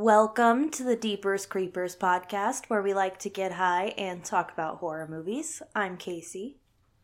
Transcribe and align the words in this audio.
Welcome 0.00 0.70
to 0.70 0.84
the 0.84 0.94
Deepers 0.94 1.44
Creepers 1.44 1.96
podcast, 1.96 2.66
where 2.66 2.82
we 2.82 2.94
like 2.94 3.18
to 3.18 3.28
get 3.28 3.50
high 3.50 3.94
and 3.98 4.24
talk 4.24 4.52
about 4.52 4.76
horror 4.76 5.08
movies. 5.08 5.60
I'm 5.74 5.96
Casey. 5.96 6.58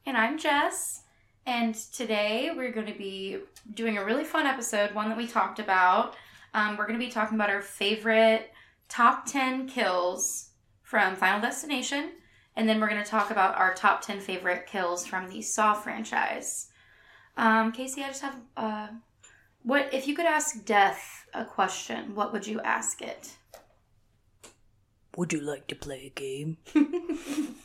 And 0.06 0.16
I'm 0.16 0.38
Jess. 0.38 1.02
And 1.44 1.74
today 1.74 2.52
we're 2.56 2.70
going 2.70 2.86
to 2.86 2.96
be 2.96 3.38
doing 3.74 3.98
a 3.98 4.04
really 4.04 4.22
fun 4.22 4.46
episode, 4.46 4.94
one 4.94 5.08
that 5.08 5.18
we 5.18 5.26
talked 5.26 5.58
about. 5.58 6.14
Um, 6.54 6.76
we're 6.76 6.86
going 6.86 6.96
to 6.96 7.04
be 7.04 7.10
talking 7.10 7.34
about 7.34 7.50
our 7.50 7.62
favorite 7.62 8.52
top 8.88 9.26
10 9.26 9.66
kills 9.66 10.50
from 10.84 11.16
Final 11.16 11.40
Destination. 11.40 12.12
And 12.54 12.68
then 12.68 12.80
we're 12.80 12.88
going 12.88 13.02
to 13.02 13.10
talk 13.10 13.32
about 13.32 13.58
our 13.58 13.74
top 13.74 14.02
10 14.02 14.20
favorite 14.20 14.68
kills 14.68 15.04
from 15.04 15.28
the 15.28 15.42
Saw 15.42 15.74
franchise. 15.74 16.68
Um, 17.36 17.72
Casey, 17.72 18.04
I 18.04 18.06
just 18.06 18.22
have. 18.22 18.36
Uh, 18.56 18.86
what 19.64 19.92
if 19.92 20.06
you 20.06 20.14
could 20.14 20.26
ask 20.26 20.64
Death 20.64 21.23
a 21.34 21.44
question? 21.44 22.14
What 22.14 22.32
would 22.32 22.46
you 22.46 22.60
ask 22.60 23.02
it? 23.02 23.32
Would 25.16 25.32
you 25.32 25.40
like 25.40 25.66
to 25.68 25.74
play 25.74 26.06
a 26.06 26.10
game? 26.10 26.58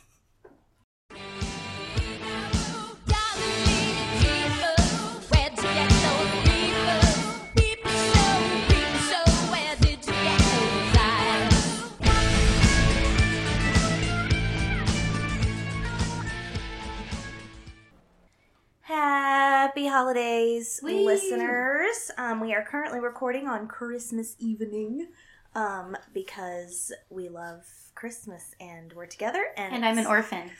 holidays, 20.00 20.80
Whee! 20.82 21.04
listeners. 21.04 22.10
Um, 22.16 22.40
we 22.40 22.54
are 22.54 22.64
currently 22.64 23.00
recording 23.00 23.46
on 23.46 23.68
Christmas 23.68 24.34
evening 24.38 25.08
um, 25.54 25.94
because 26.14 26.90
we 27.10 27.28
love 27.28 27.66
Christmas 27.94 28.54
and 28.58 28.94
we're 28.94 29.04
together. 29.04 29.44
And, 29.58 29.74
And 29.74 29.84
I'm 29.84 29.98
an 29.98 30.06
orphan. 30.06 30.52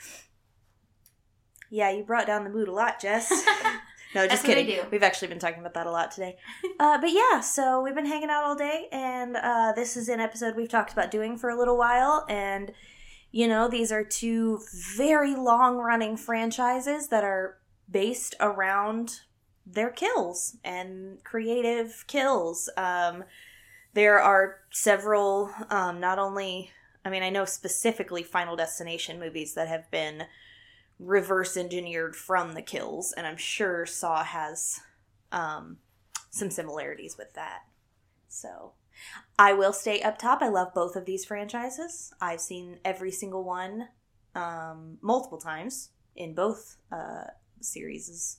Yeah, 1.71 1.89
you 1.89 2.03
brought 2.03 2.27
down 2.27 2.43
the 2.43 2.51
mood 2.51 2.67
a 2.67 2.71
lot, 2.71 3.01
Jess. 3.01 3.31
No, 4.13 4.27
just 4.27 4.43
kidding. 4.43 4.65
do. 4.65 4.81
We've 4.91 5.03
actually 5.03 5.29
been 5.29 5.39
talking 5.39 5.61
about 5.61 5.73
that 5.75 5.87
a 5.87 5.91
lot 5.91 6.11
today. 6.11 6.35
uh, 6.81 6.99
but 6.99 7.11
yeah, 7.13 7.39
so 7.39 7.81
we've 7.81 7.95
been 7.95 8.05
hanging 8.05 8.29
out 8.29 8.43
all 8.43 8.57
day, 8.57 8.89
and 8.91 9.37
uh, 9.37 9.71
this 9.73 9.95
is 9.95 10.09
an 10.09 10.19
episode 10.19 10.57
we've 10.57 10.67
talked 10.67 10.91
about 10.91 11.11
doing 11.11 11.37
for 11.37 11.49
a 11.49 11.57
little 11.57 11.77
while. 11.77 12.25
And, 12.27 12.73
you 13.31 13.47
know, 13.47 13.69
these 13.69 13.89
are 13.89 14.03
two 14.03 14.59
very 14.97 15.33
long 15.33 15.77
running 15.77 16.17
franchises 16.17 17.07
that 17.07 17.23
are 17.23 17.59
based 17.89 18.35
around 18.41 19.21
their 19.73 19.89
kills 19.89 20.57
and 20.63 21.23
creative 21.23 22.05
kills. 22.07 22.69
Um, 22.77 23.23
there 23.93 24.19
are 24.19 24.57
several, 24.71 25.51
um, 25.69 25.99
not 25.99 26.19
only, 26.19 26.71
I 27.03 27.09
mean, 27.09 27.23
I 27.23 27.29
know 27.29 27.45
specifically 27.45 28.23
Final 28.23 28.55
Destination 28.55 29.19
movies 29.19 29.53
that 29.55 29.67
have 29.67 29.89
been 29.91 30.23
reverse 30.99 31.57
engineered 31.57 32.15
from 32.15 32.53
the 32.53 32.61
kills, 32.61 33.13
and 33.15 33.25
I'm 33.25 33.37
sure 33.37 33.85
Saw 33.85 34.23
has 34.23 34.79
um, 35.31 35.77
some 36.29 36.51
similarities 36.51 37.17
with 37.17 37.33
that. 37.33 37.61
So 38.27 38.73
I 39.37 39.53
will 39.53 39.73
stay 39.73 40.01
up 40.01 40.17
top. 40.17 40.41
I 40.41 40.49
love 40.49 40.73
both 40.73 40.95
of 40.95 41.05
these 41.05 41.25
franchises. 41.25 42.13
I've 42.21 42.41
seen 42.41 42.79
every 42.85 43.11
single 43.11 43.43
one 43.43 43.89
um, 44.35 44.97
multiple 45.01 45.39
times 45.39 45.89
in 46.15 46.33
both 46.33 46.77
uh, 46.91 47.25
series. 47.59 48.37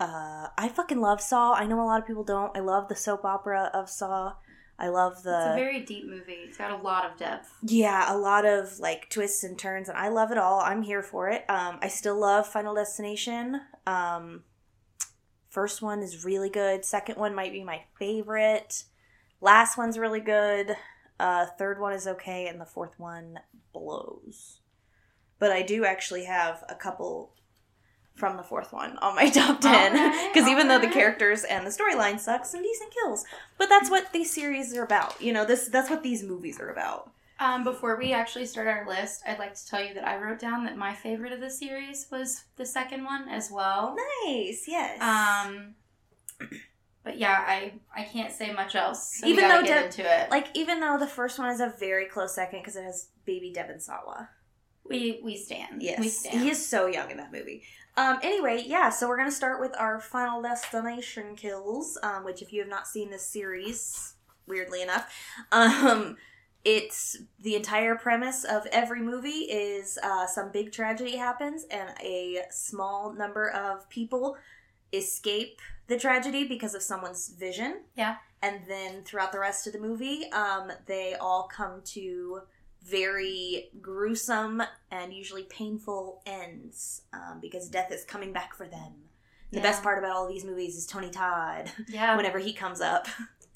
Uh, 0.00 0.48
I 0.58 0.68
fucking 0.68 1.00
love 1.00 1.20
Saw. 1.20 1.54
I 1.54 1.66
know 1.66 1.80
a 1.80 1.86
lot 1.86 2.00
of 2.00 2.06
people 2.06 2.24
don't. 2.24 2.56
I 2.56 2.60
love 2.60 2.88
the 2.88 2.96
soap 2.96 3.24
opera 3.24 3.70
of 3.72 3.88
Saw. 3.88 4.34
I 4.76 4.88
love 4.88 5.22
the 5.22 5.36
It's 5.38 5.52
a 5.52 5.54
very 5.54 5.80
deep 5.80 6.06
movie. 6.06 6.32
It's 6.32 6.58
got 6.58 6.72
a 6.72 6.82
lot 6.82 7.08
of 7.08 7.16
depth. 7.16 7.52
yeah, 7.62 8.12
a 8.12 8.16
lot 8.18 8.44
of 8.44 8.80
like 8.80 9.08
twists 9.08 9.44
and 9.44 9.56
turns, 9.56 9.88
and 9.88 9.96
I 9.96 10.08
love 10.08 10.32
it 10.32 10.38
all. 10.38 10.58
I'm 10.60 10.82
here 10.82 11.02
for 11.02 11.28
it. 11.28 11.44
Um, 11.48 11.78
I 11.80 11.86
still 11.88 12.18
love 12.18 12.48
Final 12.48 12.74
Destination. 12.74 13.60
Um, 13.86 14.42
first 15.48 15.80
one 15.80 16.00
is 16.02 16.24
really 16.24 16.50
good. 16.50 16.84
Second 16.84 17.18
one 17.18 17.34
might 17.36 17.52
be 17.52 17.62
my 17.62 17.82
favorite. 17.98 18.82
Last 19.40 19.78
one's 19.78 19.96
really 19.98 20.20
good. 20.20 20.74
Uh, 21.20 21.46
third 21.56 21.78
one 21.80 21.92
is 21.92 22.08
okay, 22.08 22.48
and 22.48 22.60
the 22.60 22.66
fourth 22.66 22.98
one 22.98 23.38
blows. 23.72 24.58
But 25.38 25.52
I 25.52 25.62
do 25.62 25.84
actually 25.84 26.24
have 26.24 26.64
a 26.68 26.74
couple 26.74 27.34
from 28.14 28.36
the 28.36 28.42
fourth 28.42 28.72
one 28.72 28.96
on 28.98 29.14
my 29.16 29.28
top 29.40 29.60
ten 29.60 29.92
Okay, 29.94 30.30
because 30.32 30.48
even 30.48 30.68
though 30.68 30.78
the 30.78 30.88
characters 30.88 31.44
and 31.44 31.66
the 31.66 31.70
storyline 31.70 32.18
suck, 32.20 32.44
some 32.46 32.62
decent 32.62 32.92
kills. 32.92 33.24
But 33.58 33.68
that's 33.68 33.90
what 33.90 34.12
these 34.12 34.32
series 34.32 34.74
are 34.76 34.84
about. 34.84 35.20
You 35.20 35.32
know, 35.32 35.44
this 35.44 35.68
that's 35.68 35.90
what 35.90 36.02
these 36.02 36.22
movies 36.22 36.60
are 36.60 36.70
about. 36.70 37.10
Um, 37.40 37.64
before 37.64 37.96
we 37.98 38.12
actually 38.12 38.46
start 38.46 38.68
our 38.68 38.86
list, 38.86 39.22
I'd 39.26 39.40
like 39.40 39.54
to 39.56 39.66
tell 39.66 39.82
you 39.84 39.92
that 39.94 40.06
I 40.06 40.16
wrote 40.22 40.38
down 40.38 40.64
that 40.64 40.76
my 40.76 40.94
favorite 40.94 41.32
of 41.32 41.40
the 41.40 41.50
series 41.50 42.06
was 42.12 42.44
the 42.56 42.64
second 42.64 43.04
one 43.04 43.28
as 43.28 43.50
well. 43.50 43.96
Nice, 44.24 44.66
yes. 44.68 45.00
Um, 45.02 45.74
but 47.02 47.18
yeah, 47.18 47.44
I 47.46 47.72
I 47.94 48.04
can't 48.04 48.32
say 48.32 48.52
much 48.52 48.74
else. 48.76 49.16
So 49.20 49.26
Even 49.26 49.48
though 49.48 49.62
get 49.62 49.80
De- 49.80 49.84
into 49.86 50.02
it, 50.22 50.30
like 50.30 50.46
even 50.54 50.78
though 50.80 50.96
the 50.98 51.06
first 51.08 51.38
one 51.38 51.50
is 51.50 51.60
a 51.60 51.74
very 51.78 52.06
close 52.06 52.34
second 52.34 52.60
because 52.60 52.76
it 52.76 52.84
has 52.84 53.08
baby 53.24 53.52
Devon 53.52 53.80
Sawa. 53.80 54.30
we 54.88 55.20
we 55.22 55.36
stand. 55.36 55.82
Yes, 55.82 55.98
we 55.98 56.08
stand. 56.08 56.40
he 56.40 56.50
is 56.50 56.64
so 56.66 56.86
young 56.86 57.10
in 57.10 57.16
that 57.18 57.32
movie. 57.32 57.64
Um. 57.96 58.18
Anyway, 58.22 58.64
yeah. 58.66 58.90
So 58.90 59.08
we're 59.08 59.16
gonna 59.16 59.30
start 59.30 59.60
with 59.60 59.74
our 59.78 60.00
Final 60.00 60.42
Destination 60.42 61.36
kills. 61.36 61.98
Um. 62.02 62.24
Which, 62.24 62.42
if 62.42 62.52
you 62.52 62.60
have 62.60 62.70
not 62.70 62.86
seen 62.86 63.10
this 63.10 63.26
series, 63.26 64.14
weirdly 64.46 64.82
enough, 64.82 65.12
um, 65.52 66.16
it's 66.64 67.18
the 67.40 67.56
entire 67.56 67.94
premise 67.94 68.44
of 68.44 68.66
every 68.72 69.02
movie 69.02 69.50
is 69.50 69.98
uh, 70.02 70.26
some 70.26 70.50
big 70.50 70.72
tragedy 70.72 71.16
happens 71.16 71.64
and 71.70 71.90
a 72.00 72.42
small 72.50 73.12
number 73.12 73.50
of 73.50 73.88
people 73.90 74.36
escape 74.92 75.60
the 75.86 75.98
tragedy 75.98 76.44
because 76.44 76.74
of 76.74 76.82
someone's 76.82 77.28
vision. 77.28 77.82
Yeah. 77.96 78.16
And 78.42 78.62
then 78.66 79.04
throughout 79.04 79.32
the 79.32 79.40
rest 79.40 79.66
of 79.66 79.72
the 79.72 79.78
movie, 79.78 80.30
um, 80.32 80.72
they 80.86 81.14
all 81.14 81.48
come 81.48 81.82
to 81.86 82.40
very 82.84 83.70
gruesome 83.80 84.62
and 84.90 85.12
usually 85.12 85.44
painful 85.44 86.22
ends 86.26 87.02
um, 87.12 87.38
because 87.40 87.68
death 87.68 87.90
is 87.92 88.04
coming 88.04 88.32
back 88.32 88.54
for 88.54 88.66
them. 88.66 88.92
The 89.52 89.60
best 89.60 89.84
part 89.84 89.98
about 90.00 90.16
all 90.16 90.26
these 90.28 90.44
movies 90.44 90.74
is 90.76 90.84
Tony 90.84 91.10
Todd 91.10 91.70
yeah, 91.88 92.16
whenever 92.16 92.40
he 92.40 92.52
comes 92.52 92.80
up. 92.80 93.06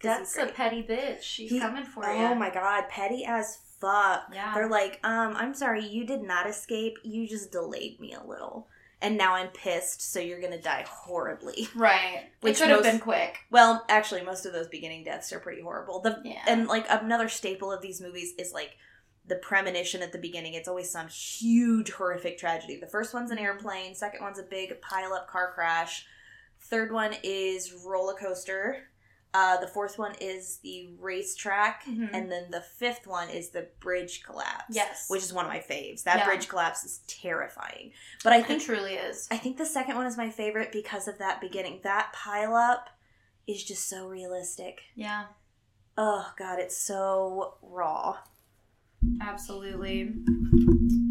that's 0.01 0.37
a 0.37 0.47
petty 0.47 0.81
bitch. 0.83 1.23
She's 1.23 1.51
He- 1.51 1.59
coming 1.59 1.83
for 1.85 2.07
Oh 2.07 2.13
you. 2.13 2.27
Oh 2.27 2.35
my 2.37 2.51
god, 2.51 2.89
petty 2.89 3.25
as 3.27 3.59
fuck. 3.81 4.29
Yeah. 4.33 4.55
They're 4.55 4.69
like, 4.69 5.01
um, 5.03 5.35
I'm 5.37 5.55
sorry, 5.55 5.85
you 5.85 6.07
did 6.07 6.23
not 6.23 6.49
escape. 6.49 6.99
You 7.03 7.27
just 7.27 7.51
delayed 7.51 7.99
me 7.99 8.13
a 8.15 8.23
little. 8.25 8.69
And 9.03 9.17
now 9.19 9.35
I'm 9.35 9.49
pissed, 9.49 10.13
so 10.13 10.21
you're 10.21 10.41
gonna 10.41 10.61
die 10.63 10.85
horribly. 10.89 11.67
Right. 11.75 12.27
Which 12.43 12.57
it 12.61 12.63
could 12.63 12.71
have 12.71 12.83
been 12.85 13.01
quick. 13.01 13.39
Well, 13.51 13.85
actually, 13.89 14.23
most 14.23 14.47
of 14.47 14.53
those 14.53 14.69
beginning 14.69 15.03
deaths 15.05 15.33
are 15.33 15.41
pretty 15.41 15.63
horrible. 15.63 16.01
The 16.01 16.21
Yeah. 16.25 16.43
and 16.47 16.69
like 16.69 16.87
another 16.89 17.29
staple 17.29 17.73
of 17.73 17.83
these 17.83 18.01
movies 18.01 18.35
is 18.39 18.53
like 18.53 18.77
the 19.29 19.37
premonition 19.37 20.03
at 20.03 20.13
the 20.13 20.19
beginning. 20.19 20.55
It's 20.55 20.69
always 20.69 20.91
some 20.91 21.09
huge 21.09 21.91
horrific 21.93 22.39
tragedy. 22.39 22.77
The 22.81 22.87
first 22.87 23.15
one's 23.15 23.31
an 23.31 23.39
airplane. 23.39 23.95
Second 23.95 24.23
one's 24.23 24.39
a 24.39 24.43
big 24.43 24.81
pile 24.81 25.13
up 25.13 25.29
car 25.29 25.53
crash. 25.55 26.07
Third 26.61 26.93
one 26.93 27.15
is 27.23 27.73
roller 27.87 28.15
coaster. 28.15 28.89
Uh, 29.35 29.59
the 29.59 29.69
fourth 29.69 29.99
one 29.99 30.15
is 30.23 30.57
the 30.63 30.89
racetrack, 30.99 31.85
Mhm. 31.85 32.09
and 32.15 32.33
then 32.33 32.51
the 32.51 32.63
fifth 32.63 33.07
one 33.07 33.29
is 33.29 33.51
the 33.51 33.69
bridge 33.79 34.23
collapse. 34.23 34.65
Yes. 34.75 35.05
which 35.09 35.23
is 35.23 35.33
one 35.35 35.45
of 35.45 35.51
my 35.53 35.61
faves. 35.61 36.03
That 36.05 36.21
Yeah. 36.21 36.25
bridge 36.25 36.49
collapse 36.49 36.83
is 36.83 37.01
terrifying. 37.07 37.93
But 38.25 38.33
I 38.33 38.43
think 38.43 38.63
it 38.63 38.65
truly 38.65 38.95
is. 38.95 39.29
I 39.31 39.37
think 39.37 39.59
the 39.59 39.67
second 39.67 39.97
one 39.97 40.07
is 40.07 40.17
my 40.17 40.31
favorite 40.31 40.73
because 40.73 41.07
of 41.09 41.19
that 41.19 41.41
beginning. 41.43 41.81
That 41.83 42.11
pile 42.15 42.55
up 42.57 42.89
is 43.47 43.63
just 43.63 43.87
so 43.87 44.09
realistic. 44.09 44.81
Yeah. 44.95 45.27
Oh 45.99 46.33
god, 46.39 46.59
it's 46.59 46.77
so 46.79 47.59
raw. 47.61 48.19
Absolutely. 49.21 50.13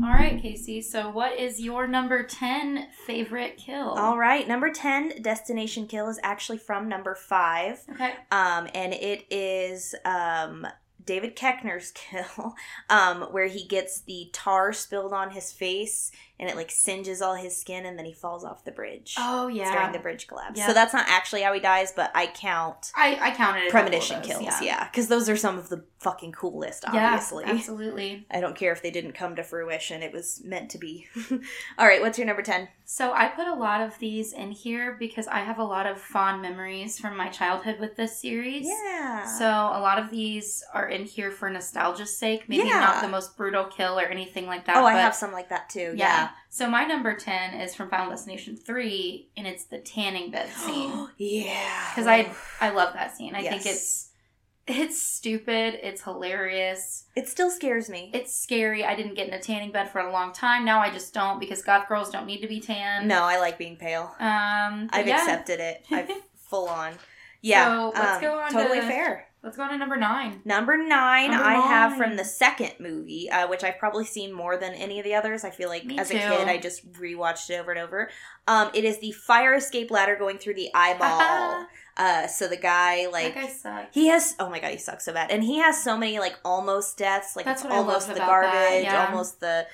All 0.03 0.13
right, 0.13 0.39
Casey. 0.41 0.81
So, 0.81 1.09
what 1.09 1.37
is 1.39 1.59
your 1.59 1.87
number 1.87 2.23
10 2.23 2.87
favorite 3.05 3.57
kill? 3.57 3.89
All 3.89 4.17
right, 4.17 4.47
number 4.47 4.69
10 4.71 5.21
destination 5.21 5.87
kill 5.87 6.07
is 6.09 6.19
actually 6.23 6.57
from 6.59 6.87
number 6.87 7.15
5. 7.15 7.83
Okay. 7.93 8.13
Um 8.31 8.67
and 8.73 8.93
it 8.93 9.25
is 9.29 9.95
um 10.05 10.67
David 11.05 11.35
Koechner's 11.35 11.91
kill 11.95 12.55
um 12.89 13.21
where 13.31 13.47
he 13.47 13.65
gets 13.65 14.01
the 14.01 14.29
tar 14.33 14.73
spilled 14.73 15.13
on 15.13 15.31
his 15.31 15.51
face 15.51 16.11
and 16.39 16.49
it 16.49 16.55
like 16.55 16.69
singes 16.71 17.21
all 17.21 17.35
his 17.35 17.55
skin, 17.57 17.85
and 17.85 17.97
then 17.97 18.05
he 18.05 18.13
falls 18.13 18.43
off 18.43 18.63
the 18.63 18.71
bridge. 18.71 19.15
Oh 19.17 19.47
yeah. 19.47 19.73
during 19.73 19.91
the 19.91 19.99
bridge 19.99 20.27
collapse. 20.27 20.57
Yeah. 20.57 20.67
So 20.67 20.73
that's 20.73 20.93
not 20.93 21.05
actually 21.07 21.41
how 21.41 21.53
he 21.53 21.59
dies, 21.59 21.91
but 21.95 22.11
I 22.15 22.27
count 22.27 22.91
I 22.95 23.17
I 23.21 23.31
counted 23.31 23.69
premonition 23.69 24.21
those, 24.21 24.27
kills. 24.27 24.61
Yeah, 24.61 24.85
because 24.89 25.07
those 25.07 25.29
are 25.29 25.37
some 25.37 25.57
of 25.57 25.69
the 25.69 25.83
fucking 25.99 26.31
coolest. 26.31 26.83
Yeah, 26.93 27.13
Obviously, 27.13 27.43
absolutely. 27.45 28.25
I 28.29 28.39
don't 28.39 28.55
care 28.55 28.71
if 28.71 28.81
they 28.83 28.91
didn't 28.91 29.13
come 29.13 29.35
to 29.35 29.43
fruition. 29.43 30.03
It 30.03 30.13
was 30.13 30.41
meant 30.43 30.69
to 30.71 30.77
be. 30.77 31.07
all 31.77 31.87
right, 31.87 32.01
what's 32.01 32.17
your 32.17 32.27
number 32.27 32.43
ten? 32.43 32.67
So 32.85 33.11
I 33.11 33.27
put 33.27 33.47
a 33.47 33.53
lot 33.53 33.81
of 33.81 33.97
these 33.99 34.31
in 34.31 34.51
here 34.51 34.95
because 34.97 35.27
I 35.27 35.39
have 35.39 35.57
a 35.59 35.63
lot 35.63 35.85
of 35.87 35.99
fond 35.99 36.41
memories 36.41 36.97
from 36.97 37.17
my 37.17 37.27
childhood 37.27 37.79
with 37.79 37.97
this 37.97 38.17
series. 38.21 38.65
Yeah. 38.67 39.25
So 39.25 39.45
a 39.45 39.81
lot 39.81 39.99
of 39.99 40.09
these 40.09 40.63
are 40.73 40.87
in 40.87 41.03
here 41.03 41.31
for 41.31 41.49
nostalgia's 41.49 42.15
sake. 42.17 42.47
Maybe 42.47 42.67
Yeah. 42.67 42.79
not 42.79 43.01
the 43.01 43.09
most 43.09 43.35
brutal 43.35 43.65
kill 43.65 43.99
or 43.99 44.03
anything 44.05 44.45
like 44.45 44.65
that. 44.65 44.77
oh, 44.77 44.85
I 44.85 44.93
have 44.93 45.15
some 45.15 45.33
like 45.33 45.49
that 45.49 45.69
too. 45.69 45.93
Yeah. 45.97 46.26
So 46.49 46.69
my 46.69 46.85
number 46.85 47.13
ten 47.15 47.53
is 47.59 47.75
from 47.75 47.89
Final 47.89 48.09
Destination 48.09 48.55
three, 48.55 49.29
and 49.37 49.45
it's 49.47 49.65
the 49.65 49.79
tanning 49.79 50.31
bed 50.31 50.49
scene. 50.55 51.07
yeah. 51.17 51.89
Because 51.91 52.07
I 52.07 52.31
I 52.61 52.69
love 52.71 52.93
that 52.93 53.15
scene. 53.15 53.35
I 53.35 53.41
think 53.41 53.65
it's 53.65 54.09
it's 54.67 55.01
stupid. 55.01 55.79
It's 55.81 56.01
hilarious. 56.03 57.05
It 57.15 57.29
still 57.29 57.49
scares 57.49 57.89
me. 57.89 58.11
It's 58.13 58.35
scary. 58.35 58.83
I 58.83 58.95
didn't 58.95 59.13
get 59.15 59.27
in 59.29 59.33
a 59.33 59.41
tanning 59.41 59.71
bed 59.71 59.89
for 59.91 59.99
a 59.99 60.11
long 60.11 60.33
time. 60.33 60.65
Now 60.65 60.79
I 60.81 60.89
just 60.91 61.13
don't 61.13 61.39
because 61.39 61.61
goth 61.61 61.87
girls 61.87 62.09
don't 62.09 62.25
need 62.25 62.41
to 62.41 62.47
be 62.47 62.59
tan. 62.59 63.07
no, 63.07 63.23
I 63.23 63.39
like 63.39 63.57
being 63.57 63.77
pale. 63.77 64.13
Um. 64.19 64.89
I've 64.91 65.07
yeah. 65.07 65.17
accepted 65.21 65.59
it. 65.59 65.85
I've 65.91 66.09
full 66.49 66.67
on. 66.67 66.93
Yeah. 67.41 67.65
So, 67.65 67.91
let's 67.95 68.15
um, 68.17 68.21
go 68.21 68.39
on 68.39 68.51
Totally 68.51 68.81
to- 68.81 68.87
fair. 68.87 69.26
Let's 69.43 69.55
go 69.55 69.63
on 69.63 69.69
to 69.69 69.77
number 69.77 69.95
nine. 69.95 70.41
Number 70.45 70.75
nine, 70.77 71.31
Number 71.31 71.45
I 71.45 71.53
have 71.53 71.95
from 71.95 72.15
the 72.17 72.25
second 72.25 72.73
movie, 72.79 73.29
uh, 73.29 73.47
which 73.47 73.63
I've 73.63 73.77
probably 73.77 74.03
seen 74.03 74.33
more 74.33 74.57
than 74.57 74.73
any 74.73 74.99
of 74.99 75.05
the 75.05 75.13
others. 75.13 75.43
I 75.43 75.51
feel 75.51 75.69
like 75.69 75.85
Me 75.85 75.97
as 75.99 76.09
too. 76.09 76.17
a 76.17 76.19
kid, 76.19 76.47
I 76.47 76.57
just 76.57 76.91
rewatched 76.93 77.49
it 77.49 77.59
over 77.59 77.71
and 77.71 77.79
over. 77.79 78.09
Um, 78.47 78.71
it 78.73 78.83
is 78.83 78.99
the 78.99 79.11
fire 79.11 79.53
escape 79.53 79.91
ladder 79.91 80.15
going 80.15 80.37
through 80.39 80.55
the 80.55 80.69
eyeball. 80.73 81.67
uh, 81.97 82.27
so 82.27 82.47
the 82.47 82.57
guy, 82.57 83.07
like, 83.07 83.35
that 83.35 83.45
guy 83.45 83.47
sucks. 83.51 83.93
he 83.93 84.07
has 84.07 84.35
oh 84.39 84.49
my 84.49 84.59
god 84.59 84.71
he 84.71 84.77
sucks 84.77 85.05
so 85.05 85.13
bad 85.13 85.31
and 85.31 85.43
he 85.43 85.57
has 85.59 85.81
so 85.81 85.97
many 85.97 86.19
like 86.19 86.35
almost 86.43 86.97
deaths 86.97 87.35
like 87.35 87.45
That's 87.45 87.61
it's 87.61 87.69
what 87.69 87.73
I 87.73 87.77
almost 87.77 88.07
the 88.07 88.15
garbage 88.15 88.83
yeah. 88.83 89.07
almost 89.07 89.39
the 89.39 89.65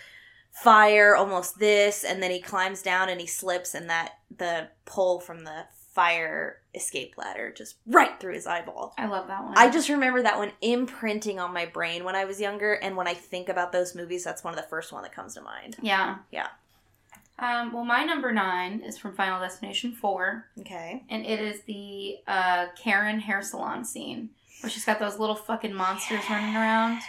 fire 0.52 1.16
almost 1.16 1.58
this 1.60 2.04
and 2.04 2.22
then 2.22 2.32
he 2.32 2.40
climbs 2.40 2.82
down 2.82 3.10
and 3.10 3.20
he 3.20 3.28
slips 3.28 3.74
and 3.74 3.90
that 3.90 4.14
the 4.38 4.70
pole 4.86 5.20
from 5.20 5.44
the 5.44 5.66
fire 5.94 6.60
escape 6.76 7.14
ladder 7.18 7.52
just 7.56 7.76
right 7.88 8.20
through 8.20 8.34
his 8.34 8.48
eyeball 8.48 8.94
I 8.98 9.06
love 9.08 9.28
that 9.28 9.44
one. 9.44 9.54
i 9.58 9.70
just 9.70 9.90
remember 9.90 10.22
that 10.24 10.38
one 10.38 10.52
imprinting 10.62 11.40
on 11.40 11.54
my 11.54 11.66
brain 11.66 12.04
when 12.04 12.16
i 12.16 12.26
was 12.26 12.42
younger 12.42 12.74
and 12.74 12.96
when 12.98 13.08
i 13.08 13.14
think 13.14 13.48
about 13.50 13.72
those 13.72 13.94
movies 13.96 14.24
that's 14.24 14.44
one 14.44 14.54
of 14.54 14.60
the 14.60 14.68
first 14.68 14.92
one 14.92 15.04
that 15.04 15.14
comes 15.14 15.36
to 15.36 15.42
mind 15.42 15.76
yeah 15.82 16.18
Yeah. 16.32 16.48
Um. 17.40 17.74
Well, 17.74 17.84
my 17.84 18.04
number 18.06 18.32
nine 18.32 18.82
is 18.86 18.98
from 19.00 19.16
Final 19.16 19.40
Destination 19.40 19.92
four, 19.92 20.46
okay 20.60 21.04
and 21.10 21.26
it 21.26 21.40
is 21.40 21.62
the 21.64 22.18
uh 22.28 22.68
Karen 22.78 23.20
hair 23.20 23.42
salon 23.42 23.84
scene 23.86 24.30
where 24.62 24.70
she's 24.70 24.86
got 24.86 25.00
those 25.00 25.18
little 25.20 25.36
fucking 25.36 25.74
monsters 25.74 26.22
running 26.30 26.56
around. 26.56 27.02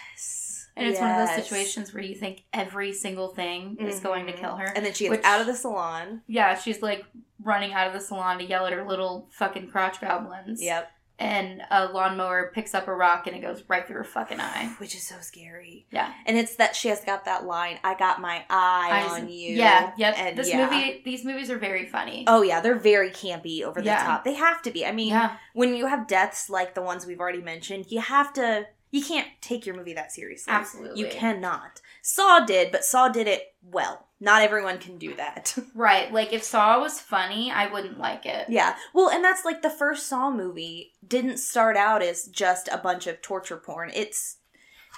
Yes. 0.77 0.83
And 0.83 0.87
it's 0.89 1.01
one 1.01 1.11
of 1.11 1.17
those 1.29 1.37
situations 1.45 1.95
where 1.95 2.03
you 2.03 2.15
think 2.17 2.43
every 2.53 2.93
single 2.93 3.29
thing 3.29 3.77
is 3.79 4.01
going 4.01 4.27
to 4.27 4.33
Mhm. 4.33 4.39
kill 4.41 4.57
her. 4.57 4.67
and 4.75 4.85
then 4.85 4.93
she 4.93 5.05
gets 5.05 5.19
Which- 5.19 5.25
out 5.25 5.41
of 5.41 5.47
the 5.47 5.55
salon 5.55 6.23
yeah, 6.27 6.57
she's 6.59 6.83
like 6.83 7.05
running 7.43 7.73
out 7.73 7.87
of 7.87 7.93
the 7.93 8.01
salon 8.01 8.39
to 8.39 8.45
yell 8.45 8.67
at 8.67 8.73
her 8.73 8.85
little 8.85 9.29
fucking 9.31 9.71
crotch 9.71 10.01
goblins. 10.01 10.61
yep 10.63 10.91
And 11.17 11.63
a 11.71 11.87
lawnmower 11.87 12.51
picks 12.53 12.75
up 12.75 12.89
a 12.89 12.93
rock 12.95 13.29
and 13.29 13.37
it 13.37 13.41
goes 13.41 13.63
right 13.69 13.87
through 13.87 13.99
her 13.99 14.05
fucking 14.05 14.41
eye. 14.41 14.75
which 14.79 14.97
is 14.97 15.07
so 15.07 15.15
scary 15.21 15.87
Yeah. 15.93 16.13
And 16.27 16.37
it's 16.37 16.57
that 16.57 16.75
she 16.75 16.89
has 16.89 17.05
got 17.05 17.25
that 17.27 17.45
line, 17.45 17.79
I 17.85 17.95
got 17.95 18.21
my 18.21 18.45
eye 18.51 19.05
Eyes- 19.05 19.13
on 19.13 19.29
you. 19.29 19.55
Yeah, 19.55 19.93
yep. 19.97 20.19
And 20.19 20.37
this 20.37 20.49
yeah. 20.49 20.65
movie, 20.69 21.03
these 21.05 21.25
movies 21.25 21.51
are 21.53 21.59
very 21.59 21.87
funny. 21.87 22.25
Oh 22.27 22.43
yeah, 22.43 22.59
they're 22.61 22.75
very 22.75 23.11
campy 23.11 23.63
over 23.63 23.81
the 23.81 23.87
Yeah. 23.87 24.03
top. 24.05 24.25
They 24.25 24.35
have 24.35 24.61
to 24.63 24.73
be. 24.73 24.85
I 24.85 24.91
mean, 24.91 25.11
yeah, 25.11 25.37
when 25.53 25.75
you 25.77 25.87
have 25.87 26.09
deaths 26.09 26.51
like 26.51 26.75
the 26.75 26.83
ones 26.83 27.07
we've 27.07 27.21
already 27.21 27.43
mentioned, 27.43 27.87
you 27.91 28.01
have 28.01 28.33
to 28.33 28.67
you 28.95 29.05
can't 29.05 29.27
take 29.41 29.67
your 29.67 29.75
movie 29.75 29.95
that 29.95 30.13
seriously. 30.13 30.53
absolutely. 30.53 31.01
You 31.01 31.09
cannot. 31.09 31.81
Saw 32.01 32.39
did, 32.45 32.71
but 32.71 32.85
Saw 32.85 33.09
did 33.09 33.27
it 33.27 33.55
well. 33.61 34.07
Not 34.21 34.43
everyone 34.43 34.79
can 34.79 34.99
do 34.99 35.15
that. 35.17 35.57
Right. 35.75 36.13
Like 36.13 36.33
if 36.33 36.45
Saw 36.45 36.79
was 36.81 37.01
funny, 37.01 37.51
I 37.51 37.67
wouldn't 37.67 37.99
like 37.99 38.25
it. 38.25 38.47
yeah. 38.49 38.77
Well, 38.93 39.11
and 39.11 39.25
that's 39.25 39.45
like 39.45 39.63
the 39.63 39.69
first 39.71 40.07
Saw 40.07 40.31
movie 40.31 40.93
didn't 41.07 41.39
start 41.39 41.77
out 41.77 42.03
as 42.03 42.27
just 42.29 42.69
a 42.69 42.79
bunch 42.79 43.09
of 43.09 43.21
torture 43.21 43.57
porn. 43.57 43.91
It's 43.93 44.37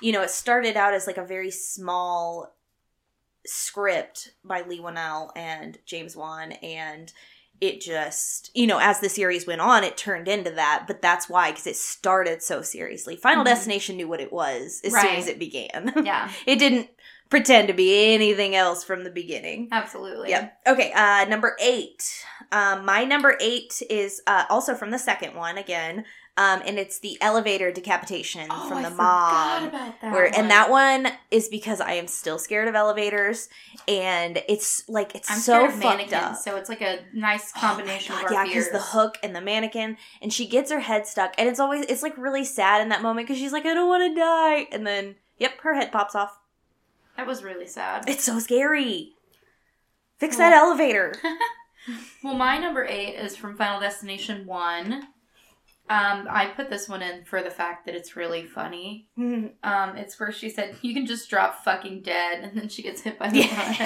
you 0.02 0.12
know, 0.12 0.20
it 0.20 0.30
started 0.30 0.76
out 0.76 0.92
as 0.92 1.06
like 1.06 1.16
a 1.16 1.24
very 1.24 1.50
small 1.50 2.54
script 3.46 4.32
by 4.44 4.60
Leigh 4.60 4.80
Whannell 4.80 5.30
and 5.34 5.78
James 5.86 6.14
Wan 6.14 6.52
and 6.52 7.10
it 7.60 7.80
just 7.80 8.50
you 8.54 8.66
know 8.66 8.78
as 8.78 9.00
the 9.00 9.08
series 9.08 9.46
went 9.46 9.60
on 9.60 9.82
it 9.84 9.96
turned 9.96 10.28
into 10.28 10.50
that 10.50 10.84
but 10.86 11.00
that's 11.00 11.28
why 11.28 11.50
because 11.50 11.66
it 11.66 11.76
started 11.76 12.42
so 12.42 12.60
seriously 12.62 13.16
final 13.16 13.42
Mhm. 13.42 13.46
destination 13.48 13.96
knew 13.96 14.08
what 14.08 14.20
it 14.20 14.32
was 14.32 14.80
as 14.84 14.92
soon 14.92 15.16
as 15.16 15.26
it 15.26 15.38
began 15.38 15.92
Yeah, 16.04 16.30
it 16.46 16.58
didn't 16.58 16.88
pretend 17.30 17.66
to 17.68 17.74
be 17.74 18.14
anything 18.14 18.54
else 18.54 18.84
from 18.84 19.02
the 19.04 19.10
beginning 19.10 19.68
absolutely. 19.72 20.30
yeah 20.30 20.50
Okay. 20.66 20.92
Uh, 20.92 21.24
number 21.24 21.56
eight. 21.60 22.24
Um, 22.52 22.84
my 22.84 23.04
number 23.04 23.36
eight 23.40 23.82
is 23.90 24.20
uh, 24.26 24.44
also 24.50 24.74
from 24.74 24.90
the 24.90 24.98
second 24.98 25.34
one 25.34 25.58
again, 25.58 26.04
um, 26.38 26.62
and 26.66 26.78
it's 26.78 26.98
the 26.98 27.16
elevator 27.20 27.72
decapitation 27.72 28.46
Oh, 28.50 28.68
from 28.68 28.78
I 28.78 28.82
the 28.82 28.90
forgot 28.90 29.62
mom. 29.62 29.68
about 29.70 30.00
that. 30.02 30.12
Where 30.12 30.24
one. 30.24 30.34
and 30.34 30.50
that 30.50 30.70
one 30.70 31.08
is 31.30 31.48
because 31.48 31.80
I 31.80 31.92
am 31.92 32.06
still 32.06 32.38
scared 32.38 32.68
of 32.68 32.74
elevators, 32.74 33.48
and 33.88 34.42
it's 34.48 34.82
like 34.88 35.14
it's 35.14 35.30
I'm 35.30 35.38
so 35.38 35.70
fucked 35.70 36.12
up. 36.12 36.36
so 36.36 36.56
it's 36.56 36.68
like 36.68 36.82
a 36.82 37.00
nice 37.14 37.52
Oh 37.56 37.60
combination 37.60 38.14
God, 38.16 38.24
of 38.26 38.32
our 38.32 38.32
yeah, 38.32 38.46
because 38.46 38.70
the 38.70 38.80
hook 38.80 39.16
and 39.22 39.34
the 39.34 39.40
mannequin, 39.40 39.96
and 40.20 40.32
she 40.32 40.46
gets 40.46 40.70
her 40.70 40.80
head 40.80 41.06
stuck, 41.06 41.34
and 41.38 41.48
it's 41.48 41.60
always 41.60 41.86
it's 41.86 42.02
like 42.02 42.16
really 42.18 42.44
sad 42.44 42.82
in 42.82 42.88
that 42.90 43.02
moment 43.02 43.26
because 43.26 43.40
she's 43.40 43.52
like, 43.52 43.64
I 43.66 43.74
don't 43.74 43.88
want 43.88 44.14
to 44.14 44.20
die, 44.20 44.66
and 44.72 44.86
then 44.86 45.14
yep, 45.38 45.52
her 45.62 45.74
head 45.74 45.90
pops 45.92 46.14
off. 46.14 46.38
That 47.16 47.26
was 47.26 47.42
really 47.42 47.66
sad. 47.66 48.04
It's 48.08 48.24
so 48.24 48.38
scary. 48.38 49.12
Fix 50.18 50.36
Well- 50.36 50.50
that 50.50 50.56
elevator. 50.56 51.14
Well, 52.24 52.34
my 52.34 52.58
number 52.58 52.84
eight 52.84 53.14
is 53.14 53.36
from 53.36 53.56
Final 53.56 53.78
Destination 53.78 54.44
One. 54.44 55.06
Um, 55.88 56.26
I 56.28 56.46
put 56.56 56.68
this 56.68 56.88
one 56.88 57.00
in 57.00 57.24
for 57.24 57.42
the 57.42 57.50
fact 57.50 57.86
that 57.86 57.94
it's 57.94 58.16
really 58.16 58.44
funny. 58.44 59.08
Um, 59.62 59.96
it's 59.96 60.18
where 60.20 60.30
she 60.32 60.48
said, 60.50 60.76
"You 60.82 60.94
can 60.94 61.06
just 61.06 61.28
drop 61.30 61.64
fucking 61.64 62.02
dead," 62.02 62.38
and 62.44 62.56
then 62.56 62.68
she 62.68 62.82
gets 62.82 63.00
hit 63.02 63.18
by 63.18 63.28
the 63.30 63.42
bus. 63.42 63.78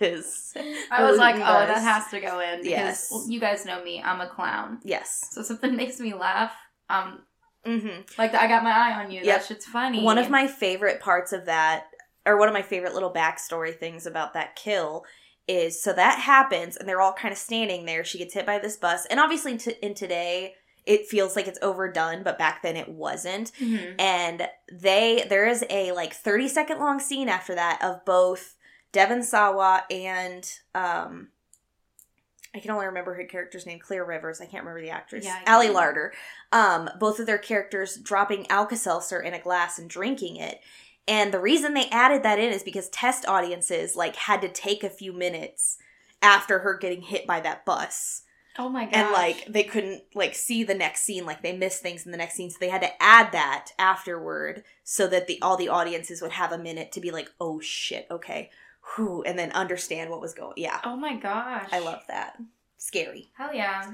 yes. 0.00 0.54
I 0.90 1.02
was 1.08 1.18
like, 1.18 1.36
"Oh, 1.36 1.38
that 1.38 1.82
has 1.82 2.08
to 2.10 2.20
go 2.20 2.40
in 2.40 2.58
because 2.62 2.68
Yes. 2.70 3.08
well, 3.10 3.26
you 3.28 3.40
guys 3.40 3.64
know 3.66 3.82
me. 3.82 4.02
I'm 4.02 4.20
a 4.20 4.28
clown. 4.28 4.78
Yes. 4.84 5.28
So 5.32 5.42
something 5.42 5.76
makes 5.76 6.00
me 6.00 6.14
laugh. 6.14 6.52
Um, 6.88 7.20
hmm 7.64 8.00
like 8.16 8.34
I 8.34 8.46
got 8.46 8.62
my 8.62 8.70
eye 8.70 9.02
on 9.04 9.10
you. 9.10 9.20
Yep. 9.22 9.26
That 9.40 9.46
shit's 9.46 9.66
funny. 9.66 10.02
One 10.02 10.18
of 10.18 10.30
my 10.30 10.46
favorite 10.46 11.00
parts 11.00 11.32
of 11.32 11.46
that, 11.46 11.84
or 12.24 12.38
one 12.38 12.48
of 12.48 12.54
my 12.54 12.62
favorite 12.62 12.94
little 12.94 13.12
backstory 13.12 13.76
things 13.76 14.06
about 14.06 14.32
that 14.34 14.56
kill, 14.56 15.04
is 15.46 15.82
so 15.82 15.92
that 15.92 16.20
happens, 16.20 16.76
and 16.76 16.88
they're 16.88 17.00
all 17.00 17.12
kind 17.12 17.32
of 17.32 17.38
standing 17.38 17.84
there. 17.84 18.04
She 18.04 18.18
gets 18.18 18.34
hit 18.34 18.46
by 18.46 18.58
this 18.58 18.76
bus, 18.76 19.06
and 19.06 19.18
obviously, 19.20 19.56
t- 19.58 19.74
in 19.82 19.94
today, 19.94 20.54
it 20.88 21.06
feels 21.06 21.36
like 21.36 21.46
it's 21.46 21.58
overdone, 21.62 22.22
but 22.24 22.38
back 22.38 22.62
then 22.62 22.76
it 22.76 22.88
wasn't. 22.88 23.52
Mhm. 23.60 23.94
And 24.00 24.48
they, 24.72 25.26
there 25.28 25.46
is 25.46 25.64
a 25.70 25.92
like 25.92 26.14
thirty 26.14 26.48
second 26.48 26.80
long 26.80 26.98
scene 26.98 27.28
after 27.28 27.54
that 27.54 27.80
of 27.82 28.04
both 28.04 28.56
Devon 28.90 29.22
Sawa 29.22 29.84
and 29.90 30.50
um. 30.74 31.28
I 32.54 32.60
can 32.60 32.70
only 32.70 32.86
remember 32.86 33.12
her 33.14 33.24
character's 33.24 33.66
name, 33.66 33.78
Claire 33.78 34.06
Rivers. 34.06 34.40
I 34.40 34.46
can't 34.46 34.64
remember 34.64 34.80
the 34.80 34.90
actress. 34.90 35.26
Yeah, 35.26 35.38
Ali. 35.46 35.68
Larter. 35.68 36.12
Um, 36.50 36.88
both 36.98 37.20
of 37.20 37.26
their 37.26 37.36
characters 37.36 37.96
dropping 37.96 38.50
Alka-Seltzer 38.50 39.20
in 39.20 39.34
a 39.34 39.38
glass 39.38 39.78
and 39.78 39.88
drinking 39.88 40.36
it. 40.36 40.60
And 41.06 41.32
the 41.32 41.40
reason 41.40 41.74
they 41.74 41.90
added 41.90 42.22
that 42.22 42.38
in 42.38 42.50
is 42.50 42.62
because 42.62 42.88
test 42.88 43.28
audiences 43.28 43.96
like 43.96 44.16
had 44.16 44.40
to 44.40 44.48
take 44.48 44.82
a 44.82 44.88
few 44.88 45.12
minutes 45.12 45.76
after 46.22 46.60
her 46.60 46.76
getting 46.78 47.02
hit 47.02 47.26
by 47.26 47.38
that 47.40 47.66
bus. 47.66 48.22
Oh 48.58 48.68
my 48.68 48.84
god! 48.86 48.94
And 48.94 49.12
like 49.12 49.46
they 49.48 49.62
couldn't 49.62 50.02
like 50.14 50.34
see 50.34 50.64
the 50.64 50.74
next 50.74 51.02
scene, 51.02 51.24
like 51.24 51.42
they 51.42 51.56
missed 51.56 51.80
things 51.80 52.04
in 52.04 52.10
the 52.12 52.18
next 52.18 52.34
scene, 52.34 52.50
so 52.50 52.56
they 52.60 52.68
had 52.68 52.82
to 52.82 53.02
add 53.02 53.32
that 53.32 53.70
afterward 53.78 54.64
so 54.82 55.06
that 55.06 55.26
the 55.28 55.40
all 55.40 55.56
the 55.56 55.68
audiences 55.68 56.20
would 56.20 56.32
have 56.32 56.50
a 56.52 56.58
minute 56.58 56.90
to 56.92 57.00
be 57.00 57.10
like, 57.10 57.30
"Oh 57.40 57.60
shit, 57.60 58.06
okay." 58.10 58.50
Whew, 58.96 59.22
and 59.22 59.38
then 59.38 59.52
understand 59.52 60.08
what 60.10 60.20
was 60.20 60.32
going. 60.34 60.54
Yeah. 60.56 60.80
oh 60.84 60.96
my 60.96 61.14
gosh! 61.16 61.68
I 61.70 61.78
love 61.78 62.02
that. 62.08 62.38
Scary. 62.78 63.30
Hell 63.36 63.54
yeah! 63.54 63.92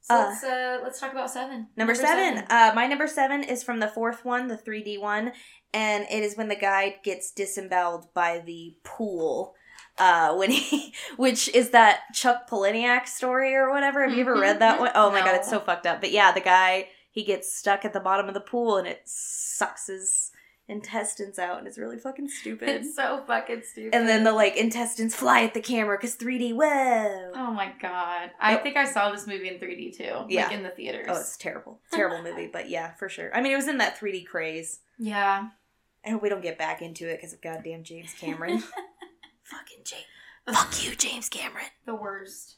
So 0.00 0.14
Uh, 0.16 0.26
let's 0.28 0.44
uh 0.44 0.78
let's 0.82 1.00
talk 1.00 1.12
about 1.12 1.30
seven. 1.30 1.68
Number, 1.76 1.94
seven. 1.94 2.44
Uh, 2.50 2.72
my 2.74 2.86
number 2.88 3.06
seven 3.06 3.44
is 3.44 3.62
from 3.62 3.78
the 3.78 3.86
fourth 3.88 4.24
one, 4.24 4.48
the 4.48 4.56
3D 4.56 5.00
one, 5.00 5.32
and 5.72 6.04
it 6.10 6.24
is 6.24 6.36
when 6.36 6.48
the 6.48 6.56
guy 6.56 6.96
gets 7.04 7.30
disemboweled 7.30 8.12
by 8.12 8.40
the 8.44 8.76
pool. 8.82 9.54
Uh, 9.98 10.34
when 10.34 10.50
he, 10.50 10.94
which 11.16 11.48
is 11.54 11.70
that 11.70 12.00
Chuck 12.14 12.48
Palahniuk 12.48 13.06
story 13.06 13.54
or 13.54 13.70
whatever. 13.70 14.02
Have 14.08 14.14
you 14.16 14.22
ever 14.22 14.34
read 14.38 14.58
that 14.60 14.80
one? 14.80 14.90
Oh 14.94 15.10
my 15.10 15.20
god, 15.20 15.34
it's 15.36 15.50
so 15.50 15.60
fucked 15.60 15.86
up. 15.86 16.00
But 16.00 16.12
yeah, 16.12 16.32
the 16.32 16.40
guy 16.40 16.88
he 17.10 17.22
gets 17.24 17.54
stuck 17.54 17.84
at 17.84 17.92
the 17.92 18.00
bottom 18.00 18.26
of 18.26 18.34
the 18.34 18.40
pool 18.40 18.78
and 18.78 18.86
it 18.88 19.02
sucks 19.04 19.88
his 19.88 20.30
intestines 20.68 21.38
out, 21.38 21.58
and 21.58 21.66
it's 21.66 21.76
really 21.76 21.98
fucking 21.98 22.28
stupid. 22.28 22.68
It's 22.70 22.96
so 22.96 23.22
fucking 23.26 23.62
stupid. 23.70 23.94
and 23.94 24.08
then 24.08 24.24
the 24.24 24.32
like 24.32 24.56
intestines 24.56 25.14
fly 25.14 25.42
at 25.42 25.52
the 25.52 25.60
camera 25.60 25.98
because 26.00 26.16
3D. 26.16 26.54
Whoa! 26.54 27.32
Oh 27.34 27.52
my 27.52 27.72
god. 27.82 28.30
I 28.40 28.56
think 28.56 28.76
I 28.78 28.86
saw 28.86 29.10
this 29.10 29.26
movie 29.26 29.48
in 29.48 29.58
3D 29.58 29.96
too. 29.96 30.24
Yeah. 30.28 30.44
Like 30.44 30.52
in 30.52 30.62
the 30.62 30.70
theaters. 30.70 31.06
Oh, 31.10 31.20
it's 31.20 31.36
terrible. 31.36 31.80
Terrible 31.92 32.22
movie, 32.22 32.48
but 32.50 32.70
yeah, 32.70 32.94
for 32.94 33.08
sure. 33.10 33.34
I 33.36 33.42
mean, 33.42 33.52
it 33.52 33.56
was 33.56 33.68
in 33.68 33.78
that 33.78 33.98
3D 33.98 34.26
craze. 34.26 34.80
yeah. 34.98 35.48
I 36.04 36.10
hope 36.10 36.20
we 36.20 36.28
don't 36.28 36.42
get 36.42 36.58
back 36.58 36.82
into 36.82 37.08
it 37.08 37.18
because 37.18 37.32
of 37.32 37.40
goddamn 37.40 37.84
James 37.84 38.12
Cameron. 38.18 38.64
Fucking 39.52 39.84
James. 39.84 40.04
Fuck 40.58 40.84
you, 40.84 40.94
James 40.96 41.28
Cameron. 41.28 41.66
The 41.86 41.94
worst. 41.94 42.56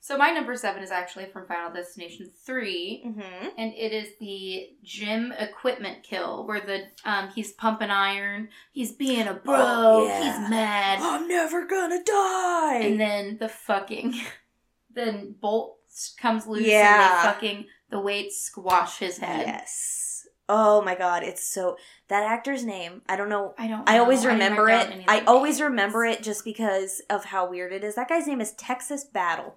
So 0.00 0.16
my 0.16 0.30
number 0.30 0.56
seven 0.56 0.82
is 0.82 0.90
actually 0.90 1.26
from 1.26 1.46
Final 1.46 1.70
Destination 1.72 2.30
3. 2.46 3.02
Mm-hmm. 3.06 3.46
and 3.58 3.74
it 3.74 3.92
is 3.92 4.08
the 4.18 4.68
gym 4.82 5.32
equipment 5.38 6.02
kill 6.02 6.46
where 6.46 6.60
the 6.60 6.84
um 7.04 7.28
he's 7.34 7.52
pumping 7.52 7.90
iron, 7.90 8.48
he's 8.72 8.92
being 8.92 9.26
a 9.28 9.34
bro, 9.34 9.54
Oh, 9.58 10.06
yeah. 10.06 10.22
he's 10.40 10.50
mad, 10.50 10.98
I'm 11.02 11.28
never 11.28 11.66
gonna 11.66 12.02
die. 12.02 12.78
and 12.84 12.98
then 12.98 13.36
the 13.38 13.48
fucking 13.50 14.14
then 14.94 15.34
Bolt 15.40 15.76
comes 16.20 16.46
loose 16.46 16.66
Yeah. 16.66 16.94
and 16.94 17.18
they 17.18 17.32
fucking 17.32 17.66
the 17.90 18.00
weights 18.00 18.40
squash 18.40 18.98
his 18.98 19.18
head. 19.18 19.46
yes. 19.46 20.26
Oh 20.48 20.80
my 20.80 20.94
god, 20.94 21.22
it's 21.22 21.46
so 21.46 21.76
that 22.08 22.24
actor's 22.24 22.64
name. 22.64 23.02
I 23.08 23.16
don't 23.16 23.28
know. 23.28 23.54
I 23.58 23.68
don't. 23.68 23.88
I 23.88 23.98
always 23.98 24.24
know. 24.24 24.30
remember 24.30 24.64
write 24.64 24.80
it. 24.80 24.84
down 24.84 24.92
any 24.92 25.02
of 25.04 25.08
I 25.08 25.20
always 25.26 25.58
names. 25.58 25.70
remember 25.70 26.04
it 26.04 26.22
just 26.22 26.44
because 26.44 27.02
of 27.10 27.26
how 27.26 27.48
weird 27.48 27.72
it 27.72 27.84
is. 27.84 27.94
That 27.94 28.08
guy's 28.08 28.26
name 28.26 28.40
is 28.40 28.52
Texas 28.52 29.04
Battle. 29.04 29.56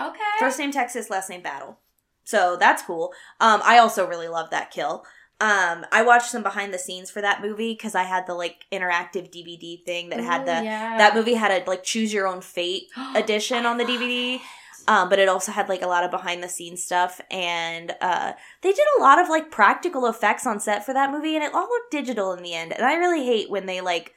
Okay. 0.00 0.18
First 0.38 0.58
name 0.58 0.72
Texas, 0.72 1.10
last 1.10 1.30
name 1.30 1.42
Battle. 1.42 1.78
So 2.24 2.56
that's 2.58 2.82
cool. 2.82 3.12
Um, 3.40 3.60
I 3.64 3.78
also 3.78 4.06
really 4.06 4.28
love 4.28 4.50
that 4.50 4.70
kill. 4.70 5.04
Um, 5.40 5.84
I 5.92 6.02
watched 6.02 6.30
some 6.30 6.42
behind 6.42 6.72
the 6.72 6.78
scenes 6.78 7.10
for 7.10 7.20
that 7.20 7.42
movie 7.42 7.74
because 7.74 7.94
I 7.94 8.04
had 8.04 8.26
the 8.26 8.34
like 8.34 8.64
interactive 8.72 9.30
DVD 9.30 9.82
thing 9.84 10.08
that 10.10 10.20
had 10.20 10.46
the 10.46 10.64
yeah. 10.64 10.96
that 10.96 11.14
movie 11.14 11.34
had 11.34 11.50
a 11.50 11.68
like 11.68 11.82
choose 11.82 12.12
your 12.12 12.26
own 12.26 12.40
fate 12.40 12.84
edition 13.14 13.66
on 13.66 13.76
the 13.76 13.84
DVD. 13.84 14.40
Um, 14.86 15.08
but 15.08 15.18
it 15.18 15.28
also 15.28 15.52
had 15.52 15.68
like 15.68 15.82
a 15.82 15.86
lot 15.86 16.04
of 16.04 16.10
behind 16.10 16.42
the 16.42 16.48
scenes 16.48 16.82
stuff 16.84 17.20
and 17.30 17.94
uh, 18.00 18.32
they 18.62 18.72
did 18.72 18.86
a 18.98 19.02
lot 19.02 19.18
of 19.18 19.28
like 19.28 19.50
practical 19.50 20.06
effects 20.06 20.46
on 20.46 20.60
set 20.60 20.84
for 20.84 20.92
that 20.92 21.10
movie 21.10 21.34
and 21.34 21.44
it 21.44 21.54
all 21.54 21.68
looked 21.68 21.90
digital 21.90 22.32
in 22.32 22.42
the 22.42 22.54
end 22.54 22.72
and 22.72 22.84
i 22.84 22.94
really 22.94 23.24
hate 23.24 23.48
when 23.50 23.66
they 23.66 23.80
like 23.80 24.14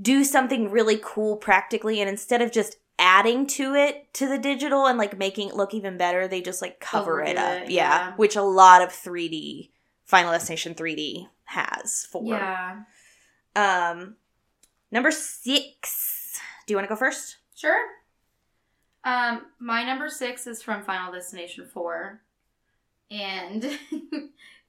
do 0.00 0.22
something 0.24 0.70
really 0.70 0.98
cool 1.02 1.36
practically 1.36 2.00
and 2.00 2.08
instead 2.08 2.40
of 2.42 2.52
just 2.52 2.76
adding 3.00 3.46
to 3.46 3.74
it 3.74 4.12
to 4.12 4.26
the 4.28 4.38
digital 4.38 4.86
and 4.86 4.98
like 4.98 5.16
making 5.16 5.48
it 5.48 5.54
look 5.56 5.72
even 5.72 5.96
better 5.96 6.26
they 6.28 6.40
just 6.40 6.60
like 6.60 6.80
cover 6.80 7.20
it 7.20 7.36
up 7.36 7.62
yeah. 7.62 7.66
yeah. 7.68 8.12
which 8.16 8.34
a 8.36 8.42
lot 8.42 8.82
of 8.82 8.88
3d 8.90 9.70
final 10.04 10.32
destination 10.32 10.74
3d 10.74 11.28
has 11.44 12.06
for 12.10 12.22
Yeah. 12.24 12.80
um 13.56 14.16
number 14.90 15.10
six 15.10 16.40
do 16.66 16.72
you 16.72 16.76
want 16.76 16.88
to 16.88 16.92
go 16.94 16.98
first 16.98 17.36
Sure. 17.54 17.76
Um, 19.08 19.46
my 19.58 19.84
number 19.84 20.10
six 20.10 20.46
is 20.46 20.62
from 20.62 20.82
Final 20.82 21.12
Destination 21.12 21.66
4. 21.72 22.20
And 23.10 23.64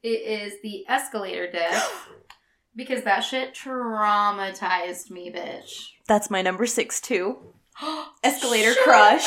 it 0.04 0.08
is 0.08 0.54
the 0.64 0.86
escalator 0.88 1.52
death. 1.52 2.08
because 2.76 3.04
that 3.04 3.20
shit 3.22 3.54
traumatized 3.54 5.10
me, 5.10 5.30
bitch. 5.32 5.90
that's 6.08 6.30
my 6.30 6.42
number 6.42 6.66
six 6.66 7.02
too 7.02 7.38
Escalator 8.24 8.74
Shut 8.74 8.84
crush. 8.84 9.26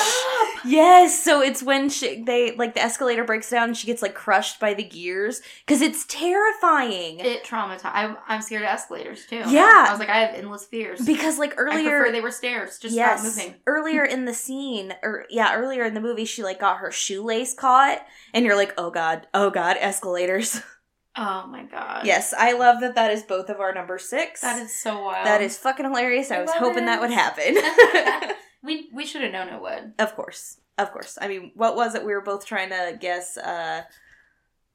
Yes, 0.65 1.23
so 1.23 1.41
it's 1.41 1.63
when 1.63 1.89
she 1.89 2.23
they 2.23 2.55
like 2.57 2.75
the 2.75 2.83
escalator 2.83 3.25
breaks 3.25 3.51
down 3.51 3.69
and 3.69 3.77
she 3.77 3.87
gets 3.87 4.03
like 4.03 4.15
crushed 4.15 4.61
by 4.61 4.75
the 4.75 4.85
gears 4.85 5.41
because 5.67 5.81
it's 5.83 6.05
terrifying. 6.07 7.21
It 7.21 7.45
traumatized. 7.45 7.85
I, 7.85 8.15
I'm 8.29 8.43
scared 8.43 8.63
of 8.63 8.69
escalators 8.69 9.27
too. 9.27 9.43
Yeah. 9.47 9.87
I 9.89 9.91
was 9.91 9.99
like, 10.01 10.09
I 10.09 10.21
have 10.21 10.35
endless 10.35 10.65
fears. 10.65 11.05
because 11.05 11.39
like 11.39 11.53
I 11.53 11.57
earlier, 11.57 12.11
they 12.11 12.21
were 12.21 12.31
stairs. 12.31 12.79
Just 12.79 12.95
yes, 12.95 13.23
moving. 13.25 13.55
earlier 13.67 14.05
in 14.05 14.25
the 14.25 14.35
scene, 14.35 14.95
or 15.03 15.27
yeah, 15.31 15.55
earlier 15.55 15.85
in 15.85 15.95
the 15.95 16.01
movie, 16.01 16.25
she 16.25 16.43
like 16.43 16.61
got 16.61 16.79
her 16.79 16.91
shoelace 16.91 17.55
caught, 17.55 18.05
and 18.35 18.45
you're 18.45 18.57
like, 18.57 18.75
oh 18.79 18.91
god, 18.91 19.27
oh 19.35 19.51
god, 19.51 19.77
escalators. 19.81 20.61
Oh 21.15 21.47
my 21.47 21.65
god. 21.65 22.07
yes, 22.07 22.33
I 22.33 22.53
love 22.55 22.81
that. 22.81 22.95
That 22.95 23.11
is 23.11 23.23
both 23.23 23.51
of 23.51 23.61
our 23.61 23.75
number 23.75 23.99
six. 23.99 24.41
That 24.41 24.63
is 24.63 24.75
so 24.75 25.03
wild. 25.03 25.27
that 25.27 25.43
is 25.43 25.59
fucking 25.59 25.85
hilarious. 25.85 26.31
I, 26.31 26.37
I 26.37 26.41
was 26.41 26.53
hoping 26.53 26.87
that 26.87 27.03
would 27.03 27.11
happen. 27.11 27.55
we 28.63 28.89
we 28.93 29.07
should 29.07 29.23
have 29.23 29.33
known 29.33 29.49
it 29.49 29.61
would. 29.61 29.93
Of 29.99 30.15
course. 30.15 30.59
Of 30.79 30.93
course. 30.93 31.19
I 31.21 31.29
mean, 31.29 31.53
what 31.55 31.77
was 31.77 31.95
it? 31.95 32.05
We 32.05 32.13
were 32.13 32.23
both 32.23 32.47
trying 32.47 32.71
to 32.71 32.97
guess 32.99 33.37
uh 33.37 33.83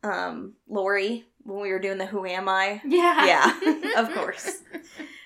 um 0.04 0.54
Lori 0.68 1.26
when 1.44 1.62
we 1.62 1.72
were 1.72 1.80
doing 1.80 1.98
the 1.98 2.06
Who 2.06 2.26
Am 2.26 2.50
I? 2.50 2.82
Yeah. 2.86 3.26
Yeah, 3.26 3.82
of 3.98 4.14
course. 4.14 4.62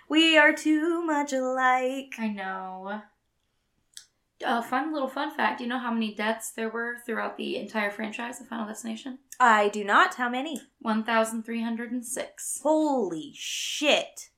We 0.07 0.37
are 0.37 0.53
too 0.53 1.03
much 1.03 1.33
alike. 1.33 2.15
I 2.19 2.27
know. 2.27 3.01
A 4.43 4.63
fun 4.63 4.91
little 4.91 5.07
fun 5.07 5.35
fact. 5.35 5.59
Do 5.59 5.63
you 5.63 5.69
know 5.69 5.79
how 5.79 5.93
many 5.93 6.13
deaths 6.13 6.51
there 6.51 6.69
were 6.69 6.97
throughout 7.05 7.37
the 7.37 7.57
entire 7.57 7.91
franchise 7.91 8.41
of 8.41 8.47
Final 8.47 8.65
Destination? 8.67 9.19
I 9.39 9.69
do 9.69 9.83
not. 9.83 10.15
How 10.15 10.29
many? 10.29 10.59
1,306. 10.79 12.59
Holy 12.63 13.31
shit. 13.35 14.29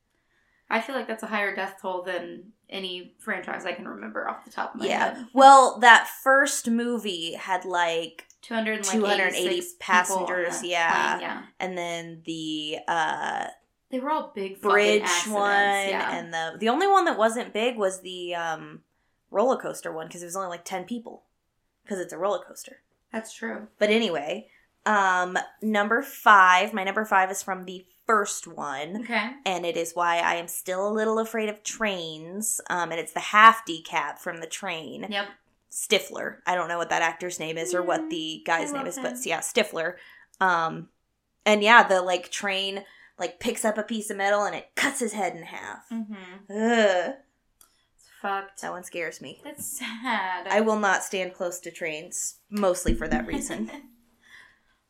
I 0.69 0.81
feel 0.81 0.95
like 0.95 1.07
that's 1.07 1.23
a 1.23 1.27
higher 1.27 1.55
death 1.55 1.77
toll 1.81 2.03
than 2.03 2.51
any 2.73 3.13
franchise 3.19 3.65
I 3.65 3.71
can 3.73 3.87
remember 3.87 4.27
off 4.27 4.43
the 4.43 4.51
top 4.51 4.73
of 4.75 4.81
my 4.81 4.87
Yeah. 4.87 5.13
head. 5.15 5.27
Well, 5.33 5.79
that 5.79 6.07
first 6.23 6.69
movie 6.69 7.33
had 7.33 7.63
like 7.63 8.25
280 8.41 8.97
280 8.97 9.61
passengers, 9.79 10.63
yeah. 10.63 11.11
Plane, 11.17 11.21
yeah. 11.21 11.41
and 11.59 11.77
then 11.77 12.21
the 12.25 12.79
uh 12.87 13.47
They 13.89 13.99
were 13.99 14.09
all 14.09 14.31
big 14.35 14.59
bridge 14.59 15.07
one 15.27 15.43
yeah. 15.49 16.17
and 16.17 16.33
the 16.33 16.57
the 16.59 16.69
only 16.69 16.87
one 16.87 17.05
that 17.05 17.17
wasn't 17.17 17.53
big 17.53 17.77
was 17.77 18.01
the 18.01 18.35
um 18.35 18.81
roller 19.31 19.57
coaster 19.57 19.91
one 19.93 20.07
because 20.07 20.21
it 20.21 20.25
was 20.25 20.35
only 20.35 20.49
like 20.49 20.65
10 20.65 20.83
people 20.85 21.23
because 21.83 21.99
it's 21.99 22.11
a 22.13 22.17
roller 22.17 22.43
coaster 22.45 22.79
That's 23.11 23.33
true. 23.33 23.67
but 23.79 23.89
anyway 23.89 24.47
um 24.85 25.37
number 25.61 26.01
five 26.01 26.73
my 26.73 26.83
number 26.83 27.05
five 27.05 27.31
is 27.31 27.41
from 27.41 27.63
the 27.65 27.85
first 28.05 28.47
one 28.47 29.01
Okay. 29.03 29.31
and 29.45 29.65
it 29.65 29.77
is 29.77 29.93
why 29.93 30.17
i 30.19 30.35
am 30.35 30.47
still 30.47 30.87
a 30.87 30.91
little 30.93 31.19
afraid 31.19 31.49
of 31.49 31.63
trains 31.63 32.59
um 32.69 32.91
and 32.91 32.99
it's 32.99 33.13
the 33.13 33.19
half 33.19 33.65
decap 33.65 34.19
from 34.19 34.39
the 34.41 34.47
train 34.47 35.07
Yep. 35.09 35.27
stifler 35.71 36.37
i 36.45 36.53
don't 36.55 36.67
know 36.67 36.77
what 36.77 36.89
that 36.89 37.01
actor's 37.01 37.39
name 37.39 37.57
is 37.57 37.73
or 37.73 37.81
what 37.81 38.09
the 38.09 38.43
guy's 38.45 38.73
name 38.73 38.87
is 38.87 38.99
but 39.01 39.15
yeah 39.25 39.39
stifler 39.39 39.95
um 40.41 40.89
and 41.45 41.63
yeah 41.63 41.87
the 41.87 42.01
like 42.01 42.29
train 42.29 42.83
like 43.17 43.39
picks 43.39 43.63
up 43.63 43.77
a 43.77 43.83
piece 43.83 44.09
of 44.09 44.17
metal 44.17 44.43
and 44.43 44.55
it 44.55 44.69
cuts 44.75 44.99
his 44.99 45.13
head 45.13 45.35
in 45.35 45.43
half 45.43 45.87
Mm-hmm. 45.91 46.51
Ugh, 46.51 47.13
It's 47.95 48.09
fucked. 48.21 48.61
that 48.61 48.71
one 48.71 48.83
scares 48.83 49.21
me. 49.21 49.39
That's 49.43 49.65
sad. 49.79 50.47
I 50.47 50.61
will 50.61 50.79
not 50.79 51.03
stand 51.03 51.33
close 51.33 51.59
to 51.61 51.71
trains, 51.71 52.35
mostly 52.49 52.93
for 52.95 53.07
that 53.07 53.27
reason. 53.27 53.69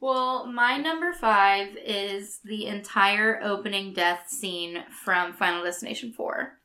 well, 0.03 0.45
my 0.45 0.75
number 0.75 1.13
five 1.13 1.77
is 1.77 2.39
the 2.43 2.65
entire 2.65 3.39
opening 3.41 3.93
death 3.93 4.27
scene 4.27 4.83
from 5.03 5.31
Final 5.31 5.63
Destination 5.63 6.11
4, 6.11 6.59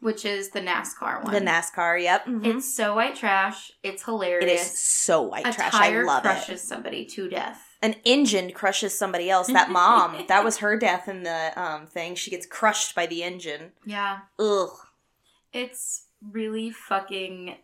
which 0.00 0.24
is 0.24 0.50
the 0.50 0.60
NASCAR 0.60 1.22
one. 1.22 1.32
the 1.32 1.40
NASCAR, 1.40 2.02
yep. 2.02 2.26
mhm. 2.26 2.44
It's 2.44 2.74
so 2.74 2.96
white 2.96 3.14
trash. 3.14 3.70
It's 3.84 4.02
hilarious. 4.02 4.44
It 4.44 4.54
is 4.54 4.76
so 4.76 5.22
white 5.22 5.46
a 5.46 5.52
trash. 5.52 5.72
I 5.72 6.02
love 6.02 6.22
crushes 6.22 6.42
it. 6.42 6.46
Crushes 6.46 6.62
somebody 6.62 7.04
to 7.04 7.28
death. 7.28 7.62
An 7.80 7.94
engine 8.04 8.50
crushes 8.50 8.98
somebody 8.98 9.30
else. 9.30 9.46
That 9.46 9.70
mom, 9.80 10.24
that 10.26 10.42
was 10.42 10.56
her 10.56 10.76
death 10.76 11.08
in 11.08 11.22
the 11.22 11.52
um 11.54 11.86
thing. 11.86 12.16
She 12.16 12.32
gets 12.32 12.44
crushed 12.44 12.96
by 12.96 13.06
the 13.06 13.22
engine. 13.22 13.70
Yeah. 13.86 14.18
Ugh. 14.40 14.70
It's 15.52 16.06
really 16.28 16.70
fucking. 16.70 17.54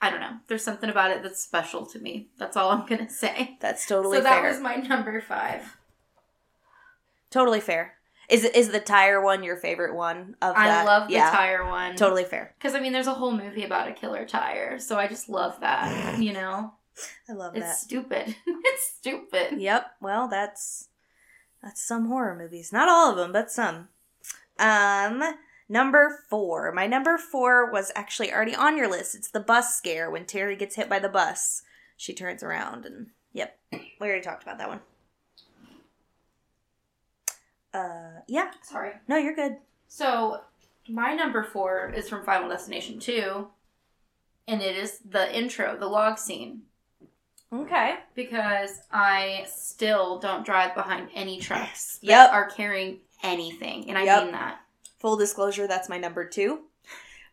I 0.00 0.10
don't 0.10 0.20
know. 0.20 0.36
There's 0.48 0.62
something 0.64 0.90
about 0.90 1.10
it 1.10 1.22
that's 1.22 1.42
special 1.42 1.86
to 1.86 1.98
me. 1.98 2.28
That's 2.38 2.56
all 2.56 2.70
I'm 2.70 2.86
gonna 2.86 3.08
say. 3.10 3.56
That's 3.60 3.86
totally 3.86 4.18
so 4.18 4.22
that 4.24 4.40
fair. 4.40 4.50
was 4.50 4.60
my 4.60 4.76
number 4.76 5.20
five. 5.20 5.76
totally 7.30 7.60
fair. 7.60 7.94
Is 8.28 8.44
is 8.44 8.70
the 8.70 8.80
tire 8.80 9.22
one 9.22 9.44
your 9.44 9.56
favorite 9.56 9.94
one 9.94 10.34
of 10.42 10.56
I 10.56 10.66
that? 10.66 10.84
love 10.86 11.08
the 11.08 11.14
yeah, 11.14 11.30
tire 11.30 11.64
one. 11.64 11.94
Totally 11.96 12.24
fair. 12.24 12.54
Because 12.58 12.74
I 12.74 12.80
mean, 12.80 12.92
there's 12.92 13.06
a 13.06 13.14
whole 13.14 13.30
movie 13.32 13.64
about 13.64 13.88
a 13.88 13.92
killer 13.92 14.26
tire, 14.26 14.78
so 14.78 14.98
I 14.98 15.06
just 15.06 15.28
love 15.28 15.60
that. 15.60 16.18
You 16.26 16.32
know, 16.32 16.72
I 17.28 17.32
love 17.32 17.54
it's 17.54 17.64
that. 17.64 17.70
It's 17.72 17.80
stupid. 17.82 18.36
it's 18.46 18.94
stupid. 18.98 19.60
Yep. 19.60 19.86
Well, 20.00 20.28
that's 20.28 20.88
that's 21.62 21.86
some 21.86 22.06
horror 22.08 22.36
movies. 22.36 22.72
Not 22.72 22.88
all 22.88 23.10
of 23.10 23.16
them, 23.16 23.32
but 23.32 23.50
some. 23.50 23.88
Um, 24.58 25.22
number 25.68 26.20
four. 26.28 26.72
My 26.72 26.86
number 26.86 27.18
four 27.18 27.70
was 27.70 27.92
actually 27.94 28.32
already 28.32 28.54
on 28.54 28.76
your 28.76 28.88
list. 28.90 29.14
It's 29.14 29.30
the 29.30 29.40
bus 29.40 29.74
scare 29.76 30.10
when 30.10 30.24
Terry 30.26 30.56
gets 30.56 30.76
hit 30.76 30.88
by 30.88 30.98
the 30.98 31.08
bus. 31.08 31.62
She 31.96 32.12
turns 32.12 32.42
around 32.42 32.84
and 32.86 33.08
yep, 33.32 33.58
we 33.72 33.80
already 34.00 34.22
talked 34.22 34.42
about 34.42 34.58
that 34.58 34.68
one. 34.68 34.80
Uh, 37.74 38.20
yeah. 38.26 38.50
Sorry. 38.62 38.92
No, 39.08 39.16
you're 39.16 39.34
good. 39.34 39.56
So 39.88 40.40
my 40.88 41.14
number 41.14 41.42
four 41.44 41.90
is 41.94 42.08
from 42.08 42.24
Final 42.24 42.48
Destination 42.48 42.98
Two, 42.98 43.48
and 44.48 44.62
it 44.62 44.76
is 44.76 45.00
the 45.08 45.34
intro, 45.36 45.76
the 45.76 45.86
log 45.86 46.18
scene. 46.18 46.62
Okay. 47.52 47.94
because 48.16 48.80
I 48.90 49.46
still 49.48 50.18
don't 50.18 50.44
drive 50.44 50.74
behind 50.74 51.10
any 51.14 51.38
trucks 51.38 51.98
that 51.98 52.06
Yep. 52.06 52.32
are 52.32 52.50
carrying 52.50 52.98
anything, 53.22 53.88
and 53.88 53.96
I 53.96 54.02
Yep. 54.02 54.22
mean 54.24 54.32
that. 54.32 54.60
Full 55.06 55.16
disclosure, 55.16 55.68
that's 55.68 55.88
my 55.88 55.98
number 55.98 56.24
two. 56.26 56.62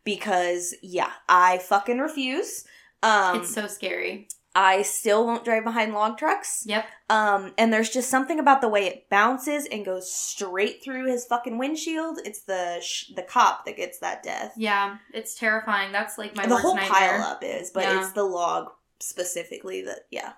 Because 0.03 0.75
yeah, 0.83 1.09
I 1.27 1.57
fucking 1.57 1.97
refuse. 1.97 2.65
Um 3.01 3.37
it's 3.39 3.51
so 3.51 3.65
scary. 3.65 4.27
I 4.55 4.83
still 4.83 5.25
won't 5.25 5.43
drive 5.43 5.63
behind 5.63 5.95
log 5.95 6.19
trucks. 6.19 6.63
Yep. 6.67 6.85
Um, 7.09 7.53
and 7.57 7.73
there's 7.73 7.89
just 7.89 8.11
something 8.11 8.37
about 8.39 8.61
the 8.61 8.67
way 8.69 8.85
it 8.85 9.09
bounces 9.09 9.65
and 9.65 9.83
goes 9.83 10.13
straight 10.13 10.83
through 10.83 11.07
his 11.09 11.25
fucking 11.25 11.57
windshield. 11.57 12.19
It's 12.23 12.43
the 12.43 12.79
sh- 12.79 13.09
the 13.15 13.23
cop 13.23 13.65
that 13.65 13.77
gets 13.77 13.97
that 13.97 14.21
death. 14.21 14.53
Yeah, 14.55 14.97
it's 15.11 15.33
terrifying. 15.33 15.91
That's 15.91 16.19
like 16.19 16.35
my 16.35 16.45
the 16.45 16.57
whole 16.57 16.75
nightmare. 16.75 16.91
pile 17.17 17.21
up 17.23 17.43
is, 17.43 17.71
but 17.71 17.85
Yeah. 17.85 18.01
it's 18.03 18.11
the 18.11 18.23
log 18.25 18.69
specifically 18.99 19.81
that 19.81 20.01
yeah. 20.11 20.33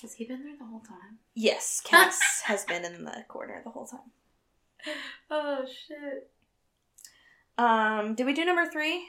Has 0.00 0.14
he 0.14 0.24
been 0.24 0.42
there 0.42 0.56
the 0.58 0.64
whole 0.64 0.80
time? 0.80 1.18
Yes, 1.34 1.82
Cass 1.84 2.18
has 2.46 2.64
been 2.64 2.86
in 2.86 3.04
the 3.04 3.26
corner 3.28 3.60
the 3.62 3.70
whole 3.70 3.86
time. 3.86 4.10
Oh 5.30 5.66
shit. 5.66 6.30
Um, 7.60 8.14
did 8.14 8.26
we 8.26 8.32
do 8.32 8.44
number 8.44 8.66
three? 8.70 9.04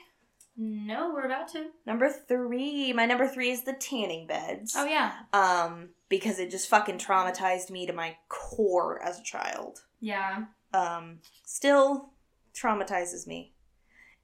No, 0.58 1.12
we're 1.14 1.26
about 1.26 1.48
to. 1.54 1.68
Number 1.86 2.10
three. 2.10 2.92
My 2.94 3.06
number 3.06 3.28
three 3.28 3.50
is 3.52 3.64
the 3.64 3.74
tanning 3.74 4.28
beds. 4.28 4.74
Oh 4.76 4.86
yeah. 4.86 5.14
Um, 5.34 5.90
because 6.10 6.40
it 6.40 6.52
just 6.52 6.70
fucking 6.70 6.98
traumatized 6.98 7.70
me 7.70 7.86
to 7.88 7.94
my 7.94 8.18
core 8.28 9.02
as 9.04 9.20
a 9.20 9.24
child. 9.24 9.80
Yeah. 10.02 10.46
um, 10.74 11.20
still 11.46 12.12
traumatizes 12.54 13.28
me. 13.28 13.54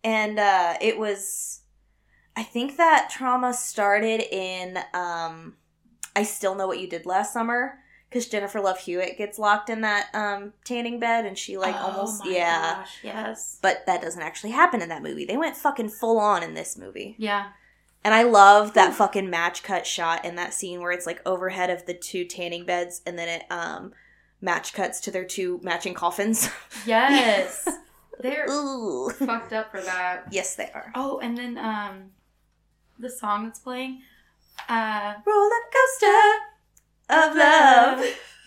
And 0.03 0.39
uh, 0.39 0.75
it 0.81 0.97
was, 0.99 1.61
I 2.35 2.43
think 2.43 2.77
that 2.77 3.09
trauma 3.11 3.53
started 3.53 4.21
in 4.31 4.77
um, 4.93 5.55
I 6.15 6.23
Still 6.23 6.55
Know 6.55 6.67
What 6.67 6.79
You 6.79 6.89
Did 6.89 7.05
Last 7.05 7.33
Summer. 7.33 7.79
Because 8.09 8.27
Jennifer 8.27 8.61
Love 8.61 8.79
Hewitt 8.79 9.17
gets 9.17 9.37
locked 9.37 9.69
in 9.69 9.81
that 9.81 10.07
um, 10.13 10.53
tanning 10.63 10.97
bed 10.99 11.25
and 11.25 11.37
she, 11.37 11.57
like, 11.57 11.75
Oh 11.75 11.87
almost, 11.91 12.23
my 12.23 12.31
yeah. 12.31 12.75
Gosh, 12.75 12.97
yes. 13.03 13.59
But 13.61 13.85
that 13.85 14.01
doesn't 14.01 14.21
actually 14.21 14.51
happen 14.51 14.81
in 14.81 14.87
that 14.89 15.03
movie. 15.03 15.25
They 15.25 15.35
went 15.35 15.57
fucking 15.57 15.89
full 15.89 16.17
on 16.17 16.41
in 16.41 16.53
this 16.53 16.77
movie. 16.77 17.15
Yeah. 17.17 17.47
And 18.05 18.13
I 18.13 18.23
love 18.23 18.73
that 18.75 18.93
fucking 18.93 19.29
match 19.29 19.61
cut 19.63 19.85
shot 19.85 20.23
in 20.23 20.35
that 20.35 20.53
scene 20.53 20.79
where 20.79 20.91
it's 20.93 21.05
like 21.05 21.21
overhead 21.25 21.69
of 21.69 21.85
the 21.85 21.93
two 21.93 22.23
tanning 22.23 22.65
beds 22.65 23.01
and 23.05 23.19
then 23.19 23.27
it 23.27 23.43
um 23.51 23.91
match 24.39 24.71
cuts 24.71 25.01
to 25.01 25.11
their 25.11 25.25
two 25.25 25.59
matching 25.63 25.93
coffins. 25.93 26.49
Yes. 26.85 27.67
They're 28.21 28.45
Ooh. 28.49 29.09
fucked 29.09 29.51
up 29.51 29.71
for 29.71 29.81
that. 29.81 30.27
Yes, 30.31 30.55
they 30.55 30.69
are. 30.73 30.91
Oh, 30.95 31.19
and 31.19 31.37
then 31.37 31.57
um, 31.57 32.11
the 32.97 33.09
song 33.09 33.45
that's 33.45 33.59
playing, 33.59 34.01
uh, 34.69 35.15
Roller 35.25 35.49
coaster 35.73 36.31
of 37.09 37.35
love. 37.35 37.99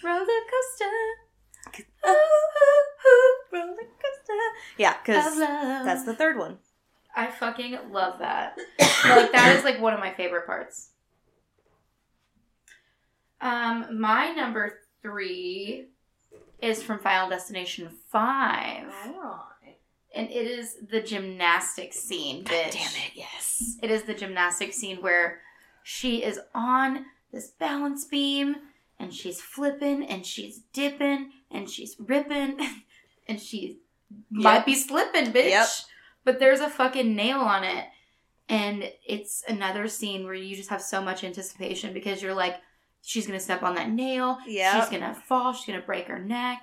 roller 0.03 0.27
coaster 0.27 1.85
Ooh, 2.07 2.11
ooh, 2.11 3.07
ooh, 3.07 3.37
roller 3.53 3.75
coaster. 3.77 4.33
Yeah, 4.79 4.95
because 5.05 5.39
that's 5.39 6.05
the 6.05 6.15
third 6.15 6.39
one. 6.39 6.59
I 7.15 7.27
fucking 7.27 7.79
love 7.91 8.19
that. 8.21 8.57
like 9.05 9.33
that 9.33 9.57
is 9.57 9.65
like 9.65 9.81
one 9.81 9.93
of 9.93 10.01
my 10.01 10.13
favorite 10.13 10.47
parts. 10.47 10.91
Um, 13.41 14.01
my 14.01 14.31
number 14.31 14.79
three 15.03 15.87
is 16.61 16.83
from 16.83 16.99
Final 17.01 17.29
Destination 17.31 17.91
Five, 18.09 18.93
and 20.15 20.31
it 20.31 20.47
is 20.47 20.77
the 20.91 21.01
gymnastics 21.01 21.99
scene. 21.99 22.45
God 22.45 22.71
damn 22.71 22.91
it, 22.93 23.13
yes. 23.15 23.77
It 23.83 23.91
is 23.91 24.03
the 24.03 24.15
gymnastics 24.15 24.77
scene 24.77 24.99
where 25.03 25.41
she 25.83 26.23
is 26.23 26.39
on 26.55 27.07
this 27.33 27.49
balance 27.49 28.05
beam 28.05 28.57
and 28.99 29.15
she's 29.15 29.41
flipping 29.41 30.05
and 30.05 30.25
she's 30.27 30.61
dipping 30.73 31.31
and 31.51 31.69
she's 31.69 31.97
ripping 31.99 32.59
and 33.29 33.41
she 33.41 33.79
might 34.31 34.67
be 34.67 34.75
slipping, 34.75 35.33
bitch. 35.33 35.51
Yep. 35.51 35.69
But 36.25 36.39
there's 36.39 36.61
a 36.61 36.69
fucking 36.69 37.15
nail 37.15 37.39
on 37.39 37.65
it. 37.65 37.87
And 38.49 38.91
it's 39.07 39.45
another 39.47 39.87
scene 39.87 40.25
where 40.25 40.35
you 40.35 40.57
just 40.57 40.71
have 40.71 40.83
so 40.83 41.01
much 41.01 41.23
anticipation 41.23 41.95
because 41.95 42.21
you're 42.21 42.35
like, 42.35 42.57
she's 43.03 43.27
gonna 43.27 43.41
step 43.41 43.63
on 43.63 43.77
that 43.77 43.91
nail. 43.91 44.39
Yep. 44.47 44.75
She's 44.75 44.91
gonna 44.91 45.15
fall. 45.15 45.53
She's 45.53 45.67
gonna 45.67 45.87
break 45.87 46.07
her 46.09 46.19
neck. 46.19 46.63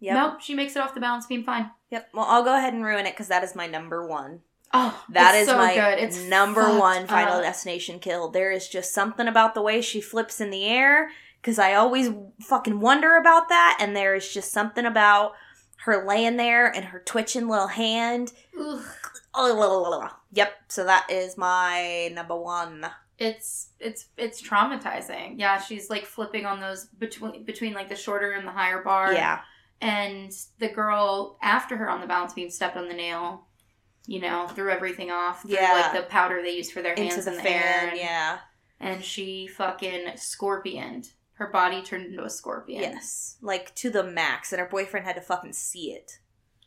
Yep. 0.00 0.14
Nope, 0.14 0.40
she 0.40 0.54
makes 0.54 0.76
it 0.76 0.80
off 0.80 0.94
the 0.94 1.00
balance 1.00 1.26
beam 1.26 1.44
fine. 1.44 1.70
Yep. 1.90 2.10
Well, 2.12 2.26
I'll 2.28 2.44
go 2.44 2.56
ahead 2.56 2.74
and 2.74 2.84
ruin 2.84 3.06
it 3.06 3.12
because 3.12 3.28
that 3.28 3.44
is 3.44 3.54
my 3.54 3.66
number 3.66 4.06
one. 4.06 4.40
Oh, 4.72 5.04
That 5.10 5.34
is 5.34 5.48
so 5.48 5.56
my 5.56 5.74
good. 5.74 5.98
It's 5.98 6.22
number 6.24 6.78
one 6.78 7.06
Final 7.06 7.34
up. 7.38 7.42
Destination 7.42 7.98
kill. 8.00 8.28
There 8.28 8.52
is 8.52 8.68
just 8.68 8.92
something 8.92 9.26
about 9.26 9.54
the 9.54 9.62
way 9.62 9.80
she 9.80 10.00
flips 10.00 10.40
in 10.40 10.50
the 10.50 10.64
air 10.66 11.10
because 11.40 11.58
I 11.58 11.74
always 11.74 12.10
fucking 12.40 12.80
wonder 12.80 13.16
about 13.16 13.48
that, 13.48 13.78
and 13.80 13.96
there 13.96 14.14
is 14.14 14.32
just 14.32 14.52
something 14.52 14.84
about 14.84 15.32
her 15.84 16.04
laying 16.06 16.36
there 16.36 16.66
and 16.66 16.84
her 16.86 16.98
twitching 16.98 17.48
little 17.48 17.68
hand. 17.68 18.32
Yep. 20.32 20.52
So 20.68 20.84
that 20.84 21.06
is 21.10 21.38
my 21.38 22.10
number 22.14 22.36
one. 22.36 22.84
it's 23.18 23.70
it's 23.80 24.06
it's 24.16 24.42
traumatizing. 24.42 25.34
Yeah, 25.38 25.58
she's 25.60 25.88
like 25.90 26.04
flipping 26.04 26.44
on 26.46 26.60
those 26.60 26.86
between 26.86 27.44
between 27.44 27.72
like 27.72 27.88
the 27.88 27.96
shorter 27.96 28.32
and 28.32 28.46
the 28.46 28.52
higher 28.52 28.82
bar. 28.82 29.12
Yeah. 29.12 29.40
And 29.80 30.32
the 30.58 30.68
girl 30.68 31.38
after 31.40 31.76
her 31.76 31.88
on 31.88 32.00
the 32.00 32.06
balance 32.06 32.34
beam 32.34 32.50
stepped 32.50 32.76
on 32.76 32.88
the 32.88 32.94
nail, 32.94 33.46
you 34.08 34.20
know, 34.20 34.48
threw 34.48 34.70
everything 34.70 35.10
off. 35.12 35.42
Threw, 35.42 35.52
Yeah. 35.54 35.72
like 35.72 35.92
the 35.92 36.08
powder 36.08 36.42
they 36.42 36.56
use 36.56 36.70
for 36.70 36.82
their 36.82 36.96
hands 36.96 37.14
Into 37.18 37.24
the 37.26 37.30
in 37.32 37.36
the 37.36 37.42
fan. 37.42 37.88
And, 37.90 37.98
Yeah. 37.98 38.38
and 38.80 39.04
she 39.04 39.46
fucking 39.46 40.16
scorpioned. 40.16 41.12
Her 41.34 41.46
body 41.48 41.82
turned 41.82 42.06
into 42.06 42.24
a 42.24 42.30
scorpion. 42.30 42.80
Yes. 42.82 43.36
Like 43.42 43.74
to 43.76 43.90
the 43.90 44.02
max, 44.02 44.50
and 44.52 44.58
her 44.60 44.66
boyfriend 44.66 45.06
had 45.06 45.14
to 45.16 45.20
fucking 45.22 45.52
see 45.52 45.92
it. 45.92 46.18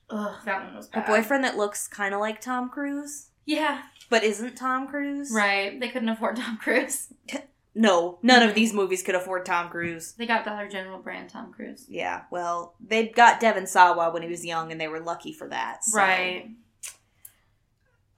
Ugh, 0.10 0.36
that 0.46 0.64
one 0.66 0.76
was 0.76 0.90
A 0.94 1.02
boyfriend 1.02 1.44
that 1.44 1.58
looks 1.58 1.88
kind 1.88 2.14
of 2.14 2.20
like 2.22 2.40
Tom 2.42 2.70
Cruise, 2.70 3.30
Yeah. 3.46 3.84
but 4.10 4.24
isn't 4.24 4.56
Tom 4.56 4.88
Cruise. 4.88 5.32
Right. 5.34 5.80
They 5.80 5.90
couldn't 5.90 6.10
afford 6.10 6.36
Tom 6.38 6.58
Cruise. 6.58 7.12
No, 7.74 8.20
none 8.22 8.44
of 8.44 8.54
these 8.54 8.74
movies 8.74 9.02
could 9.02 9.16
afford 9.16 9.46
Tom 9.46 9.70
Cruise. 9.70 10.12
They 10.18 10.26
got 10.26 10.44
Dollar 10.44 10.68
General 10.68 11.00
brand 11.00 11.30
Tom 11.30 11.54
Cruise. 11.54 11.86
Yeah, 11.88 12.24
well, 12.30 12.76
they 12.86 13.08
got 13.08 13.40
Devon 13.40 13.66
Sawa 13.66 14.12
when 14.12 14.24
he 14.24 14.28
was 14.28 14.46
young, 14.46 14.74
and 14.74 14.82
they 14.82 14.90
were 14.90 15.00
lucky 15.00 15.32
for 15.32 15.48
that. 15.48 15.86
so- 15.86 15.98
Right. 15.98 16.50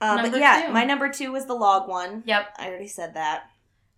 Uh, 0.03 0.29
but 0.29 0.39
yeah, 0.39 0.67
two. 0.67 0.73
my 0.73 0.83
number 0.83 1.09
two 1.09 1.31
was 1.31 1.45
the 1.45 1.53
log 1.53 1.87
one. 1.87 2.23
Yep. 2.25 2.55
I 2.57 2.67
already 2.67 2.87
said 2.87 3.13
that. 3.15 3.43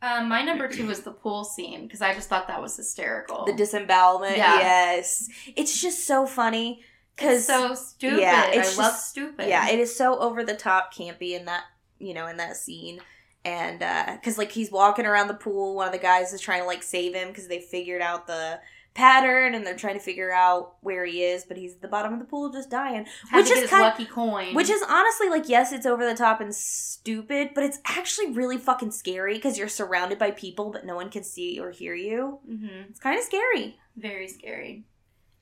Um, 0.01 0.29
my 0.29 0.43
number 0.43 0.67
two 0.67 0.85
was 0.87 1.01
the 1.01 1.11
pool 1.11 1.43
scene 1.43 1.83
because 1.83 2.01
I 2.01 2.13
just 2.13 2.29
thought 2.29 2.47
that 2.47 2.61
was 2.61 2.75
hysterical. 2.77 3.45
The 3.45 3.53
disembowelment. 3.53 4.37
Yeah. 4.37 4.59
Yes, 4.59 5.29
it's 5.55 5.81
just 5.81 6.05
so 6.05 6.25
funny 6.27 6.83
because 7.15 7.37
It's 7.39 7.47
so 7.47 7.73
stupid. 7.73 8.19
yeah, 8.19 8.49
I 8.49 8.57
it's 8.59 8.77
love 8.77 8.93
stupid. 8.95 9.47
yeah, 9.47 9.69
it 9.69 9.79
is 9.79 9.95
so 9.95 10.19
over 10.19 10.43
the 10.43 10.53
top 10.55 10.93
campy 10.93 11.31
in 11.31 11.45
that 11.45 11.63
you 11.97 12.13
know 12.13 12.27
in 12.27 12.37
that 12.37 12.57
scene. 12.57 12.99
And 13.43 13.79
because 14.19 14.37
like 14.37 14.51
he's 14.51 14.71
walking 14.71 15.05
around 15.05 15.27
the 15.27 15.33
pool, 15.35 15.75
one 15.75 15.87
of 15.87 15.93
the 15.93 15.99
guys 15.99 16.33
is 16.33 16.41
trying 16.41 16.61
to 16.61 16.67
like 16.67 16.83
save 16.83 17.13
him 17.15 17.29
because 17.29 17.47
they 17.47 17.59
figured 17.59 18.01
out 18.01 18.27
the 18.27 18.59
pattern 18.95 19.53
and 19.53 19.67
they're 19.67 19.75
trying 19.75 19.93
to 19.93 19.99
figure 19.99 20.31
out 20.31 20.77
where 20.81 21.05
he 21.05 21.21
is, 21.23 21.43
but 21.43 21.57
he's 21.57 21.73
at 21.73 21.81
the 21.81 21.87
bottom 21.87 22.13
of 22.13 22.19
the 22.19 22.25
pool 22.25 22.49
just 22.51 22.69
dying. 22.71 23.05
Had 23.29 23.39
which 23.39 23.47
to 23.49 23.53
is 23.59 23.69
kind- 23.69 23.83
lucky 23.83 24.05
coin. 24.05 24.55
Which 24.55 24.69
is 24.69 24.81
honestly 24.89 25.29
like 25.29 25.47
yes, 25.47 25.71
it's 25.73 25.85
over 25.85 26.05
the 26.05 26.15
top 26.15 26.41
and 26.41 26.55
stupid, 26.55 27.49
but 27.53 27.63
it's 27.63 27.79
actually 27.85 28.31
really 28.31 28.57
fucking 28.57 28.91
scary 28.91 29.35
because 29.35 29.57
you're 29.57 29.67
surrounded 29.67 30.17
by 30.17 30.31
people 30.31 30.71
but 30.71 30.85
no 30.85 30.95
one 30.95 31.09
can 31.11 31.23
see 31.23 31.59
or 31.59 31.71
hear 31.71 31.93
you. 31.93 32.39
hmm 32.47 32.67
It's 32.89 32.99
kind 32.99 33.19
of 33.19 33.25
scary. 33.25 33.77
very 33.97 34.27
scary. 34.27 34.85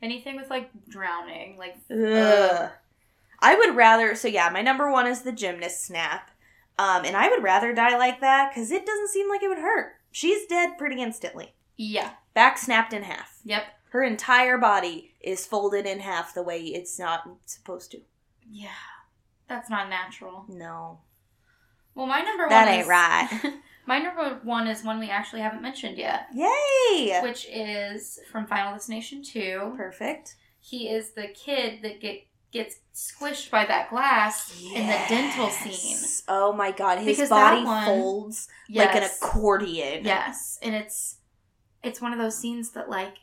Anything 0.02 0.36
with 0.36 0.50
like 0.50 0.70
drowning, 0.90 1.58
like 1.58 1.78
Ugh. 1.90 2.70
I 3.40 3.56
would 3.56 3.76
rather. 3.76 4.16
So 4.16 4.28
yeah, 4.28 4.50
my 4.50 4.62
number 4.62 4.92
one 4.92 5.08
is 5.08 5.22
the 5.22 5.32
gymnast 5.32 5.86
snap, 5.86 6.30
um, 6.78 7.06
and 7.06 7.16
I 7.16 7.30
would 7.30 7.44
rather 7.44 7.74
die 7.74 7.98
like 7.98 8.20
that 8.22 8.52
because 8.54 8.72
it 8.72 8.86
doesn't 8.86 9.10
seem 9.10 9.30
like 9.30 9.44
it 9.44 9.48
would 9.48 9.60
hurt. 9.60 9.94
She's 10.12 10.46
dead 10.48 10.78
pretty 10.78 11.02
instantly. 11.02 11.54
yeah, 11.78 12.12
Back 12.34 12.58
snapped 12.58 12.94
in 12.94 13.04
half. 13.04 13.33
Yep, 13.44 13.64
Her 13.90 14.04
entire 14.04 14.58
body 14.58 15.14
is 15.22 15.46
folded 15.46 15.86
in 15.86 16.00
half 16.00 16.34
the 16.34 16.44
way 16.44 16.60
it's 16.62 16.98
not 17.00 17.24
supposed 17.46 17.92
to. 17.92 18.02
yeah. 18.50 18.70
That's 19.50 19.70
not 19.70 19.90
natural. 19.90 20.46
No, 20.48 21.00
Well, 21.96 22.08
my 22.08 22.22
number 22.22 22.48
that 22.50 22.66
one 22.66 22.74
ain't 22.74 22.82
is, 22.84 22.88
right. 22.88 23.54
My 23.86 24.00
number 24.00 24.40
one 24.44 24.68
is 24.68 24.82
one 24.84 24.98
we 25.00 25.10
actually 25.10 25.42
haven't 25.42 25.62
mentioned 25.62 25.98
yet, 25.98 26.28
Yay! 26.34 27.20
which 27.22 27.46
is 27.52 28.18
from 28.32 28.48
Final 28.48 28.72
Destination 28.72 29.22
Two. 29.22 29.74
Perfect. 29.76 30.36
He 30.62 30.88
is 30.88 31.12
the 31.12 31.28
kid 31.28 31.82
that 31.84 32.00
get 32.00 32.26
gets 32.54 32.78
squished 32.96 33.52
by 33.52 33.66
that 33.66 33.90
glass 33.90 34.58
in 34.74 34.88
the 34.88 35.00
dental 35.10 35.50
scene. 35.50 35.98
Oh 36.30 36.54
my 36.54 36.72
god, 36.72 37.00
his 37.00 37.18
Because 37.18 37.30
body 37.30 37.66
one- 37.66 37.86
folds 37.86 38.48
like 38.74 38.96
an 38.96 39.04
accordion. 39.04 40.06
Yes, 40.06 40.58
and 40.62 40.74
it's 40.74 41.18
it's 41.84 42.00
one 42.02 42.14
of 42.14 42.20
those 42.20 42.38
scenes 42.38 42.72
that 42.72 42.90
like 42.90 43.16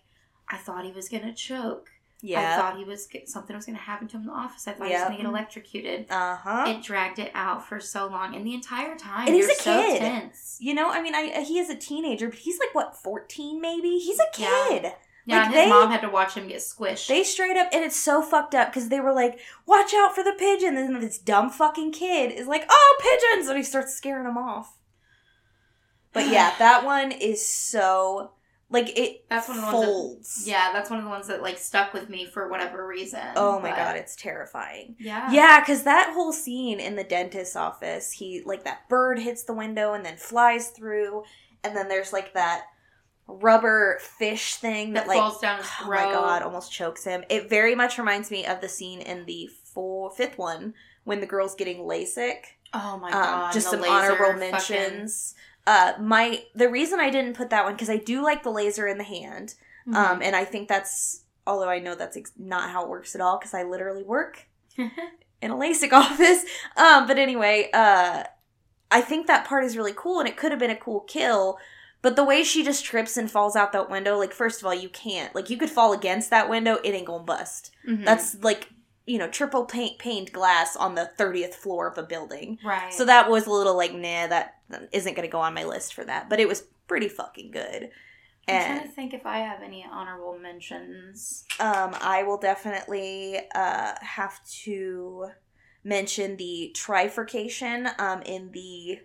I 0.50 0.56
thought 0.56 0.84
he 0.84 0.92
was 0.92 1.08
gonna 1.08 1.32
choke. 1.32 1.88
Yeah. 2.22 2.52
I 2.52 2.56
thought 2.60 2.76
he 2.76 2.84
was 2.84 3.08
something 3.24 3.56
was 3.56 3.64
going 3.64 3.78
to 3.78 3.82
happen 3.82 4.06
to 4.08 4.16
him 4.16 4.20
in 4.24 4.26
the 4.26 4.34
office. 4.34 4.68
I 4.68 4.72
thought 4.72 4.88
he 4.88 4.92
was 4.92 5.04
going 5.04 5.16
to 5.16 5.22
get 5.22 5.26
electrocuted. 5.26 6.04
Uh 6.10 6.36
huh. 6.36 6.64
It 6.68 6.82
dragged 6.82 7.18
it 7.18 7.30
out 7.34 7.66
for 7.66 7.80
so 7.80 8.08
long, 8.08 8.36
and 8.36 8.46
the 8.46 8.52
entire 8.52 8.94
time 8.94 9.26
And 9.26 9.34
he's 9.34 9.48
a 9.48 9.54
so 9.54 9.82
kid. 9.82 10.00
tense. 10.00 10.58
You 10.60 10.74
know, 10.74 10.90
I 10.90 11.00
mean, 11.00 11.14
I 11.14 11.40
he 11.48 11.58
is 11.58 11.70
a 11.70 11.74
teenager, 11.74 12.28
but 12.28 12.38
he's 12.40 12.58
like 12.58 12.74
what 12.74 12.94
fourteen, 12.94 13.58
maybe. 13.62 13.98
He's 13.98 14.18
a 14.20 14.24
Yeah. 14.38 14.66
kid. 14.68 14.92
Yeah, 15.24 15.36
Like, 15.38 15.46
and 15.46 15.54
his 15.54 15.64
they- 15.64 15.70
mom 15.70 15.90
had 15.90 16.02
to 16.02 16.10
watch 16.10 16.34
him 16.34 16.46
get 16.48 16.58
squished. 16.58 17.06
They 17.06 17.24
straight 17.24 17.56
up, 17.56 17.68
and 17.72 17.82
it's 17.82 17.96
so 17.96 18.20
fucked 18.20 18.54
up 18.54 18.68
because 18.68 18.90
they 18.90 19.00
were 19.00 19.14
like, 19.14 19.40
"Watch 19.64 19.94
out 19.94 20.14
for 20.14 20.22
the 20.22 20.34
pigeon," 20.38 20.76
and 20.76 20.94
then 20.94 21.00
this 21.00 21.16
dumb 21.18 21.48
fucking 21.48 21.92
kid 21.92 22.32
is 22.32 22.46
like, 22.46 22.66
"Oh, 22.68 22.98
pigeons!" 23.00 23.48
and 23.48 23.56
he 23.56 23.64
starts 23.64 23.94
scaring 23.94 24.24
them 24.24 24.36
off. 24.36 24.76
But 26.12 26.28
yeah, 26.28 26.54
that 26.58 26.84
one 26.84 27.12
is 27.12 27.46
so 27.46 28.32
like 28.72 28.96
it 28.96 29.24
That's 29.28 29.48
one 29.48 29.58
of 29.58 29.70
the 29.70 29.76
ones 29.76 30.44
that- 30.44 30.50
yeah, 30.50 30.70
that's 30.72 30.88
one 30.90 31.00
of 31.00 31.04
the 31.04 31.10
ones 31.10 31.26
that 31.26 31.42
like 31.42 31.58
stuck 31.58 31.92
with 31.92 32.08
me 32.08 32.24
for 32.26 32.48
whatever 32.48 32.86
reason. 32.86 33.20
Oh 33.36 33.58
my 33.60 33.70
but- 33.70 33.76
god, 33.76 33.96
it's 33.96 34.14
terrifying. 34.16 34.94
Yeah. 34.98 35.30
Yeah, 35.32 35.60
because 35.60 35.82
that 35.82 36.12
whole 36.14 36.32
scene 36.32 36.78
in 36.80 36.94
the 36.96 37.04
dentist's 37.04 37.56
office, 37.56 38.12
he 38.12 38.42
like 38.44 38.64
that 38.64 38.88
bird 38.88 39.18
hits 39.18 39.42
the 39.42 39.54
window 39.54 39.92
and 39.92 40.04
then 40.04 40.16
flies 40.16 40.68
through, 40.68 41.24
and 41.64 41.76
then 41.76 41.88
there's 41.88 42.12
like 42.12 42.32
that 42.34 42.62
rubber 43.26 43.98
fish 44.00 44.56
thing 44.56 44.92
that, 44.94 45.04
That 45.06 45.08
like 45.08 45.18
falls 45.18 45.38
down 45.40 45.58
his 45.58 45.66
oh 45.80 45.84
throat. 45.84 46.06
my 46.06 46.12
god, 46.12 46.42
almost 46.42 46.72
chokes 46.72 47.04
him. 47.04 47.24
It 47.28 47.48
very 47.48 47.74
much 47.74 47.98
reminds 47.98 48.30
me 48.30 48.44
of 48.46 48.60
the 48.60 48.68
scene 48.68 49.00
in 49.00 49.24
the 49.26 49.48
four, 49.72 50.10
fifth 50.10 50.36
one 50.38 50.74
when 51.04 51.20
the 51.20 51.26
girl's 51.26 51.54
getting 51.54 51.78
LASIK. 51.78 52.38
Oh 52.74 52.98
my 52.98 53.08
Um, 53.08 53.12
god. 53.12 53.52
just 53.52 53.70
some 53.70 53.82
honorable 53.84 54.32
mentions. 54.34 55.34
Uh, 55.70 55.92
my 56.00 56.42
the 56.54 56.68
reason 56.68 56.98
I 57.00 57.10
didn't 57.10 57.36
put 57.36 57.50
that 57.50 57.64
one 57.64 57.74
because 57.74 57.90
I 57.90 57.96
do 57.96 58.22
like 58.22 58.42
the 58.42 58.50
laser 58.50 58.86
in 58.88 58.98
the 58.98 59.04
hand, 59.04 59.54
Mhm. 59.86 59.94
um, 59.94 60.22
and 60.22 60.34
I 60.34 60.44
think 60.44 60.68
that's 60.68 61.22
although 61.46 61.68
I 61.68 61.78
know 61.78 61.94
that's 61.94 62.16
ex- 62.16 62.32
not 62.36 62.70
how 62.70 62.82
it 62.84 62.88
works 62.88 63.14
at 63.14 63.20
all 63.20 63.38
because 63.38 63.54
I 63.54 63.62
literally 63.62 64.02
work 64.02 64.48
in 64.76 65.50
a 65.50 65.54
LASIK 65.54 65.92
office. 66.04 66.44
Um, 66.76 67.06
but 67.06 67.18
anyway, 67.18 67.70
uh, 67.72 68.24
I 68.90 69.00
think 69.00 69.26
that 69.26 69.46
part 69.46 69.64
is 69.64 69.76
really 69.76 69.94
cool, 69.94 70.18
and 70.20 70.28
it 70.28 70.36
could 70.36 70.50
have 70.52 70.58
been 70.60 70.70
a 70.70 70.76
cool 70.76 71.00
kill. 71.00 71.58
But 72.02 72.16
the 72.16 72.24
way 72.24 72.42
she 72.44 72.64
just 72.64 72.84
trips 72.84 73.16
and 73.16 73.30
falls 73.30 73.54
out 73.56 73.72
that 73.72 73.90
window, 73.90 74.18
like 74.18 74.32
first 74.32 74.60
of 74.60 74.66
all, 74.66 74.74
you 74.74 74.88
can't. 74.88 75.34
Like 75.34 75.50
you 75.50 75.56
could 75.58 75.70
fall 75.70 75.92
against 75.92 76.30
that 76.30 76.48
window, 76.50 76.76
it 76.82 76.90
ain't 76.94 77.06
gonna 77.06 77.22
bust. 77.24 77.70
Mhm. 77.88 78.04
That's 78.04 78.36
like 78.42 78.70
you 79.06 79.18
know 79.18 79.28
triple 79.28 79.64
paint 79.64 79.98
paned 79.98 80.32
glass 80.32 80.76
on 80.76 80.94
the 80.94 81.06
thirtieth 81.06 81.54
floor 81.54 81.88
of 81.88 81.98
a 81.98 82.02
building. 82.02 82.58
right. 82.64 82.92
So 82.92 83.04
that 83.04 83.30
was 83.30 83.46
a 83.46 83.50
little 83.50 83.76
like, 83.76 83.92
nah, 83.92 84.26
that 84.26 84.54
isn't 84.92 85.14
gonna 85.14 85.28
go 85.28 85.40
on 85.40 85.54
my 85.54 85.64
list 85.64 85.94
for 85.94 86.04
that. 86.04 86.28
But 86.28 86.40
it 86.40 86.48
was 86.48 86.64
pretty 86.86 87.08
fucking 87.08 87.50
good. 87.50 87.90
I'm 88.48 88.64
trying 88.78 88.88
to 88.88 88.94
think 88.94 89.14
if 89.14 89.26
I 89.26 89.38
have 89.38 89.62
any 89.62 89.86
honorable 89.88 90.38
mentions. 90.38 91.44
um, 91.60 91.94
I 92.00 92.24
will 92.24 92.38
definitely 92.38 93.38
uh, 93.54 93.92
have 94.00 94.44
to 94.64 95.26
mention 95.84 96.36
the 96.36 96.74
trifurcation 96.76 97.98
um, 98.00 98.22
in 98.22 98.50
the 98.52 99.00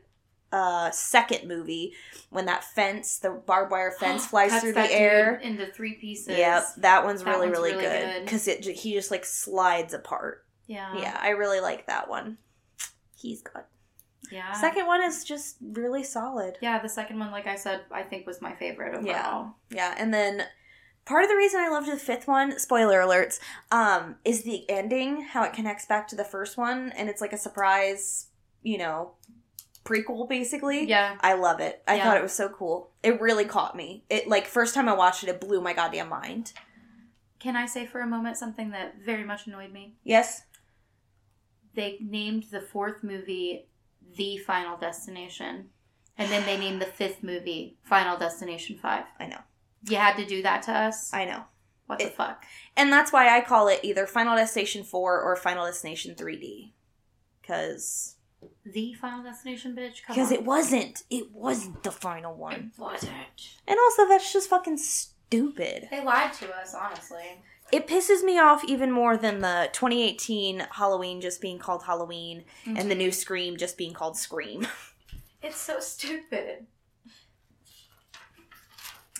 uh, 0.56 0.90
second 0.92 1.48
movie 1.48 1.94
when 2.30 2.46
that 2.46 2.64
fence, 2.64 3.20
the 3.20 3.30
barbed 3.30 3.72
wire 3.72 3.92
fence, 4.00 4.26
flies 4.26 4.60
through 4.62 4.74
the 4.74 4.92
air. 4.92 5.36
into 5.36 5.66
three 5.68 5.96
pieces. 5.96 6.38
Yep, 6.38 6.66
that 6.78 7.04
one's 7.04 7.24
That 7.24 7.32
really 7.32 7.48
one's 7.48 7.58
really, 7.60 7.72
really 7.74 7.84
good 7.84 8.14
good. 8.14 8.24
because 8.24 8.48
it 8.48 8.64
he 8.66 8.94
just 8.94 9.12
like 9.12 9.26
slides 9.26 9.94
apart. 9.94 10.46
Yeah. 10.68 10.98
yeah, 10.98 11.20
I 11.22 11.30
really 11.30 11.60
like 11.60 11.88
that 11.88 12.10
one. 12.10 12.38
He's 13.16 13.42
good. 13.42 13.64
Yeah. 14.32 14.54
Second 14.54 14.88
one 14.88 15.04
is 15.04 15.24
just 15.24 15.58
really 15.62 16.04
solid. 16.04 16.58
Yeah, 16.62 16.82
the 16.82 16.90
second 16.90 17.20
one, 17.20 17.32
like 17.32 17.46
I 17.48 17.56
said, 17.56 17.82
I 17.92 18.02
think 18.04 18.26
was 18.26 18.42
my 18.42 18.56
favorite 18.56 18.96
overall. 18.96 19.06
Yeah. 19.06 19.50
Yeah, 19.70 19.96
and 19.98 20.12
then 20.14 20.44
part 21.06 21.24
of 21.24 21.30
the 21.30 21.36
reason 21.36 21.60
I 21.60 21.70
loved 21.70 21.88
the 21.92 21.98
fifth 21.98 22.28
one, 22.28 22.58
spoiler 22.58 23.00
alerts, 23.02 23.40
um, 23.72 24.16
is 24.26 24.42
the 24.44 24.68
ending, 24.70 25.22
how 25.22 25.44
it 25.44 25.54
connects 25.54 25.86
back 25.86 26.08
to 26.08 26.16
the 26.16 26.24
first 26.24 26.58
one, 26.58 26.92
and 26.98 27.10
it's 27.10 27.22
like 27.22 27.34
a 27.34 27.38
surprise, 27.38 28.28
you 28.64 28.80
know, 28.80 29.12
prequel 29.86 30.28
basically. 30.28 30.86
Yeah. 30.86 31.18
I 31.22 31.34
love 31.34 31.60
it. 31.62 31.82
I 31.88 31.96
Yeah. 31.96 32.04
thought 32.04 32.18
it 32.18 32.24
was 32.24 32.34
so 32.34 32.50
cool. 32.50 32.92
It 33.04 33.22
really 33.22 33.46
caught 33.46 33.76
me. 33.76 34.04
It 34.10 34.28
like 34.28 34.48
first 34.48 34.74
time 34.76 34.90
I 34.90 34.94
watched 34.94 35.24
it, 35.24 35.30
it 35.30 35.40
blew 35.40 35.62
my 35.62 35.74
goddamn 35.74 36.10
mind. 36.10 36.52
Can 37.40 37.56
I 37.56 37.66
say 37.68 37.86
for 37.86 38.02
a 38.02 38.08
moment 38.08 38.38
something 38.38 38.72
that 38.72 38.96
very 39.06 39.24
much 39.24 39.46
annoyed 39.48 39.72
me? 39.72 39.96
Yes. 40.04 40.42
They 41.76 41.98
named 42.02 42.46
the 42.52 42.62
fourth 42.62 43.04
movie 43.04 43.68
The 44.18 44.38
Final 44.40 44.78
Destination. 44.78 45.70
And 46.18 46.32
then 46.32 46.46
they 46.46 46.58
named 46.58 46.82
the 46.82 46.86
fifth 46.86 47.22
movie 47.22 47.78
Final 47.84 48.18
Destination 48.18 48.78
5. 48.82 49.04
I 49.20 49.28
know. 49.28 49.42
You 49.88 49.98
had 49.98 50.16
to 50.18 50.26
do 50.26 50.42
that 50.44 50.64
to 50.64 50.72
us? 50.72 51.14
I 51.14 51.26
know. 51.26 51.44
what 51.88 52.00
the 52.00 52.06
fuck? 52.08 52.44
And 52.76 52.92
that's 52.92 53.14
why 53.14 53.38
I 53.38 53.42
call 53.42 53.68
it 53.68 53.82
either 53.84 54.08
Final 54.08 54.36
Destination 54.36 54.84
4 54.84 55.22
or 55.22 55.36
Final 55.36 55.66
Destination 55.66 56.16
3D. 56.16 56.72
Cuz 57.46 58.15
The 58.66 58.94
Final 58.94 59.24
Destination, 59.24 59.76
bitch? 59.76 60.02
Because 60.08 60.32
it 60.32 60.44
wasn't. 60.44 61.04
It 61.10 61.32
wasn't 61.32 61.84
the 61.84 61.92
final 61.92 62.36
one. 62.36 62.72
It 62.76 62.80
wasn't. 62.80 63.14
And 63.68 63.78
also 63.80 64.08
that's 64.08 64.32
just 64.34 64.50
fucking 64.50 64.78
stupid. 64.78 65.88
They 65.92 66.04
lied 66.04 66.34
to 66.34 66.56
us, 66.56 66.74
honestly. 66.74 67.44
It 67.72 67.88
pisses 67.88 68.24
me 68.24 68.38
off 68.40 68.64
even 68.64 68.92
more 68.92 69.18
than 69.18 69.40
the 69.42 69.70
2018 69.74 70.68
Halloween 70.72 71.20
just 71.22 71.42
being 71.42 71.58
called 71.58 71.84
Halloween 71.84 72.46
and 72.66 72.90
the 72.92 72.96
new 72.96 73.12
Scream 73.12 73.58
just 73.58 73.78
being 73.78 73.94
called 73.94 74.18
Scream. 74.18 74.68
It's 75.44 75.62
so 75.62 75.80
stupid. 75.80 76.66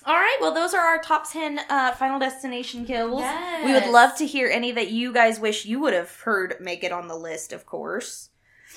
All 0.08 0.16
right, 0.16 0.38
well, 0.42 0.54
those 0.56 0.74
are 0.74 0.82
our 0.82 1.00
top 1.00 1.32
10 1.32 1.60
uh, 1.70 1.92
Final 1.94 2.18
Destination 2.18 2.84
kills. 2.86 3.22
Yes. 3.22 3.64
We 3.66 3.74
would 3.74 3.92
love 3.92 4.16
to 4.18 4.26
hear 4.26 4.48
any 4.48 4.72
that 4.72 4.90
you 4.90 5.14
guys 5.14 5.40
wish 5.40 5.66
you 5.66 5.80
would 5.82 5.94
have 5.94 6.12
heard 6.22 6.56
make 6.60 6.84
it 6.84 6.92
on 6.92 7.08
the 7.08 7.16
list, 7.16 7.54
of 7.54 7.68
course. 7.68 8.30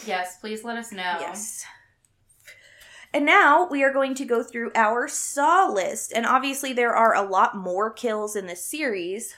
Yes, 0.07 0.39
please 0.39 0.65
let 0.65 0.77
us 0.77 0.93
know. 0.93 1.17
Yes. 1.21 1.65
And 3.13 3.25
now 3.25 3.67
we 3.71 3.83
are 3.83 3.93
going 3.93 4.15
to 4.17 4.25
go 4.25 4.43
through 4.43 4.71
our 4.75 5.09
Saw 5.09 5.69
list. 5.69 6.13
And 6.13 6.27
obviously, 6.27 6.73
there 6.73 6.95
are 6.95 7.15
a 7.15 7.23
lot 7.23 7.57
more 7.57 7.91
kills 7.91 8.37
in 8.37 8.47
this 8.47 8.65
series 8.65 9.35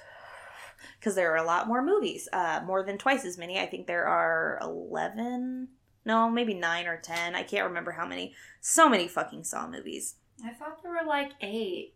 because 0.99 1.14
there 1.14 1.33
are 1.33 1.37
a 1.37 1.46
lot 1.46 1.68
more 1.68 1.83
movies. 1.83 2.29
Uh, 2.33 2.61
more 2.66 2.83
than 2.83 2.99
twice 2.99 3.25
as 3.25 3.38
many. 3.38 3.59
I 3.59 3.66
think 3.66 3.87
there 3.87 4.07
are 4.07 4.59
11. 4.61 5.68
No, 6.05 6.29
maybe 6.29 6.55
9 6.55 6.87
or 6.87 6.96
10. 6.96 7.35
I 7.35 7.42
can't 7.42 7.68
remember 7.68 7.92
how 7.92 8.07
many. 8.07 8.35
So 8.61 8.88
many 8.88 9.07
fucking 9.07 9.44
Saw 9.44 9.68
movies. 9.68 10.16
I 10.44 10.51
thought 10.51 10.83
there 10.83 10.92
were 10.92 11.07
like 11.07 11.33
eight. 11.40 11.94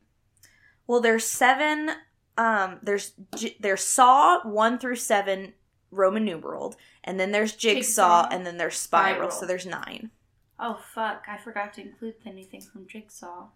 Well, 0.86 1.00
there's 1.00 1.24
seven. 1.24 1.90
Um, 2.36 2.78
there's 2.82 3.12
there's 3.60 3.82
Saw 3.82 4.42
one 4.42 4.78
through 4.78 4.96
seven 4.96 5.54
Roman 5.94 6.24
numeraled, 6.24 6.76
and 7.02 7.18
then 7.18 7.32
there's 7.32 7.52
Jigsaw, 7.52 8.22
Jigsaw. 8.24 8.28
and 8.30 8.46
then 8.46 8.56
there's 8.58 8.76
Spiral. 8.76 9.14
Spiral. 9.14 9.30
So 9.30 9.46
there's 9.46 9.66
nine. 9.66 10.10
Oh 10.58 10.78
fuck! 10.94 11.24
I 11.28 11.36
forgot 11.38 11.74
to 11.74 11.80
include 11.82 12.14
anything 12.26 12.60
from 12.60 12.86
Jigsaw. 12.86 13.48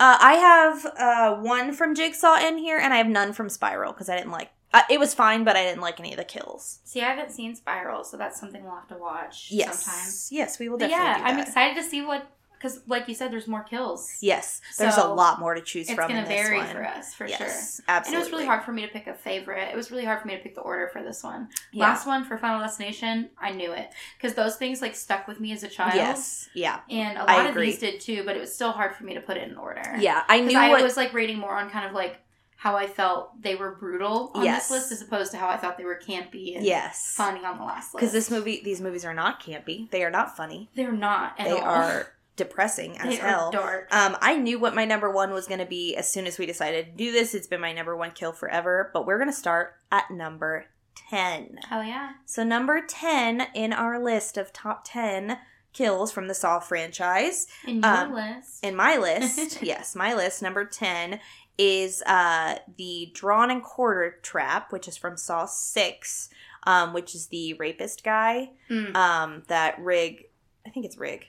Uh, 0.00 0.16
I 0.20 0.34
have 0.34 0.86
uh, 0.98 1.40
one 1.40 1.72
from 1.72 1.94
Jigsaw 1.94 2.36
in 2.36 2.58
here, 2.58 2.78
and 2.78 2.92
I 2.92 2.96
have 2.96 3.06
none 3.08 3.32
from 3.32 3.48
Spiral 3.48 3.92
because 3.92 4.08
I 4.08 4.16
didn't 4.16 4.32
like. 4.32 4.50
Uh, 4.74 4.82
it 4.90 4.98
was 4.98 5.12
fine, 5.14 5.44
but 5.44 5.54
I 5.54 5.64
didn't 5.64 5.82
like 5.82 6.00
any 6.00 6.12
of 6.12 6.16
the 6.16 6.24
kills. 6.24 6.80
See, 6.84 7.02
I 7.02 7.10
haven't 7.10 7.30
seen 7.30 7.54
Spiral, 7.54 8.04
so 8.04 8.16
that's 8.16 8.40
something 8.40 8.64
we'll 8.64 8.74
have 8.74 8.88
to 8.88 8.96
watch 8.96 9.48
Yes, 9.50 9.84
sometime. 9.84 10.12
yes, 10.30 10.58
we 10.58 10.68
will 10.70 10.78
But 10.78 10.88
definitely. 10.88 11.06
yeah, 11.06 11.18
do 11.18 11.24
I'm 11.34 11.38
excited 11.46 11.74
to 11.76 11.82
see 11.88 12.00
what 12.02 12.26
because, 12.62 12.80
like 12.86 13.08
you 13.08 13.14
said, 13.14 13.32
there's 13.32 13.48
more 13.48 13.64
kills. 13.64 14.18
Yes, 14.20 14.60
there's 14.78 14.96
a 14.96 15.04
lot 15.08 15.40
more 15.40 15.54
to 15.54 15.60
choose 15.60 15.88
from. 15.90 15.98
It's 15.98 16.08
gonna 16.08 16.20
in 16.22 16.28
this 16.28 16.46
vary 16.46 16.58
one. 16.58 16.68
for 16.68 16.84
us 16.84 17.12
for 17.14 17.26
sure. 17.26 17.36
yes, 17.40 17.80
And 17.88 18.06
it 18.14 18.18
was 18.18 18.30
really 18.30 18.46
hard 18.46 18.62
for 18.62 18.70
me 18.72 18.82
to 18.82 18.88
pick 18.88 19.08
a 19.08 19.14
favorite. 19.14 19.68
It 19.72 19.76
was 19.76 19.90
really 19.90 20.04
hard 20.04 20.20
for 20.20 20.28
me 20.28 20.36
to 20.36 20.42
pick 20.42 20.54
the 20.54 20.60
order 20.60 20.88
for 20.92 21.02
this 21.02 21.24
one. 21.24 21.48
Yeah. 21.72 21.84
Last 21.86 22.06
one 22.06 22.24
for 22.24 22.38
Final 22.38 22.60
Destination, 22.60 23.30
I 23.36 23.50
knew 23.50 23.72
it 23.72 23.90
because 24.16 24.34
those 24.34 24.56
things 24.56 24.80
like 24.80 24.94
stuck 24.94 25.26
with 25.26 25.40
me 25.40 25.52
as 25.52 25.64
a 25.64 25.68
child. 25.68 25.94
Yes, 25.94 26.48
yeah, 26.54 26.80
and 26.88 27.18
a 27.18 27.24
lot 27.24 27.46
of 27.48 27.54
these 27.56 27.78
did 27.78 28.00
too, 28.00 28.22
but 28.24 28.36
it 28.36 28.40
was 28.40 28.54
still 28.54 28.70
hard 28.72 28.94
for 28.94 29.02
me 29.04 29.14
to 29.14 29.20
put 29.20 29.36
it 29.36 29.48
in 29.50 29.56
order. 29.56 29.82
yeah. 29.98 30.22
I 30.28 30.40
knew 30.40 30.56
I 30.56 30.68
what. 30.70 30.82
was 30.82 30.96
like 30.96 31.12
rating 31.12 31.38
more 31.38 31.54
on 31.56 31.68
kind 31.70 31.86
of 31.86 31.92
like 31.92 32.18
how 32.56 32.76
I 32.76 32.86
felt 32.86 33.42
they 33.42 33.56
were 33.56 33.72
brutal 33.72 34.30
on 34.34 34.44
Yes. 34.44 34.68
this 34.68 34.70
list 34.70 34.92
as 34.92 35.02
opposed 35.02 35.32
to 35.32 35.36
how 35.36 35.48
I 35.48 35.56
thought 35.56 35.76
they 35.78 35.84
were 35.84 35.98
campy 36.00 36.54
and 36.54 36.64
yes, 36.64 37.12
funny 37.16 37.44
on 37.44 37.58
the 37.58 37.64
last 37.64 37.92
list. 37.92 38.00
because 38.00 38.12
this 38.12 38.30
movie, 38.30 38.60
these 38.62 38.80
movies 38.80 39.04
are 39.04 39.12
not 39.14 39.42
campy. 39.42 39.90
They 39.90 40.04
are 40.04 40.10
not 40.12 40.36
funny. 40.36 40.70
they're 40.76 40.92
not 40.92 41.34
at 41.40 41.46
they 41.48 41.58
all. 41.58 41.64
are 41.64 42.11
depressing 42.36 42.96
as 42.98 43.08
they 43.08 43.16
hell. 43.16 43.50
dark. 43.50 43.88
Um, 43.94 44.16
I 44.20 44.36
knew 44.36 44.58
what 44.58 44.74
my 44.74 44.84
number 44.84 45.10
one 45.10 45.32
was 45.32 45.46
going 45.46 45.60
to 45.60 45.66
be 45.66 45.94
as 45.96 46.08
soon 46.10 46.26
as 46.26 46.38
we 46.38 46.46
decided 46.46 46.86
to 46.86 46.92
do 46.92 47.12
this. 47.12 47.34
It's 47.34 47.46
been 47.46 47.60
my 47.60 47.72
number 47.72 47.96
one 47.96 48.10
kill 48.12 48.32
forever, 48.32 48.90
but 48.94 49.06
we're 49.06 49.18
going 49.18 49.30
to 49.30 49.36
start 49.36 49.74
at 49.90 50.10
number 50.10 50.66
10. 51.10 51.58
Oh, 51.70 51.82
yeah. 51.82 52.12
So, 52.26 52.42
number 52.44 52.80
10 52.86 53.48
in 53.54 53.72
our 53.72 54.02
list 54.02 54.36
of 54.38 54.52
top 54.52 54.82
10 54.86 55.38
kills 55.74 56.10
from 56.12 56.28
the 56.28 56.34
Saw 56.34 56.58
franchise, 56.60 57.46
In 57.66 57.76
your 57.82 57.86
Um, 57.86 58.14
list. 58.14 58.64
in 58.64 58.76
my 58.76 58.96
list, 58.98 59.62
yes, 59.62 59.94
my 59.94 60.14
list, 60.14 60.42
number 60.42 60.64
10 60.64 61.20
is 61.58 62.02
uh, 62.06 62.56
the 62.78 63.10
Drawn 63.14 63.50
and 63.50 63.62
Quarter 63.62 64.18
Trap, 64.22 64.72
which 64.72 64.88
is 64.88 64.96
from 64.96 65.16
Saw 65.18 65.44
6, 65.46 66.28
um, 66.64 66.92
which 66.94 67.14
is 67.14 67.26
the 67.28 67.54
rapist 67.54 68.02
guy 68.04 68.50
Mm. 68.70 68.94
um, 68.96 69.42
that 69.48 69.78
Rigg, 69.80 70.24
I 70.66 70.70
think 70.70 70.86
it's 70.86 70.96
Rigg. 70.96 71.26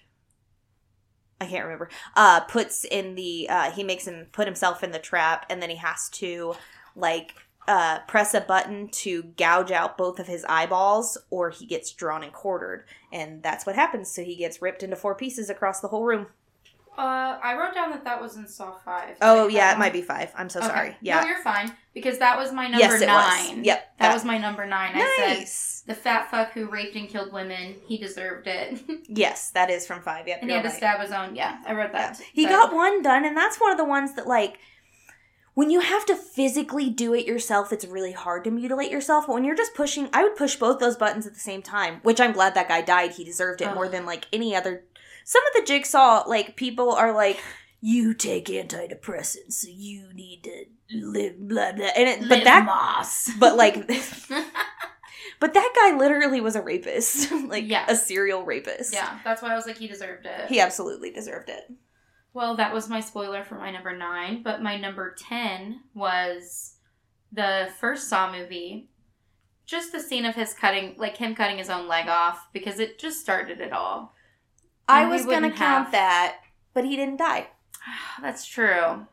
I 1.42 1.46
can't 1.46 1.64
remember. 1.66 1.90
Uh, 2.16 2.42
puts 2.42 2.86
in 2.86 3.16
the 3.16 3.48
uh, 3.50 3.72
he 3.72 3.84
makes 3.84 4.08
him 4.08 4.28
put 4.32 4.48
himself 4.48 4.84
in 4.84 4.92
the 4.92 5.00
trap, 5.00 5.46
and 5.50 5.62
then 5.62 5.70
he 5.70 5.76
has 5.78 6.10
to 6.10 6.56
like 6.96 7.34
uh, 7.68 8.00
press 8.08 8.34
a 8.34 8.42
button 8.42 8.88
to 8.90 9.24
gouge 9.38 9.72
out 9.72 9.98
both 9.98 10.20
of 10.20 10.28
his 10.28 10.46
eyeballs, 10.48 11.18
or 11.30 11.50
he 11.50 11.66
gets 11.66 11.92
drawn 11.92 12.24
and 12.24 12.34
quartered, 12.34 12.86
and 13.12 13.42
that's 13.44 13.66
what 13.66 13.76
happens. 13.76 14.10
So 14.10 14.24
he 14.24 14.36
gets 14.36 14.62
ripped 14.62 14.84
into 14.84 14.96
four 14.96 15.16
pieces 15.16 15.50
across 15.50 15.80
the 15.80 15.88
whole 15.90 16.04
room. 16.04 16.28
Uh, 16.98 17.40
I 17.44 17.56
wrote 17.58 17.74
down 17.74 17.90
that 17.92 18.04
that 18.04 18.22
was 18.22 18.38
in 18.38 18.48
Saw 18.48 18.74
Five. 18.86 19.18
Oh 19.22 19.46
Like, 19.46 19.54
yeah, 19.54 19.70
it 19.70 19.74
one- 19.74 19.80
might 19.80 19.94
be 19.94 20.02
five. 20.04 20.32
I'm 20.38 20.50
so 20.50 20.60
Okay. 20.60 20.68
sorry. 20.68 20.98
Yeah, 21.02 21.22
No, 21.22 21.28
you're 21.28 21.42
fine 21.42 21.72
because 21.94 22.20
that 22.20 22.38
was 22.38 22.52
my 22.52 22.64
number 22.68 22.78
yes, 22.80 23.02
it 23.02 23.08
was. 23.08 23.48
nine. 23.50 23.64
Yep, 23.64 23.98
That, 24.00 24.14
was 24.14 24.24
my 24.24 24.38
number 24.38 24.66
nine. 24.66 24.92
I 24.96 25.16
said 25.18 25.40
nice. 25.40 25.84
the 25.88 25.96
fat 25.96 26.30
fuck 26.30 26.52
who 26.52 26.68
raped 26.70 26.96
and 26.96 27.10
killed 27.10 27.34
women. 27.34 27.76
He 27.88 27.98
deserved 27.98 28.46
it, 28.48 28.80
Yes, 29.08 29.50
that 29.52 29.70
is 29.72 29.88
from 29.88 30.02
five. 30.02 30.28
Yep, 30.28 30.40
and 30.42 30.50
he 30.52 30.56
had 30.56 30.62
to 30.64 30.70
right. 30.70 30.78
stab 30.78 31.02
his 31.02 31.12
own. 31.12 31.36
Yeah, 31.36 31.58
I 31.66 31.74
wrote 31.74 31.94
that. 31.94 32.22
He 32.32 32.44
So- 32.44 32.50
got 32.50 32.74
one 32.74 33.02
done, 33.02 33.26
and 33.26 33.36
that's 33.36 33.60
one 33.60 33.72
of 33.72 33.78
the 33.78 33.86
ones 33.86 34.14
that 34.14 34.28
like 34.28 34.60
when 35.56 35.70
you 35.70 35.82
have 35.82 36.04
to 36.08 36.16
physically 36.16 36.90
do 36.90 37.14
it 37.14 37.28
yourself, 37.28 37.72
it's 37.72 37.86
really 37.86 38.12
hard 38.12 38.44
to 38.44 38.50
mutilate 38.52 38.90
yourself. 38.92 39.28
But 39.28 39.34
when 39.34 39.44
you're 39.44 39.56
just 39.56 39.76
pushing, 39.76 40.10
I 40.12 40.24
would 40.24 40.36
push 40.36 40.56
both 40.56 40.80
those 40.80 40.98
buttons 40.98 41.28
at 41.28 41.34
the 41.36 41.40
same 41.40 41.62
time, 41.62 42.00
which 42.02 42.20
I'm 42.20 42.32
glad 42.32 42.56
that 42.56 42.68
guy 42.68 42.82
died. 42.82 43.12
He 43.12 43.24
deserved 43.24 43.62
it 43.62 43.72
more 43.76 43.88
than 43.88 44.04
like 44.06 44.26
any 44.34 44.56
other. 44.56 44.84
Some 45.26 45.42
of 45.48 45.54
the 45.62 45.66
jigsaw 45.68 46.24
like 46.28 46.56
people 46.56 46.92
are 46.92 47.14
like, 47.14 47.40
you 47.82 48.14
take 48.14 48.46
antidepressants, 48.48 49.54
so 49.54 49.68
you 49.70 50.14
need 50.14 50.44
to 50.44 50.66
live 50.98 51.38
blah 51.40 51.72
blah. 51.74 51.88
And 51.96 52.08
it, 52.10 52.20
but 52.22 52.30
Live 52.30 52.44
that, 52.46 52.66
moss. 52.66 53.30
but 53.40 53.56
like, 53.58 53.76
but 55.40 55.54
that 55.54 55.74
guy 55.76 55.98
literally 55.98 56.42
was 56.42 56.56
a 56.56 56.62
rapist, 56.62 57.32
like 57.48 57.68
Yeah. 57.68 57.86
a 57.88 57.96
serial 57.96 58.44
rapist. 58.44 58.94
yeah, 58.94 59.20
that's 59.24 59.42
why 59.42 59.52
I 59.52 59.56
was 59.56 59.66
like, 59.68 59.78
he 59.78 59.88
deserved 59.88 60.26
it. 60.26 60.48
he 60.50 60.60
absolutely 60.60 61.12
deserved 61.12 61.50
it. 61.50 61.64
Well, 62.34 62.56
that 62.56 62.74
was 62.74 62.90
my 62.90 63.00
spoiler 63.00 63.44
for 63.44 63.56
my 63.56 63.70
number 63.70 63.96
nine, 63.96 64.42
but 64.44 64.62
my 64.64 64.78
number 64.80 65.14
10 65.20 65.82
was 65.94 66.76
the 67.32 67.70
first 67.80 68.10
Saw 68.10 68.32
movie. 68.32 68.90
Just 69.66 69.92
the 69.92 70.00
scene 70.00 70.26
of 70.26 70.36
his 70.36 70.54
cutting, 70.54 70.96
like 70.98 71.16
him 71.18 71.36
cutting 71.36 71.58
his 71.60 71.70
own 71.70 71.88
leg 71.88 72.08
off, 72.08 72.48
because 72.52 72.80
it 72.80 72.98
just 73.00 73.20
started 73.22 73.62
it 73.62 73.72
all. 73.72 74.16
I 74.88 75.06
was 75.08 75.22
gonna 75.26 75.36
wouldn't 75.48 75.56
count 75.56 75.86
have- 75.86 75.92
that, 75.94 76.38
but 76.74 76.86
he 76.86 76.96
didn't 76.96 77.18
die. 77.18 77.48
That's 78.22 78.46
true. 78.46 79.08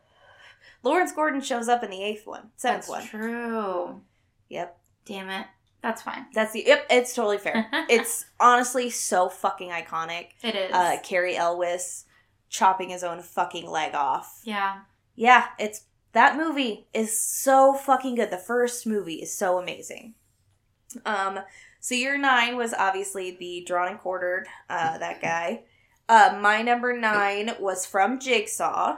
Lawrence 0.83 1.11
Gordon 1.11 1.41
shows 1.41 1.67
up 1.69 1.83
in 1.83 1.91
the 1.91 2.01
eighth 2.03 2.25
one, 2.25 2.49
seventh 2.57 2.87
That's 2.87 2.89
one. 2.89 3.07
true. 3.07 4.01
Yep, 4.49 4.77
Damn 5.05 5.29
it. 5.29 5.47
That's 5.83 6.01
fine. 6.03 6.27
that's 6.33 6.53
the. 6.53 6.63
Yep, 6.67 6.85
it's 6.91 7.15
totally 7.15 7.37
fair. 7.39 7.67
it's 7.89 8.25
honestly 8.39 8.89
so 8.91 9.29
fucking 9.29 9.69
iconic. 9.71 10.27
it 10.43 10.55
is. 10.55 10.71
Uh, 10.71 10.97
Cary 11.03 11.35
Elwes 11.35 12.05
chopping 12.49 12.89
his 12.89 13.03
own 13.03 13.21
fucking 13.21 13.67
leg 13.69 13.95
off. 13.95 14.41
yeah. 14.43 14.81
Yeah, 15.15 15.47
it's 15.59 15.83
that 16.13 16.35
movie 16.37 16.87
is 16.93 17.19
so 17.19 17.73
fucking 17.73 18.15
good. 18.15 18.29
The 18.31 18.37
first 18.37 18.85
movie 18.87 19.15
is 19.15 19.33
so 19.35 19.57
amazing. 19.59 20.13
Um, 21.05 21.39
so 21.81 21.93
your 21.95 22.17
nine 22.17 22.55
was 22.55 22.73
obviously 22.73 23.35
the 23.37 23.63
drawn 23.67 23.89
and 23.89 23.99
quartered, 23.99 24.47
uh, 24.69 24.97
that 24.99 25.21
guy. 25.21 25.63
Uh, 26.07 26.37
my 26.41 26.61
number 26.61 26.97
nine 26.97 27.51
was 27.59 27.85
from 27.85 28.19
Jigsaw. 28.19 28.97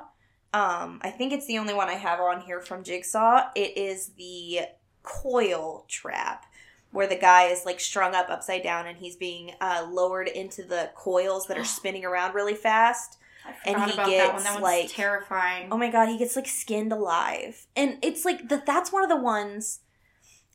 Um, 0.54 1.00
I 1.02 1.10
think 1.10 1.34
it's 1.34 1.48
the 1.48 1.58
only 1.58 1.74
one 1.74 1.89
I 1.89 1.93
have 1.96 2.19
on 2.19 2.41
here 2.41 2.62
from 2.62 2.84
Jigsaw. 2.84 3.50
It 3.56 3.76
is 3.78 4.10
the 4.17 4.60
coil 5.02 5.86
trap, 5.88 6.46
where 6.91 7.08
the 7.08 7.15
guy 7.15 7.46
is 7.46 7.65
like 7.65 7.80
strung 7.80 8.13
up 8.13 8.30
upside 8.30 8.62
down 8.63 8.86
and 8.88 8.98
he's 8.98 9.15
being 9.15 9.52
uh, 9.62 9.88
lowered 9.89 10.28
into 10.28 10.63
the 10.63 10.91
coils 10.96 11.48
that 11.48 11.58
are 11.58 11.63
spinning 11.80 12.06
around 12.06 12.36
really 12.36 12.54
fast. 12.56 13.17
I 13.46 13.54
And 13.65 13.84
he 13.84 13.93
about 13.93 14.08
that 14.10 14.28
one. 14.28 14.36
gets, 14.36 14.43
That 14.43 14.54
one's 14.54 14.63
like- 14.63 14.89
terrifying. 14.89 15.67
Oh 15.72 15.78
my 15.78 15.89
god, 15.91 16.08
he 16.10 16.17
gets 16.17 16.36
like 16.36 16.48
skinned 16.48 16.91
alive. 16.93 17.65
And 17.76 17.98
it's 18.02 18.24
like 18.26 18.48
that 18.50 18.65
that's 18.65 18.91
one 18.91 19.04
of 19.04 19.10
the 19.10 19.17
ones 19.22 19.80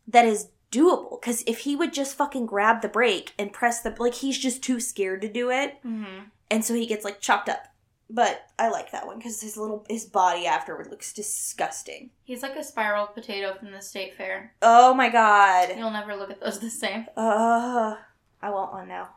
that 0.07 0.25
is 0.25 0.49
doable 0.71 1.21
cuz 1.23 1.43
if 1.47 1.61
he 1.61 1.75
would 1.75 1.93
just 1.93 2.15
fucking 2.17 2.47
grab 2.47 2.83
the 2.83 2.89
brake 2.89 3.33
and 3.39 3.53
press 3.53 3.81
the 3.81 3.95
like 3.99 4.15
he's 4.15 4.39
just 4.39 4.63
too 4.63 4.81
scared 4.81 5.21
to 5.23 5.29
do 5.29 5.51
it 5.51 5.79
hmm 5.83 6.21
and 6.51 6.65
so 6.65 6.75
he 6.75 6.87
gets 6.87 7.05
like 7.05 7.21
chopped 7.21 7.49
up. 7.49 7.65
But 8.11 8.47
I 8.59 8.71
like 8.71 8.91
that 8.93 9.07
one 9.07 9.21
cuz 9.21 9.43
his 9.43 9.57
little 9.59 9.85
his 9.89 10.07
body 10.07 10.47
afterward 10.47 10.87
looks 10.91 11.13
disgusting. 11.13 12.11
He's 12.25 12.43
like 12.43 12.57
a 12.57 12.65
spiral 12.65 13.07
potato 13.07 13.55
from 13.55 13.71
the 13.71 13.83
state 13.83 14.15
fair. 14.17 14.55
Oh 14.63 14.95
my 14.95 15.11
god. 15.11 15.75
You'll 15.77 15.91
never 15.91 16.17
look 16.17 16.31
at 16.31 16.41
those 16.41 16.59
the 16.59 16.71
same. 16.71 17.07
Uh 17.17 17.97
I 18.41 18.51
want 18.51 18.73
one 18.73 18.89
now. 18.89 19.11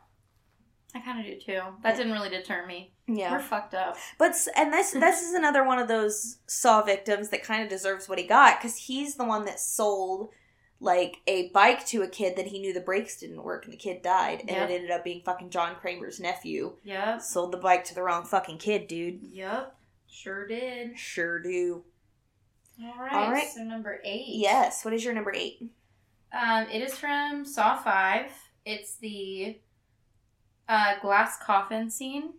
I 0.94 1.00
kind 1.00 1.20
of 1.20 1.24
do 1.24 1.40
too. 1.40 1.60
That 1.82 1.96
didn't 1.96 2.12
really 2.12 2.28
deter 2.28 2.66
me. 2.66 2.92
Yeah. 3.06 3.32
We're 3.32 3.40
fucked 3.40 3.74
up. 3.74 3.96
But 4.18 4.34
and 4.56 4.72
this 4.72 4.90
this 4.90 5.22
is 5.22 5.32
another 5.32 5.64
one 5.64 5.78
of 5.78 5.88
those 5.88 6.36
saw 6.46 6.82
victims 6.82 7.30
that 7.30 7.42
kind 7.42 7.62
of 7.62 7.70
deserves 7.70 8.08
what 8.10 8.18
he 8.18 8.26
got 8.26 8.60
because 8.60 8.76
he's 8.76 9.14
the 9.14 9.24
one 9.24 9.46
that 9.46 9.58
sold 9.58 10.34
like 10.82 11.18
a 11.28 11.48
bike 11.50 11.86
to 11.86 12.02
a 12.02 12.08
kid 12.08 12.34
that 12.36 12.48
he 12.48 12.58
knew 12.58 12.72
the 12.72 12.80
brakes 12.80 13.20
didn't 13.20 13.42
work 13.44 13.64
and 13.64 13.72
the 13.72 13.76
kid 13.76 14.02
died 14.02 14.40
and 14.40 14.50
Yep. 14.50 14.68
it 14.70 14.72
ended 14.74 14.90
up 14.90 15.04
being 15.04 15.22
fucking 15.24 15.50
John 15.50 15.76
Kramer's 15.76 16.18
nephew. 16.18 16.74
Yep. 16.82 17.22
Sold 17.22 17.52
the 17.52 17.56
bike 17.58 17.84
to 17.84 17.94
the 17.94 18.02
wrong 18.02 18.24
fucking 18.24 18.58
kid, 18.58 18.88
dude. 18.88 19.20
Yep. 19.22 19.76
Sure 20.08 20.46
did. 20.46 20.98
Sure 20.98 21.38
do. 21.38 21.84
All 22.82 22.94
right. 22.98 23.12
All 23.12 23.30
right. 23.30 23.48
So 23.48 23.62
number 23.62 24.00
eight. 24.04 24.24
Yes. 24.28 24.84
What 24.84 24.92
is 24.92 25.04
your 25.04 25.14
number 25.14 25.32
eight? 25.32 25.70
Um, 26.32 26.66
it 26.72 26.82
is 26.82 26.94
from 26.98 27.44
Saw 27.44 27.76
Five. 27.76 28.30
It's 28.64 28.96
the 28.96 29.58
uh, 30.68 30.94
glass 31.00 31.36
coffin 31.40 31.90
scene 31.90 32.32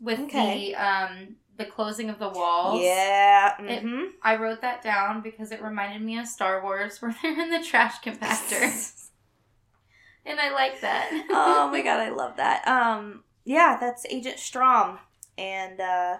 with 0.00 0.20
Okay. 0.20 0.72
the 0.72 0.76
um 0.76 1.36
the 1.58 1.64
closing 1.66 2.08
of 2.08 2.18
the 2.18 2.28
walls. 2.28 2.80
Yeah. 2.82 3.60
It- 3.60 3.82
hmm 3.82 4.04
I 4.22 4.36
wrote 4.36 4.62
that 4.62 4.82
down 4.82 5.20
because 5.20 5.52
it 5.52 5.62
reminded 5.62 6.00
me 6.02 6.18
of 6.18 6.26
Star 6.26 6.62
Wars 6.62 6.98
where 7.02 7.14
they're 7.22 7.40
in 7.40 7.50
the 7.50 7.62
trash 7.62 8.00
compactor. 8.00 8.62
and 10.24 10.40
I 10.40 10.52
like 10.52 10.80
that. 10.80 11.10
oh 11.30 11.68
my 11.70 11.80
god, 11.82 12.00
I 12.00 12.10
love 12.10 12.36
that. 12.36 12.66
Um, 12.66 13.24
yeah, 13.44 13.76
that's 13.80 14.06
Agent 14.10 14.36
Strahm 14.36 14.98
and 15.36 15.80
uh, 15.80 16.18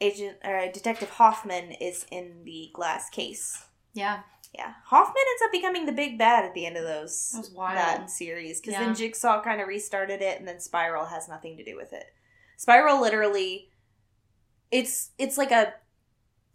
Agent 0.00 0.38
or 0.44 0.70
Detective 0.72 1.10
Hoffman 1.10 1.72
is 1.72 2.06
in 2.10 2.42
the 2.44 2.70
glass 2.72 3.08
case. 3.10 3.64
Yeah. 3.92 4.20
Yeah, 4.56 4.74
Hoffman 4.84 5.16
ends 5.16 5.42
up 5.46 5.50
becoming 5.52 5.84
the 5.86 5.90
big 5.92 6.16
bad 6.16 6.44
at 6.44 6.54
the 6.54 6.64
end 6.64 6.76
of 6.76 6.84
those 6.84 7.30
That 7.32 7.38
was 7.38 7.50
wild. 7.50 7.76
that 7.76 8.08
series 8.08 8.60
because 8.60 8.74
Yeah. 8.74 8.84
then 8.84 8.94
Jigsaw 8.94 9.42
kind 9.42 9.60
of 9.60 9.66
restarted 9.66 10.22
it, 10.22 10.38
and 10.38 10.46
then 10.46 10.60
Spiral 10.60 11.06
has 11.06 11.28
nothing 11.28 11.56
to 11.56 11.64
do 11.64 11.74
with 11.76 11.92
it. 11.92 12.04
Spiral 12.56 13.00
literally, 13.00 13.70
it's 14.78 15.10
it's 15.18 15.38
like 15.38 15.50
a 15.52 15.72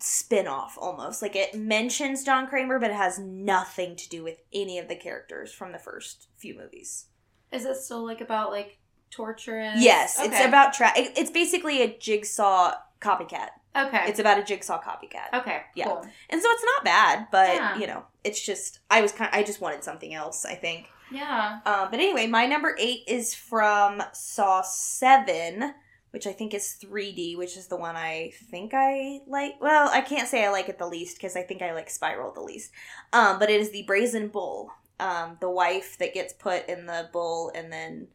spin-off 0.01 0.77
almost 0.79 1.21
like 1.21 1.36
it 1.36 1.53
mentions 1.55 2.23
john 2.23 2.47
kramer 2.47 2.79
but 2.79 2.89
it 2.89 2.95
has 2.95 3.19
nothing 3.19 3.95
to 3.97 4.08
do 4.08 4.23
with 4.23 4.38
any 4.53 4.77
of 4.79 4.88
the 4.88 4.95
characters 4.95 5.51
from 5.51 5.71
the 5.73 5.77
first 5.77 6.27
few 6.38 6.55
movies 6.58 7.08
Is 7.51 7.65
it 7.65 7.75
still 7.75 8.05
like 8.05 8.21
about 8.21 8.51
like 8.51 8.77
torture 9.12 9.58
and 9.60 9.82
Yes, 9.82 10.17
it's 10.19 10.39
about 10.39 10.73
tra- 10.73 10.93
it- 10.97 11.17
It's 11.17 11.32
basically 11.32 11.82
a 11.82 11.97
jigsaw 11.97 12.75
copycat. 13.01 13.49
Okay. 13.75 14.03
It's 14.08 14.19
about 14.19 14.38
a 14.38 14.43
jigsaw 14.43 14.79
copycat, 14.82 15.34
okay. 15.39 15.62
Yeah. 15.75 15.86
Cool. 15.88 16.05
and 16.29 16.41
so 16.41 16.47
it's 16.51 16.63
not 16.71 16.84
bad. 16.86 17.27
But 17.32 17.55
Yeah. 17.55 17.77
you 17.77 17.88
know, 17.88 18.05
it's 18.23 18.39
just 18.39 18.79
I 18.89 19.01
was 19.01 19.12
kind. 19.12 19.29
I 19.34 19.41
just 19.43 19.62
wanted 19.62 19.84
something 19.84 20.13
else. 20.13 20.45
I 20.45 20.53
think. 20.55 20.89
Yeah. 21.12 21.60
Um, 21.65 21.88
but 21.91 21.99
anyway, 21.99 22.27
my 22.27 22.45
number 22.45 22.75
eight 22.79 23.01
is 23.08 23.34
from 23.34 24.03
Saw 24.13 24.62
Seven, 24.62 25.73
which 26.12 26.26
I 26.26 26.32
think 26.32 26.54
is 26.54 26.78
3D, 26.82 27.38
which 27.38 27.56
is 27.56 27.67
the 27.67 27.76
one 27.76 27.95
I 27.95 28.32
think 28.50 28.74
I 28.74 29.19
like. 29.28 29.56
Well, 29.62 29.89
I 29.89 30.02
can't 30.02 30.28
say 30.28 30.45
I 30.45 30.50
like 30.50 30.69
it 30.69 30.80
the 30.80 30.88
least 30.88 31.17
because 31.17 31.36
I 31.36 31.43
think 31.43 31.62
I 31.62 31.74
like 31.74 31.89
Spiral 31.89 32.34
the 32.34 32.41
least. 32.41 32.72
Um, 33.13 33.39
but 33.39 33.50
it 33.50 33.62
is 33.62 33.72
the 33.72 33.84
Brazen 33.84 34.30
Bull. 34.30 34.72
Um, 35.00 35.38
the 35.39 35.50
wife 35.50 35.98
that 36.00 36.13
gets 36.13 36.34
put 36.34 36.67
in 36.67 36.86
the 36.86 37.10
bull 37.13 37.54
and 37.56 37.72
then 37.72 38.08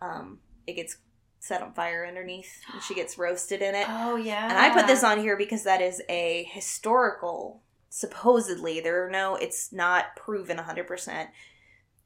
um, 0.00 0.40
it 0.66 0.74
gets 0.74 0.96
set 1.38 1.62
on 1.62 1.72
fire 1.72 2.04
underneath 2.04 2.60
and 2.72 2.82
she 2.82 2.94
gets 2.94 3.16
roasted 3.16 3.62
in 3.62 3.74
it. 3.74 3.86
Oh 3.88 4.16
yeah. 4.16 4.48
And 4.48 4.58
I 4.58 4.74
put 4.74 4.88
this 4.88 5.04
on 5.04 5.20
here 5.20 5.36
because 5.36 5.62
that 5.62 5.80
is 5.80 6.02
a 6.08 6.48
historical, 6.50 7.62
supposedly, 7.88 8.80
there 8.80 9.06
are 9.06 9.10
no, 9.10 9.36
it's 9.36 9.72
not 9.72 10.16
proven 10.16 10.56
100%, 10.56 11.28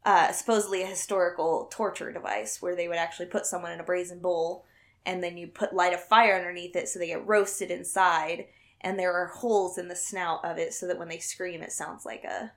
uh, 0.05 0.33
supposedly 0.33 0.83
a 0.83 0.87
historical 0.87 1.69
torture 1.73 2.13
device 2.13 2.61
where 2.61 2.77
they 2.77 2.89
would 2.89 2.99
actually 2.99 3.27
put 3.27 3.47
someone 3.47 3.73
in 3.73 3.81
a 3.81 3.85
brazen 3.85 4.21
bowl 4.21 4.67
and 5.07 5.23
then 5.23 5.37
you 5.37 5.47
put 5.49 5.73
light 5.75 5.95
a 5.95 5.99
fire 5.99 6.37
underneath 6.37 6.77
it 6.77 6.89
so 6.89 6.99
they 6.99 7.07
get 7.09 7.27
roasted 7.27 7.71
inside. 7.71 8.47
And 8.83 8.99
there 8.99 9.13
are 9.13 9.27
holes 9.27 9.77
in 9.79 9.89
the 9.89 9.97
snout 9.97 10.45
of 10.45 10.57
it 10.59 10.73
so 10.73 10.87
that 10.87 10.99
when 10.99 11.09
they 11.09 11.19
scream, 11.19 11.63
it 11.63 11.73
sounds 11.73 12.07
like 12.07 12.25
a 12.25 12.53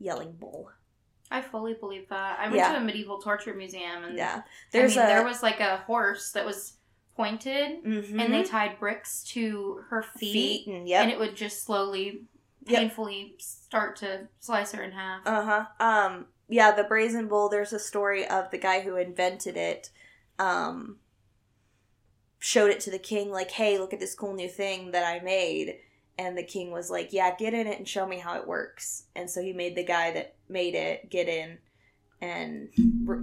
yelling 0.00 0.32
bull. 0.32 0.70
I 1.30 1.40
fully 1.40 1.74
believe 1.74 2.08
that. 2.08 2.38
I 2.40 2.44
went 2.44 2.56
Yeah. 2.56 2.72
to 2.72 2.78
a 2.78 2.80
medieval 2.80 3.18
torture 3.20 3.54
museum 3.54 4.04
and 4.04 4.16
Yeah. 4.16 4.42
There's 4.72 4.96
I 4.96 5.02
mean, 5.02 5.10
a. 5.10 5.14
there 5.14 5.24
was 5.24 5.42
like 5.42 5.60
a 5.60 5.78
horse 5.78 6.32
that 6.32 6.44
was 6.44 6.74
pointed 7.16 7.84
Mhm. 7.84 8.20
and 8.20 8.34
they 8.34 8.42
tied 8.42 8.78
bricks 8.80 9.22
to 9.32 9.84
her 9.90 10.02
feet, 10.02 10.64
feet 10.64 10.66
and 10.66 10.88
yep. 10.88 11.02
and 11.02 11.10
it 11.12 11.18
would 11.18 11.36
just 11.36 11.62
slowly 11.62 12.24
Yep. 12.64 12.78
painfully 12.80 13.34
start 13.38 13.96
to 13.96 14.28
slice 14.40 14.72
her 14.72 14.82
in 14.82 14.92
half. 14.92 15.26
Uh 15.26 15.42
huh. 15.42 15.66
Um. 15.84 16.26
Yeah, 16.48 16.70
the 16.72 16.84
brazen 16.84 17.28
bull. 17.28 17.48
There's 17.48 17.72
a 17.72 17.78
story 17.78 18.26
of 18.26 18.50
the 18.50 18.58
guy 18.58 18.80
who 18.80 18.96
invented 18.96 19.56
it. 19.56 19.90
Um. 20.38 20.98
Showed 22.44 22.70
it 22.72 22.80
to 22.80 22.90
the 22.90 22.98
king, 22.98 23.30
like, 23.30 23.52
"Hey, 23.52 23.78
look 23.78 23.92
at 23.92 24.00
this 24.00 24.16
cool 24.16 24.34
new 24.34 24.48
thing 24.48 24.90
that 24.90 25.04
I 25.04 25.22
made," 25.24 25.78
and 26.18 26.36
the 26.36 26.42
king 26.42 26.72
was 26.72 26.90
like, 26.90 27.12
"Yeah, 27.12 27.36
get 27.36 27.54
in 27.54 27.68
it 27.68 27.78
and 27.78 27.88
show 27.88 28.04
me 28.04 28.18
how 28.18 28.34
it 28.36 28.48
works." 28.48 29.04
And 29.14 29.30
so 29.30 29.40
he 29.40 29.52
made 29.52 29.76
the 29.76 29.84
guy 29.84 30.10
that 30.10 30.34
made 30.48 30.74
it 30.74 31.08
get 31.08 31.28
in 31.28 31.58
and 32.20 32.68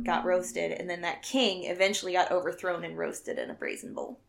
got 0.06 0.24
roasted, 0.24 0.72
and 0.72 0.90
then 0.90 1.02
that 1.02 1.22
king 1.22 1.66
eventually 1.66 2.14
got 2.14 2.32
overthrown 2.32 2.86
and 2.86 2.98
roasted 2.98 3.38
in 3.38 3.50
a 3.50 3.54
brazen 3.54 3.94
bowl. 3.94 4.22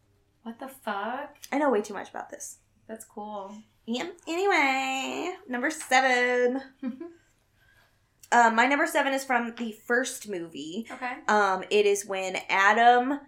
What 0.43 0.59
the 0.59 0.69
fuck? 0.69 1.37
I 1.53 1.59
know 1.59 1.71
way 1.71 1.83
too 1.83 1.95
much 1.95 2.11
about 2.11 2.31
this. 2.31 2.59
That's 2.89 3.05
cool. 3.05 3.55
Yeah. 3.87 4.09
Anyway, 4.27 5.35
number 5.49 5.71
seven. 5.71 6.63
Uh, 8.33 8.51
my 8.55 8.67
number 8.67 8.87
seven 8.87 9.13
is 9.13 9.25
from 9.25 9.55
the 9.57 9.73
first 9.87 10.29
movie. 10.29 10.87
okay. 10.91 11.13
Um, 11.29 11.63
it 11.71 11.87
is 11.87 12.07
when 12.07 12.39
Adam 12.49 13.21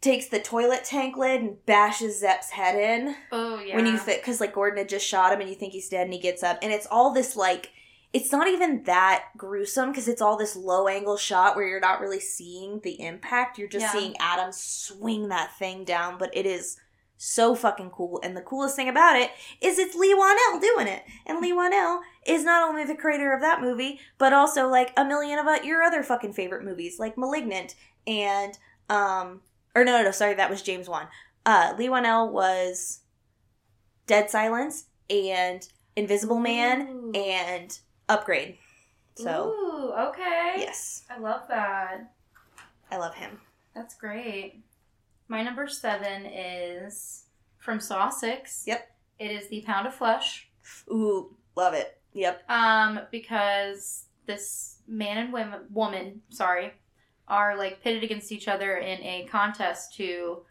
takes 0.00 0.26
the 0.28 0.38
toilet 0.38 0.84
tank 0.84 1.16
lid 1.16 1.40
and 1.40 1.64
bashes 1.66 2.20
Zep's 2.20 2.50
head 2.50 2.76
in. 2.76 3.16
Oh 3.32 3.60
yeah. 3.60 3.74
When 3.76 3.86
you 3.86 3.98
fit, 3.98 4.20
because 4.20 4.40
like 4.40 4.54
Gordon 4.54 4.78
had 4.78 4.88
just 4.88 5.06
shot 5.06 5.32
him 5.32 5.40
and 5.40 5.48
you 5.50 5.56
think 5.56 5.72
he's 5.72 5.88
dead 5.88 6.04
and 6.04 6.12
he 6.12 6.20
gets 6.20 6.42
up. 6.42 6.58
And 6.62 6.72
it's 6.72 6.86
all 6.90 7.12
this 7.12 7.34
like, 7.36 7.70
it's 8.12 8.32
not 8.32 8.48
even 8.48 8.84
that 8.84 9.24
gruesome 9.36 9.90
because 9.90 10.08
it's 10.08 10.22
all 10.22 10.36
this 10.36 10.56
low 10.56 10.88
angle 10.88 11.16
shot 11.16 11.56
where 11.56 11.66
you're 11.66 11.80
not 11.80 12.00
really 12.00 12.20
seeing 12.20 12.80
the 12.82 13.00
impact. 13.02 13.58
You're 13.58 13.68
just 13.68 13.86
Yeah. 13.86 13.92
seeing 13.92 14.16
Adam 14.20 14.50
swing 14.52 15.28
that 15.28 15.56
thing 15.58 15.84
down. 15.84 16.16
But 16.16 16.30
it 16.34 16.46
is 16.46 16.78
so 17.16 17.56
fucking 17.56 17.90
cool. 17.90 18.20
And 18.22 18.36
the 18.36 18.40
coolest 18.40 18.76
thing 18.76 18.88
about 18.88 19.16
it 19.16 19.32
is 19.60 19.78
it's 19.80 19.96
Leigh 19.96 20.14
Whannell 20.14 20.60
doing 20.60 20.86
it. 20.86 21.02
And 21.26 21.40
Leigh 21.40 21.52
Whannell 21.52 22.00
is 22.24 22.44
not 22.44 22.66
only 22.66 22.84
the 22.84 22.94
creator 22.94 23.32
of 23.32 23.40
that 23.40 23.60
movie, 23.60 23.98
but 24.16 24.32
also 24.32 24.68
like 24.68 24.92
a 24.96 25.04
million 25.04 25.40
of 25.40 25.46
uh, 25.48 25.58
your 25.64 25.82
other 25.82 26.04
fucking 26.04 26.32
favorite 26.34 26.64
movies, 26.64 26.98
like 27.00 27.18
Malignant 27.18 27.74
and 28.06 28.56
um 28.88 29.42
or 29.74 29.84
no 29.84 29.98
no 29.98 30.04
no 30.04 30.10
sorry 30.10 30.34
that 30.34 30.50
was 30.50 30.62
James 30.62 30.88
Wan. 30.88 31.08
Uh, 31.46 31.74
Leigh 31.78 31.88
Whannell 31.88 32.30
was 32.30 33.00
Dead 34.06 34.30
Silence 34.30 34.86
and 35.08 35.66
Invisible 35.96 36.38
Man 36.38 36.88
Ooh. 36.88 37.12
and 37.14 37.78
Upgrade. 38.08 38.58
So 39.16 39.48
Ooh, 39.48 39.92
okay. 40.08 40.54
yes, 40.58 41.04
I 41.10 41.18
love 41.18 41.42
that. 41.48 42.12
I 42.90 42.96
love 42.96 43.14
him. 43.14 43.38
That's 43.74 43.94
great. 43.94 44.62
My 45.28 45.42
number 45.42 45.66
seven 45.68 46.26
is 46.26 47.24
from 47.58 47.80
Saw 47.80 48.08
Six. 48.08 48.64
Yep. 48.66 48.90
It 49.18 49.30
is 49.30 49.48
the 49.48 49.62
Pound 49.62 49.86
of 49.86 49.94
Flesh. 49.94 50.48
Ooh, 50.90 51.36
love 51.56 51.74
it. 51.74 51.98
Yep. 52.14 52.48
Um, 52.48 53.00
because 53.10 54.04
this 54.26 54.78
man 54.86 55.18
and 55.18 55.32
women, 55.32 55.60
woman, 55.70 56.22
sorry, 56.30 56.72
are 57.28 57.56
like 57.56 57.82
pitted 57.82 58.02
against 58.04 58.32
each 58.32 58.48
other 58.48 58.76
in 58.76 59.02
a 59.02 59.26
contest 59.30 59.94
to 59.96 60.42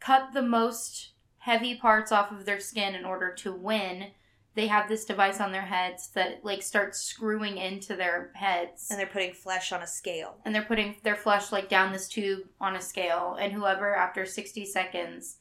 cut 0.00 0.32
the 0.34 0.42
most 0.42 1.12
heavy 1.38 1.76
parts 1.76 2.12
off 2.12 2.32
of 2.32 2.44
their 2.44 2.60
skin 2.60 2.94
in 2.94 3.04
order 3.04 3.32
to 3.34 3.52
win. 3.52 4.08
They 4.54 4.66
have 4.68 4.88
this 4.88 5.04
device 5.04 5.40
on 5.40 5.52
their 5.52 5.62
heads 5.66 6.08
that 6.14 6.40
like 6.44 6.62
starts 6.62 7.00
screwing 7.00 7.58
into 7.58 7.94
their 7.94 8.30
heads. 8.34 8.88
And 8.90 8.98
they're 8.98 9.06
putting 9.06 9.32
flesh 9.34 9.70
on 9.70 9.82
a 9.82 9.86
scale. 9.86 10.38
and 10.44 10.54
they're 10.54 10.62
putting 10.62 10.96
their 11.02 11.14
flesh 11.16 11.52
like 11.52 11.68
down 11.68 11.92
this 11.92 12.08
tube 12.08 12.40
on 12.60 12.74
a 12.74 12.80
scale 12.80 13.36
and 13.40 13.52
whoever 13.52 13.94
after 13.94 14.24
60 14.24 14.64
seconds 14.66 15.36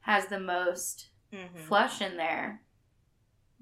has 0.00 0.26
the 0.26 0.40
most 0.40 1.08
Mm-hmm. 1.30 1.58
flesh 1.58 2.00
in 2.00 2.16
there 2.16 2.62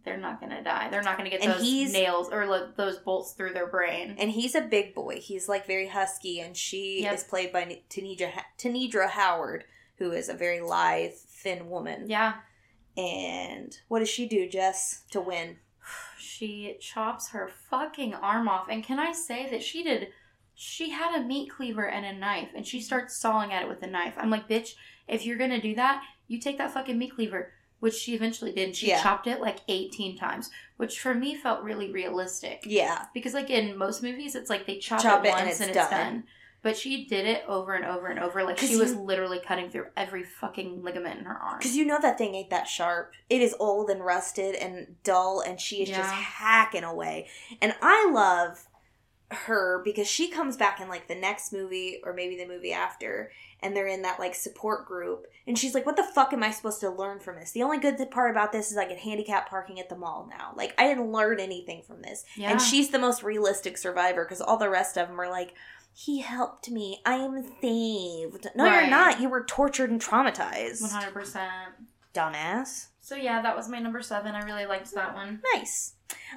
they're 0.06 0.16
not 0.16 0.40
gonna 0.40 0.62
die 0.64 0.88
they're 0.88 1.02
not 1.02 1.18
gonna 1.18 1.28
get 1.28 1.42
And 1.42 1.52
those 1.52 1.92
nails 1.92 2.30
or 2.32 2.46
like, 2.46 2.76
those 2.76 2.96
bolts 2.96 3.32
through 3.32 3.52
their 3.52 3.66
brain 3.66 4.16
And 4.18 4.30
he's 4.30 4.54
a 4.54 4.62
big 4.62 4.94
boy. 4.94 5.18
He's 5.20 5.46
like 5.50 5.66
very 5.66 5.88
husky, 5.88 6.40
and 6.40 6.56
she 6.56 7.02
Yep. 7.02 7.14
is 7.14 7.24
played 7.24 7.52
by 7.52 7.82
Tanedra, 7.90 8.30
Tanedra 8.58 9.10
Howard, 9.10 9.64
who 9.98 10.12
is 10.12 10.30
a 10.30 10.34
very 10.34 10.60
lithe, 10.62 11.12
thin 11.12 11.68
woman. 11.68 12.08
yeah 12.08 12.34
And 12.96 13.76
what 13.88 13.98
does 13.98 14.08
she 14.08 14.26
do, 14.26 14.48
Jess, 14.48 15.02
to 15.10 15.20
win? 15.20 15.56
she 16.18 16.76
chops 16.80 17.30
her 17.30 17.48
fucking 17.70 18.14
arm 18.14 18.48
off 18.48 18.68
and 18.70 18.82
can 18.82 18.98
i 18.98 19.12
say 19.12 19.48
that 19.50 19.62
she 19.62 19.82
did 19.84 20.08
she 20.54 20.90
had 20.90 21.14
a 21.14 21.24
meat 21.24 21.50
cleaver 21.50 21.86
and 21.86 22.06
a 22.06 22.12
knife 22.18 22.48
and 22.56 22.66
she 22.66 22.80
starts 22.80 23.16
sawing 23.16 23.52
at 23.52 23.62
it 23.62 23.68
with 23.68 23.82
a 23.82 23.86
knife 23.86 24.14
i'm 24.16 24.30
like 24.30 24.48
bitch 24.48 24.70
if 25.06 25.24
you're 25.26 25.36
gonna 25.38 25.60
do 25.60 25.74
that 25.74 26.02
you 26.28 26.40
take 26.40 26.56
that 26.58 26.72
fucking 26.72 26.98
meat 26.98 27.14
cleaver 27.14 27.52
which 27.80 27.94
she 27.94 28.14
eventually 28.14 28.52
did 28.52 28.66
and 28.68 28.76
she 28.76 28.88
Yeah. 28.88 29.02
chopped 29.02 29.26
it 29.26 29.40
like 29.40 29.58
18 29.68 30.16
times 30.16 30.50
which 30.76 30.98
for 31.00 31.14
me 31.14 31.34
felt 31.36 31.62
really 31.62 31.90
realistic 31.92 32.62
Yeah. 32.64 33.06
because 33.14 33.34
like 33.34 33.50
in 33.50 33.76
most 33.76 34.02
movies 34.02 34.34
it's 34.34 34.50
like 34.50 34.66
they 34.66 34.78
chop, 34.78 35.02
Chop 35.02 35.24
it 35.24 35.28
it 35.28 35.30
once 35.32 35.40
and 35.42 35.50
and 35.50 35.70
it's 35.70 35.78
it's, 35.78 35.90
done. 35.90 36.12
done. 36.12 36.24
but 36.62 36.76
she 36.76 37.04
did 37.04 37.26
it 37.26 37.44
over 37.46 37.74
and 37.74 37.84
over 37.84 38.06
and 38.08 38.18
over 38.18 38.42
Like, 38.44 38.58
she 38.58 38.76
was 38.76 38.94
literally 38.96 39.38
cutting 39.38 39.70
through 39.70 39.86
every 39.96 40.24
fucking 40.24 40.82
ligament 40.82 41.18
in 41.20 41.24
her 41.26 41.36
arm 41.36 41.58
Because 41.58 41.76
you 41.76 41.84
know 41.84 41.98
that 42.00 42.18
thing 42.18 42.34
ain't 42.34 42.50
that 42.50 42.66
sharp. 42.66 43.12
It 43.30 43.40
is 43.40 43.54
old 43.60 43.88
and 43.90 44.04
rusted 44.04 44.54
and 44.56 44.96
dull, 45.04 45.40
and 45.46 45.60
she 45.60 45.82
is 45.82 45.88
just 45.90 46.10
hacking 46.12 46.82
away. 46.84 47.28
And 47.62 47.74
I 47.82 48.10
love 48.10 48.66
her 49.30 49.80
because 49.84 50.06
she 50.06 50.28
comes 50.30 50.56
back 50.56 50.80
in 50.80 50.88
like 50.88 51.08
the 51.08 51.14
next 51.14 51.52
movie 51.52 52.00
or 52.04 52.12
maybe 52.12 52.36
the 52.36 52.46
movie 52.46 52.72
after, 52.72 53.30
and 53.60 53.74
they're 53.76 53.86
in 53.88 54.02
that 54.02 54.18
like 54.20 54.34
support 54.34 54.86
group. 54.86 55.26
And 55.46 55.58
she's 55.58 55.74
like, 55.74 55.84
What 55.86 55.96
the 55.96 56.04
fuck 56.04 56.32
am 56.32 56.42
I 56.42 56.50
supposed 56.50 56.80
to 56.80 56.90
learn 56.90 57.18
from 57.20 57.36
this? 57.36 57.52
The 57.52 57.62
only 57.62 57.78
good 57.78 57.98
part 58.10 58.30
about 58.30 58.52
this 58.52 58.70
is 58.70 58.76
I 58.76 58.86
get 58.86 58.98
handicap 58.98 59.48
parking 59.50 59.80
at 59.80 59.88
the 59.88 59.96
mall 59.96 60.28
now. 60.30 60.52
Like, 60.56 60.74
I 60.78 60.86
didn't 60.86 61.10
learn 61.12 61.40
anything 61.40 61.82
from 61.82 62.02
this. 62.02 62.24
yeah 62.36 62.50
And 62.50 62.60
she's 62.60 62.90
the 62.90 62.98
most 62.98 63.22
realistic 63.22 63.78
survivor 63.78 64.24
because 64.24 64.40
all 64.40 64.56
the 64.58 64.70
rest 64.70 64.96
of 64.96 65.08
them 65.08 65.20
are 65.20 65.30
like, 65.30 65.54
he 65.92 66.20
helped 66.20 66.70
me. 66.70 67.00
I 67.06 67.14
am 67.14 67.42
saved. 67.62 68.46
No, 68.54 68.64
you're 68.66 68.86
not. 68.90 69.20
You 69.20 69.28
were 69.30 69.44
tortured 69.44 69.90
and 69.90 70.00
traumatized. 70.00 70.82
100% 70.82 71.48
Dumbass. 72.14 72.86
so 73.00 73.14
yeah 73.14 73.42
that 73.42 73.54
was 73.54 73.68
my 73.68 73.78
number 73.78 74.00
seven 74.00 74.34
i 74.34 74.42
really 74.42 74.64
liked 74.64 74.90
that 74.94 75.14
one 75.14 75.42
Nice. 75.54 75.92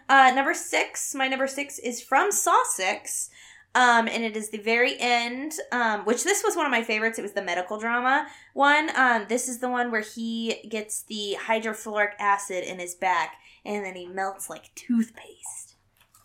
Uh, 0.07 0.31
number 0.35 0.53
six. 0.53 1.13
My 1.13 1.27
number 1.27 1.47
six 1.47 1.79
is 1.79 2.01
from 2.01 2.31
Saw 2.31 2.63
Six. 2.63 3.29
Um, 3.75 4.07
and 4.07 4.23
it 4.23 4.35
is 4.35 4.49
the 4.49 4.57
very 4.57 4.99
end, 4.99 5.53
um, 5.71 6.01
which 6.01 6.23
this 6.23 6.43
was 6.43 6.55
one 6.55 6.65
of 6.65 6.71
my 6.71 6.81
favorites. 6.81 7.19
It 7.19 7.21
was 7.21 7.33
the 7.33 7.43
medical 7.43 7.77
drama 7.77 8.27
one. 8.53 8.89
Um, 8.95 9.25
this 9.29 9.47
is 9.47 9.59
the 9.59 9.69
one 9.69 9.91
where 9.91 10.01
he 10.01 10.67
gets 10.67 11.03
the 11.03 11.37
hydrofluoric 11.39 12.13
acid 12.19 12.63
in 12.63 12.79
his 12.79 12.95
back 12.95 13.35
and 13.63 13.85
then 13.85 13.95
he 13.95 14.07
melts 14.07 14.49
like 14.49 14.73
toothpaste. 14.73 15.75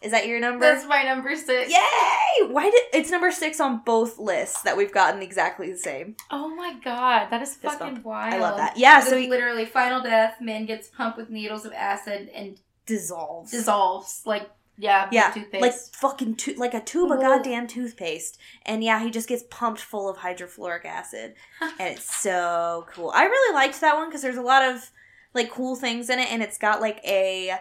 Is 0.00 0.10
that 0.10 0.26
your 0.26 0.38
number? 0.38 0.60
that's 0.60 0.86
my 0.86 1.02
number 1.02 1.34
six 1.34 1.70
Yay! 1.70 2.46
Why 2.48 2.64
did 2.64 2.82
it's 2.92 3.10
number 3.10 3.30
six 3.30 3.58
on 3.58 3.80
both 3.86 4.18
lists 4.18 4.60
that 4.62 4.76
we've 4.76 4.92
gotten 4.92 5.22
exactly 5.22 5.70
the 5.70 5.78
same? 5.78 6.16
oh 6.30 6.54
my 6.54 6.74
god 6.84 7.28
that 7.30 7.40
is 7.40 7.56
fucking 7.56 8.02
wild 8.02 8.34
I 8.34 8.38
love 8.38 8.58
that. 8.58 8.76
Yeah, 8.76 9.00
so 9.00 9.16
he 9.16 9.28
literally 9.28 9.64
final 9.64 10.02
death 10.02 10.42
man 10.42 10.66
gets 10.66 10.88
pumped 10.88 11.16
with 11.16 11.30
needles 11.30 11.64
of 11.64 11.72
acid 11.72 12.28
and 12.34 12.60
dissolves. 12.86 13.50
dissolves 13.50 14.22
like 14.24 14.48
yeah 14.76 15.08
Yeah, 15.12 15.30
toothpaste 15.30 15.62
like 15.62 15.74
fucking 15.74 16.34
to- 16.36 16.54
like 16.54 16.74
a 16.74 16.80
tube 16.80 17.10
of 17.12 17.20
goddamn 17.20 17.66
toothpaste. 17.68 18.38
And 18.66 18.82
yeah, 18.82 19.00
he 19.02 19.10
just 19.10 19.28
gets 19.28 19.44
pumped 19.48 19.80
full 19.80 20.08
of 20.08 20.16
hydrofluoric 20.18 20.84
acid, 20.84 21.34
and 21.60 21.94
it's 21.94 22.12
so 22.20 22.86
cool. 22.92 23.10
I 23.14 23.24
really 23.24 23.54
liked 23.54 23.80
that 23.80 23.94
one 23.96 24.08
because 24.08 24.22
there's 24.22 24.36
a 24.36 24.42
lot 24.42 24.62
of 24.64 24.90
like 25.32 25.50
cool 25.50 25.76
things 25.76 26.10
in 26.10 26.18
it, 26.18 26.30
and 26.32 26.42
it's 26.42 26.58
got 26.58 26.80
like 26.80 27.00
a 27.04 27.52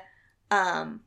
um 0.51 1.01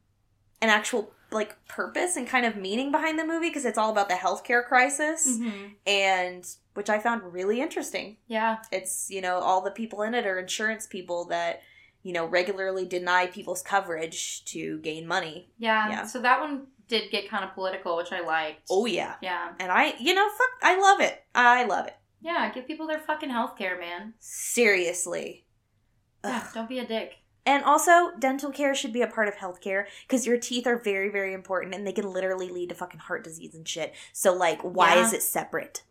an 0.62 0.68
actual 0.70 1.12
like 1.32 1.56
purpose 1.66 2.16
and 2.16 2.26
kind 2.28 2.46
of 2.46 2.54
meaning 2.56 2.92
behind 2.92 3.18
the 3.18 3.24
movie 3.24 3.48
because 3.48 3.64
it's 3.64 3.76
all 3.78 3.90
about 3.90 4.08
the 4.08 4.14
healthcare 4.14 4.64
crisis, 4.64 5.26
Mhm. 5.38 5.72
and 5.86 6.46
which 6.74 6.88
I 6.88 6.98
found 7.00 7.32
really 7.32 7.60
interesting. 7.60 8.16
yeah 8.28 8.58
It's 8.70 9.10
you 9.10 9.20
know 9.20 9.38
all 9.38 9.60
the 9.60 9.72
people 9.72 10.02
in 10.02 10.14
it 10.14 10.24
are 10.24 10.38
insurance 10.38 10.86
people 10.86 11.24
that 11.26 11.62
you 12.06 12.12
know 12.12 12.24
regularly 12.26 12.84
deny 12.86 13.26
people's 13.26 13.62
coverage 13.62 14.44
to 14.46 14.78
gain 14.78 15.06
money. 15.06 15.50
yeah 15.58 15.90
Yeah. 15.90 16.06
so 16.06 16.20
that 16.22 16.40
one 16.40 16.68
did 16.88 17.10
get 17.10 17.28
kind 17.28 17.44
of 17.44 17.52
political 17.54 17.96
which 17.96 18.12
i 18.12 18.20
liked 18.20 18.62
Oh 18.70 18.86
yeah. 18.86 19.14
yeah 19.20 19.52
And 19.58 19.72
I, 19.72 19.94
you 19.98 20.14
know, 20.14 20.28
fuck, 20.38 20.52
I 20.62 20.78
love 20.80 21.00
it. 21.00 21.16
I 21.34 21.64
love 21.64 21.86
it. 21.88 21.96
yeah 22.20 22.52
give 22.54 22.66
people 22.68 22.86
their 22.86 23.00
fucking 23.00 23.30
health 23.30 23.56
care 23.58 23.76
man 23.78 24.14
Seriously. 24.20 25.46
yeah 26.24 26.42
Ugh. 26.44 26.54
don't 26.54 26.68
be 26.68 26.78
a 26.78 26.86
dick 26.86 27.10
And 27.44 27.62
also, 27.64 28.10
dental 28.18 28.50
care 28.50 28.74
should 28.74 28.92
be 28.92 29.02
a 29.02 29.06
part 29.16 29.28
of 29.28 29.34
healthcare 29.36 29.86
because 30.06 30.26
your 30.26 30.38
teeth 30.38 30.66
are 30.66 30.78
very, 30.90 31.10
very 31.10 31.32
important 31.32 31.74
and 31.76 31.86
they 31.86 31.92
can 31.92 32.12
literally 32.12 32.48
lead 32.48 32.68
to 32.70 32.74
fucking 32.74 33.00
heart 33.06 33.22
disease 33.22 33.54
and 33.54 33.66
shit. 33.68 33.94
So, 34.12 34.34
like, 34.34 34.60
why 34.62 34.94
Yeah. 34.96 35.04
is 35.06 35.12
it 35.12 35.22
separate? 35.22 35.82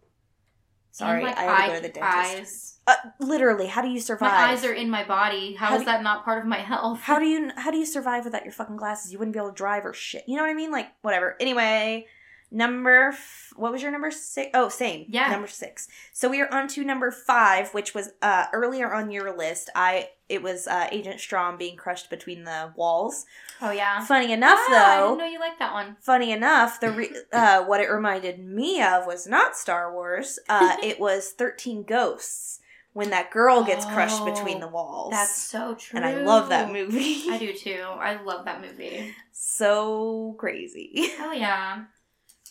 Sorry, 0.96 1.26
I 1.26 1.42
had 1.42 1.62
to 1.62 1.68
go 1.68 1.76
to 1.76 1.82
the 1.82 1.90
dentist. 1.90 2.80
Uh, 2.88 2.96
literally, 3.20 3.68
how 3.68 3.82
do 3.82 3.90
you 3.90 4.00
survive? 4.00 4.32
My 4.32 4.52
eyes 4.52 4.64
are 4.64 4.72
in 4.72 4.90
my 4.90 5.04
body. 5.04 5.54
How 5.54 5.68
How 5.68 5.76
is 5.76 5.84
that 5.84 6.04
not 6.04 6.24
part 6.24 6.40
of 6.40 6.48
my 6.48 6.60
health? 6.60 7.02
How 7.02 7.20
do 7.20 7.26
you 7.26 7.52
how 7.58 7.70
do 7.70 7.78
you 7.78 7.86
survive 7.86 8.24
without 8.24 8.46
your 8.46 8.54
fucking 8.54 8.78
glasses? 8.78 9.12
You 9.12 9.20
wouldn't 9.20 9.34
be 9.34 9.40
able 9.40 9.50
to 9.50 9.56
drive 9.56 9.86
or 9.86 9.92
shit. 9.92 10.24
You 10.26 10.38
know 10.38 10.44
what 10.44 10.52
I 10.52 10.54
mean? 10.54 10.72
Like 10.72 10.88
whatever. 11.02 11.36
Anyway, 11.42 12.08
number 12.56 13.10
f- 13.14 13.52
what 13.56 13.72
was 13.72 13.82
your 13.82 13.92
number 13.92 14.10
six? 14.12 14.50
Oh, 14.54 14.70
same. 14.70 15.06
Yeah. 15.10 15.30
number 15.30 15.48
six. 15.48 15.88
So 16.14 16.30
we 16.30 16.42
are 16.42 16.52
on 16.54 16.68
to 16.70 16.84
number 16.84 17.12
five, 17.12 17.74
which 17.74 17.94
was 17.94 18.10
uh 18.22 18.46
earlier 18.54 18.94
on 18.94 19.12
your 19.12 19.36
list. 19.38 19.70
I 19.76 20.10
it 20.28 20.42
was 20.42 20.66
uh, 20.68 20.88
Agent 20.92 21.18
Strahm 21.18 21.56
being 21.60 21.78
crushed 21.78 22.10
between 22.10 22.46
the 22.46 22.74
walls. 22.76 23.26
oh 23.62 23.70
yeah. 23.72 24.04
Funny 24.04 24.32
enough, 24.34 24.58
Ah, 24.70 24.72
I 24.74 24.98
though. 25.00 25.08
didn't 25.10 25.18
know 25.20 25.26
you 25.34 25.40
liked 25.40 25.60
that 25.60 25.74
one. 25.74 25.98
Funny 26.02 26.32
enough, 26.32 26.80
the 26.80 26.90
re- 26.92 27.16
uh, 27.32 27.64
what 27.66 27.80
it 27.80 27.92
reminded 27.92 28.40
me 28.40 28.82
of 28.82 29.06
was 29.06 29.28
not 29.28 29.56
Star 29.56 29.94
Wars. 29.94 30.40
Uh, 30.50 30.78
it 30.84 31.00
was 31.00 31.30
Thirteen 31.30 31.84
Ghosts, 31.84 32.60
when 32.94 33.12
that 33.12 33.30
girl 33.30 33.64
gets 33.64 33.86
crushed 33.86 34.22
Oh, 34.22 34.26
between 34.34 34.60
the 34.62 34.68
walls. 34.68 35.12
That's 35.12 35.40
so 35.40 35.76
true. 35.76 35.98
and 35.98 36.06
I 36.06 36.24
love 36.24 36.50
that 36.50 36.72
movie. 36.72 37.30
I 37.30 37.38
do 37.38 37.54
too. 37.54 37.84
I 37.84 38.20
love 38.24 38.46
that 38.46 38.62
movie. 38.62 39.14
so 39.32 40.36
crazy. 40.40 41.10
Hell 41.18 41.34
yeah. 41.36 41.84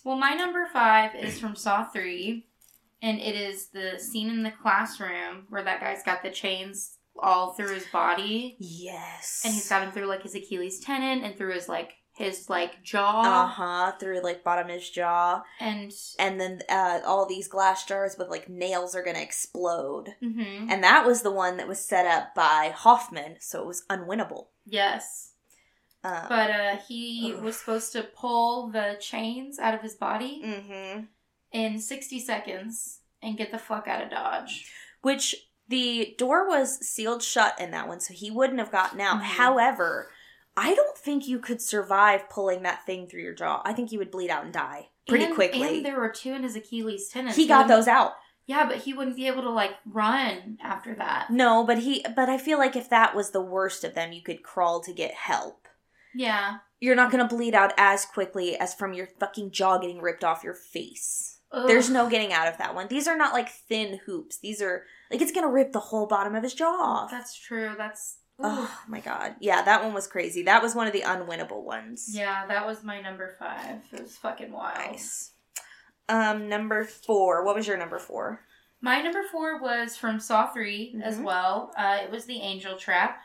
Well, 0.05 0.17
my 0.17 0.35
number 0.35 0.67
five 0.73 1.15
is 1.15 1.39
from 1.41 1.57
Saw 1.57 1.85
3, 1.85 2.47
and 3.03 3.19
it 3.19 3.35
is 3.35 3.69
the 3.69 3.99
scene 3.99 4.29
in 4.31 4.43
the 4.43 4.51
classroom 4.51 5.47
where 5.49 5.63
that 5.65 5.81
guy's 5.81 6.03
got 6.03 6.23
the 6.23 6.31
chains 6.31 6.99
all 7.19 7.53
through 7.55 7.73
his 7.75 7.87
body, 7.87 8.57
Yes. 8.59 9.43
and 9.45 9.55
he's 9.55 9.69
got 9.69 9.81
them 9.81 9.93
through 9.93 10.07
like 10.07 10.23
his 10.23 10.35
Achilles 10.35 10.81
tendon 10.81 11.25
and 11.25 11.37
through 11.39 11.55
his 11.55 11.69
like 11.69 11.95
his 12.17 12.49
like 12.51 12.83
jaw. 12.83 13.23
Uh 13.23 13.47
huh. 13.47 13.93
through 13.99 14.23
like 14.23 14.45
bottom 14.45 14.69
of 14.69 14.75
his 14.75 14.89
jaw, 14.91 15.43
and 15.61 15.93
and 16.19 16.41
then 16.41 16.61
uh, 16.69 17.01
all 17.07 17.27
these 17.27 17.49
glass 17.49 17.85
jars 17.87 18.17
with 18.19 18.29
like 18.29 18.49
nails 18.49 18.95
are 18.95 19.03
gonna 19.03 19.21
explode. 19.21 20.15
hmm 20.21 20.67
And 20.71 20.83
that 20.85 21.07
was 21.07 21.23
the 21.23 21.33
one 21.33 21.57
that 21.57 21.69
was 21.69 21.79
set 21.85 22.07
up 22.07 22.35
by 22.35 22.73
Hoffman, 22.75 23.37
so 23.41 23.61
it 23.63 23.67
was 23.67 23.85
unwinnable. 23.89 24.49
yes, 24.67 25.34
Uh, 26.05 26.29
but 26.29 26.51
uh, 26.51 26.77
he 26.87 27.33
Ugh. 27.35 27.43
was 27.43 27.57
supposed 27.57 27.93
to 27.93 28.03
pull 28.03 28.69
the 28.71 28.97
chains 29.01 29.59
out 29.59 29.75
of 29.75 29.81
his 29.81 29.95
body 29.95 30.41
hmm 30.45 31.01
in 31.53 31.79
sixty 31.81 32.21
seconds 32.21 33.01
and 33.23 33.39
get 33.39 33.51
the 33.51 33.59
fuck 33.59 33.89
out 33.89 34.03
of 34.03 34.11
Dodge. 34.11 34.71
Which 35.03 35.35
the 35.69 36.15
door 36.19 36.47
was 36.49 36.87
sealed 36.87 37.23
shut 37.23 37.59
in 37.61 37.71
that 37.71 37.89
one, 37.89 38.01
so 38.01 38.13
he 38.13 38.31
wouldn't 38.31 38.59
have 38.59 38.71
gotten 38.73 39.01
out. 39.01 39.19
Mhm. 39.21 39.23
However, 39.23 40.11
I 40.57 40.75
don't 40.75 40.97
think 40.99 41.27
you 41.27 41.39
could 41.39 41.63
survive 41.63 42.29
pulling 42.29 42.63
that 42.65 42.85
thing 42.85 43.07
through 43.09 43.23
your 43.23 43.35
jaw. 43.35 43.63
I 43.65 43.73
think 43.73 43.91
you 43.93 43.99
would 43.99 44.11
bleed 44.11 44.31
out 44.31 44.45
and 44.45 44.53
die 44.53 44.91
pretty 45.09 45.25
And- 45.25 45.35
quickly. 45.35 45.77
And 45.79 45.87
there 45.87 45.99
were 45.99 46.11
two 46.11 46.33
in 46.35 46.43
his 46.43 46.55
Achilles 46.57 47.09
tendon. 47.09 47.35
he 47.35 47.47
got 47.47 47.67
those 47.67 47.89
out. 47.89 48.13
Yeah, 48.47 48.67
but 48.67 48.79
he 48.79 48.93
wouldn't 48.93 49.17
be 49.17 49.27
able 49.27 49.43
to 49.43 49.51
like 49.51 49.73
run 49.87 50.59
after 50.63 50.95
that. 50.97 51.31
No, 51.31 51.65
but 51.65 51.79
he 51.79 52.05
but 52.15 52.29
I 52.29 52.37
feel 52.37 52.59
like 52.59 52.77
if 52.77 52.91
that 52.91 53.15
was 53.15 53.31
the 53.31 53.41
worst 53.41 53.85
of 53.85 53.95
them, 53.95 54.13
you 54.13 54.23
could 54.23 54.43
crawl 54.43 54.81
to 54.83 54.93
get 54.93 55.15
help. 55.15 55.64
Yeah. 56.15 56.59
You're 56.81 56.95
not 56.97 57.11
going 57.11 57.27
to 57.27 57.35
bleed 57.35 57.55
out 57.55 57.73
as 57.79 58.05
quickly 58.05 58.57
as 58.57 58.75
from 58.75 58.93
your 58.93 59.09
fucking 59.19 59.51
jaw 59.53 59.79
getting 59.79 60.01
ripped 60.03 60.25
off 60.25 60.45
your 60.45 60.55
face. 60.55 61.39
Ugh. 61.53 61.67
There's 61.67 61.89
no 61.89 62.09
getting 62.11 62.33
out 62.33 62.49
of 62.49 62.59
that 62.59 62.75
one. 62.75 62.89
These 62.89 63.07
are 63.09 63.17
not 63.17 63.33
like 63.33 63.49
thin 63.49 64.01
hoops. 64.07 64.39
These 64.39 64.61
are 64.61 64.85
like 65.11 65.23
it's 65.23 65.33
going 65.33 65.47
to 65.47 65.53
rip 65.53 65.73
the 65.73 65.81
whole 65.81 66.07
bottom 66.07 66.35
of 66.35 66.43
his 66.43 66.55
jaw 66.55 66.67
off. 66.81 67.11
That's 67.11 67.39
true. 67.39 67.75
That's. 67.79 68.19
Oh 68.41 68.79
my 68.89 68.99
god. 68.99 69.37
Yeah, 69.41 69.63
that 69.63 69.85
one 69.85 69.95
was 69.95 70.09
crazy. 70.09 70.43
That 70.43 70.61
was 70.63 70.75
one 70.75 70.89
of 70.89 70.93
the 70.93 71.03
unwinnable 71.03 71.63
ones. 71.63 72.09
Yeah, 72.13 72.47
that 72.49 72.67
was 72.67 72.83
my 72.83 73.01
number 73.01 73.35
five. 73.39 73.79
It 73.93 74.03
was 74.03 74.17
fucking 74.17 74.51
wild. 74.51 74.77
Nice. 74.91 75.31
Um, 76.09 76.49
number 76.49 76.83
four. 76.85 77.45
What 77.45 77.55
was 77.55 77.69
your 77.69 77.77
number 77.77 78.01
four? 78.01 78.41
My 78.81 79.01
number 79.01 79.23
four 79.31 79.61
was 79.63 79.97
from 79.97 80.19
Saw 80.21 80.49
3 80.53 81.01
as 81.03 81.17
Mhm. 81.19 81.23
well. 81.23 81.73
Uh, 81.79 82.01
it 82.03 82.11
was 82.11 82.25
the 82.27 82.41
angel 82.41 82.77
trap 82.77 83.21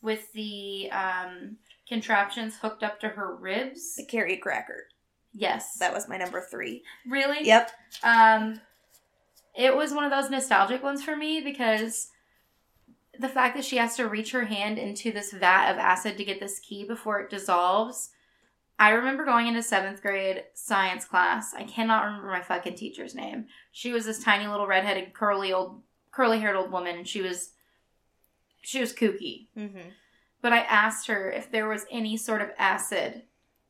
with 0.00 0.32
the 0.32 0.88
um, 0.92 1.56
contraptions 1.88 2.58
hooked 2.58 2.82
up 2.82 3.00
to 3.00 3.08
her 3.08 3.34
ribs. 3.34 3.96
The 3.96 4.04
Carrie 4.04 4.36
Cracker. 4.36 4.88
Yes. 5.32 5.76
That 5.78 5.92
was 5.92 6.08
my 6.08 6.16
number 6.16 6.40
three. 6.40 6.82
really? 7.06 7.46
Yep. 7.46 7.70
Um, 8.02 8.60
it 9.54 9.76
was 9.76 9.92
one 9.92 10.04
of 10.04 10.10
those 10.10 10.30
nostalgic 10.30 10.82
ones 10.82 11.02
for 11.02 11.16
me 11.16 11.40
because 11.40 12.08
the 13.18 13.28
fact 13.28 13.56
that 13.56 13.64
she 13.64 13.76
has 13.76 13.96
to 13.96 14.06
reach 14.06 14.30
her 14.30 14.44
hand 14.44 14.78
into 14.78 15.10
this 15.10 15.32
vat 15.32 15.70
of 15.70 15.78
acid 15.78 16.16
to 16.16 16.24
get 16.24 16.40
this 16.40 16.60
key 16.60 16.84
before 16.84 17.20
it 17.20 17.30
dissolves. 17.30 18.10
I 18.78 18.90
remember 18.90 19.24
going 19.24 19.48
into 19.48 19.62
seventh 19.62 20.00
grade 20.00 20.44
science 20.54 21.04
class. 21.04 21.52
I 21.52 21.64
cannot 21.64 22.04
remember 22.04 22.28
my 22.28 22.42
fucking 22.42 22.76
teacher's 22.76 23.14
name. 23.14 23.46
She 23.72 23.92
was 23.92 24.04
this 24.04 24.22
tiny 24.22 24.46
little 24.46 24.68
redheaded, 24.68 25.14
curly 25.14 25.52
old, 25.52 25.82
curly 26.12 26.38
haired 26.38 26.54
old 26.54 26.70
woman, 26.70 26.96
and 26.96 27.08
she 27.08 27.20
was, 27.20 27.50
she 28.62 28.80
was 28.80 28.92
kooky. 28.92 29.48
Mm-hmm. 29.56 29.88
But 30.40 30.52
I 30.52 30.60
asked 30.60 31.08
her 31.08 31.30
if 31.30 31.50
there 31.50 31.68
was 31.68 31.84
any 31.90 32.16
sort 32.16 32.42
of 32.42 32.50
acid 32.58 33.22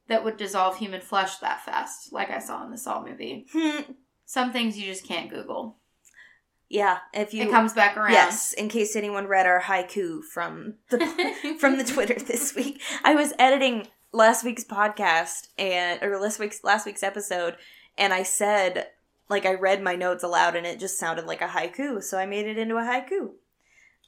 that 0.08 0.24
would 0.24 0.36
dissolve 0.36 0.78
human 0.78 1.00
flesh 1.00 1.36
that 1.38 1.64
fast, 1.64 2.12
like 2.12 2.30
I 2.30 2.38
saw 2.38 2.64
in 2.64 2.70
the 2.70 2.78
Saw 2.78 3.04
movie. 3.04 3.46
Hmm. 3.52 3.92
Some 4.26 4.52
things 4.52 4.78
you 4.78 4.86
just 4.86 5.06
can't 5.06 5.30
Google. 5.30 5.76
yeah. 6.68 6.98
If 7.14 7.32
you 7.32 7.44
it 7.44 7.50
comes 7.50 7.72
back 7.72 7.96
around. 7.96 8.12
yes, 8.12 8.52
in 8.52 8.68
case 8.68 8.94
anyone 8.96 9.26
read 9.26 9.46
our 9.46 9.62
haiku 9.62 10.22
from 10.22 10.74
the 10.90 11.56
from 11.60 11.78
the 11.78 11.84
Twitter 11.84 12.18
this 12.18 12.54
week, 12.54 12.82
I 13.04 13.14
was 13.14 13.32
editing 13.38 13.88
last 14.12 14.44
week's 14.44 14.64
podcast 14.64 15.48
and 15.58 16.02
or 16.02 16.18
last 16.20 16.38
week's 16.38 16.62
last 16.64 16.84
week's 16.84 17.02
episode, 17.02 17.56
and 17.96 18.12
I 18.12 18.22
said 18.22 18.88
like 19.30 19.46
I 19.46 19.54
read 19.54 19.82
my 19.82 19.94
notes 19.94 20.24
aloud, 20.24 20.56
and 20.56 20.66
it 20.66 20.78
just 20.80 20.98
sounded 20.98 21.26
like 21.26 21.40
a 21.42 21.48
haiku, 21.48 22.02
so 22.02 22.18
I 22.18 22.26
made 22.26 22.46
it 22.46 22.58
into 22.58 22.76
a 22.76 22.82
haiku. 22.82 23.30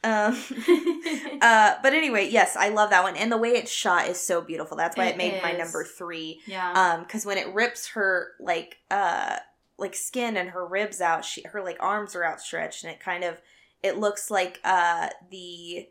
Um. 0.05 0.37
Uh, 1.43 1.77
but 1.83 1.95
anyway, 1.95 2.29
yes, 2.29 2.55
I 2.55 2.69
love 2.69 2.91
that 2.91 3.03
one, 3.03 3.17
and 3.17 3.33
the 3.33 3.39
way 3.39 3.51
it's 3.53 3.71
shot 3.73 4.07
is 4.07 4.21
so 4.21 4.43
beautiful. 4.43 4.77
That's 4.77 4.95
why 4.95 5.07
it, 5.07 5.13
It 5.13 5.17
made 5.17 5.43
my 5.43 5.53
number 5.53 5.85
three. 5.85 6.41
yeah. 6.47 6.73
Um, 6.75 7.03
because 7.03 7.25
when 7.25 7.39
it 7.39 7.49
rips 7.55 7.89
her 7.89 8.33
like 8.39 8.77
uh 8.91 9.37
like 9.79 9.95
skin 9.95 10.37
and 10.37 10.51
her 10.51 10.67
ribs 10.67 11.01
out, 11.01 11.25
she 11.25 11.43
her 11.45 11.63
like 11.63 11.79
arms 11.81 12.15
are 12.15 12.25
outstretched, 12.27 12.85
and 12.85 12.93
it 12.93 13.01
kind 13.01 13.25
of 13.25 13.41
it 13.83 13.97
looks 13.97 14.31
like 14.31 14.61
uh 14.65 15.09
the 15.31 15.89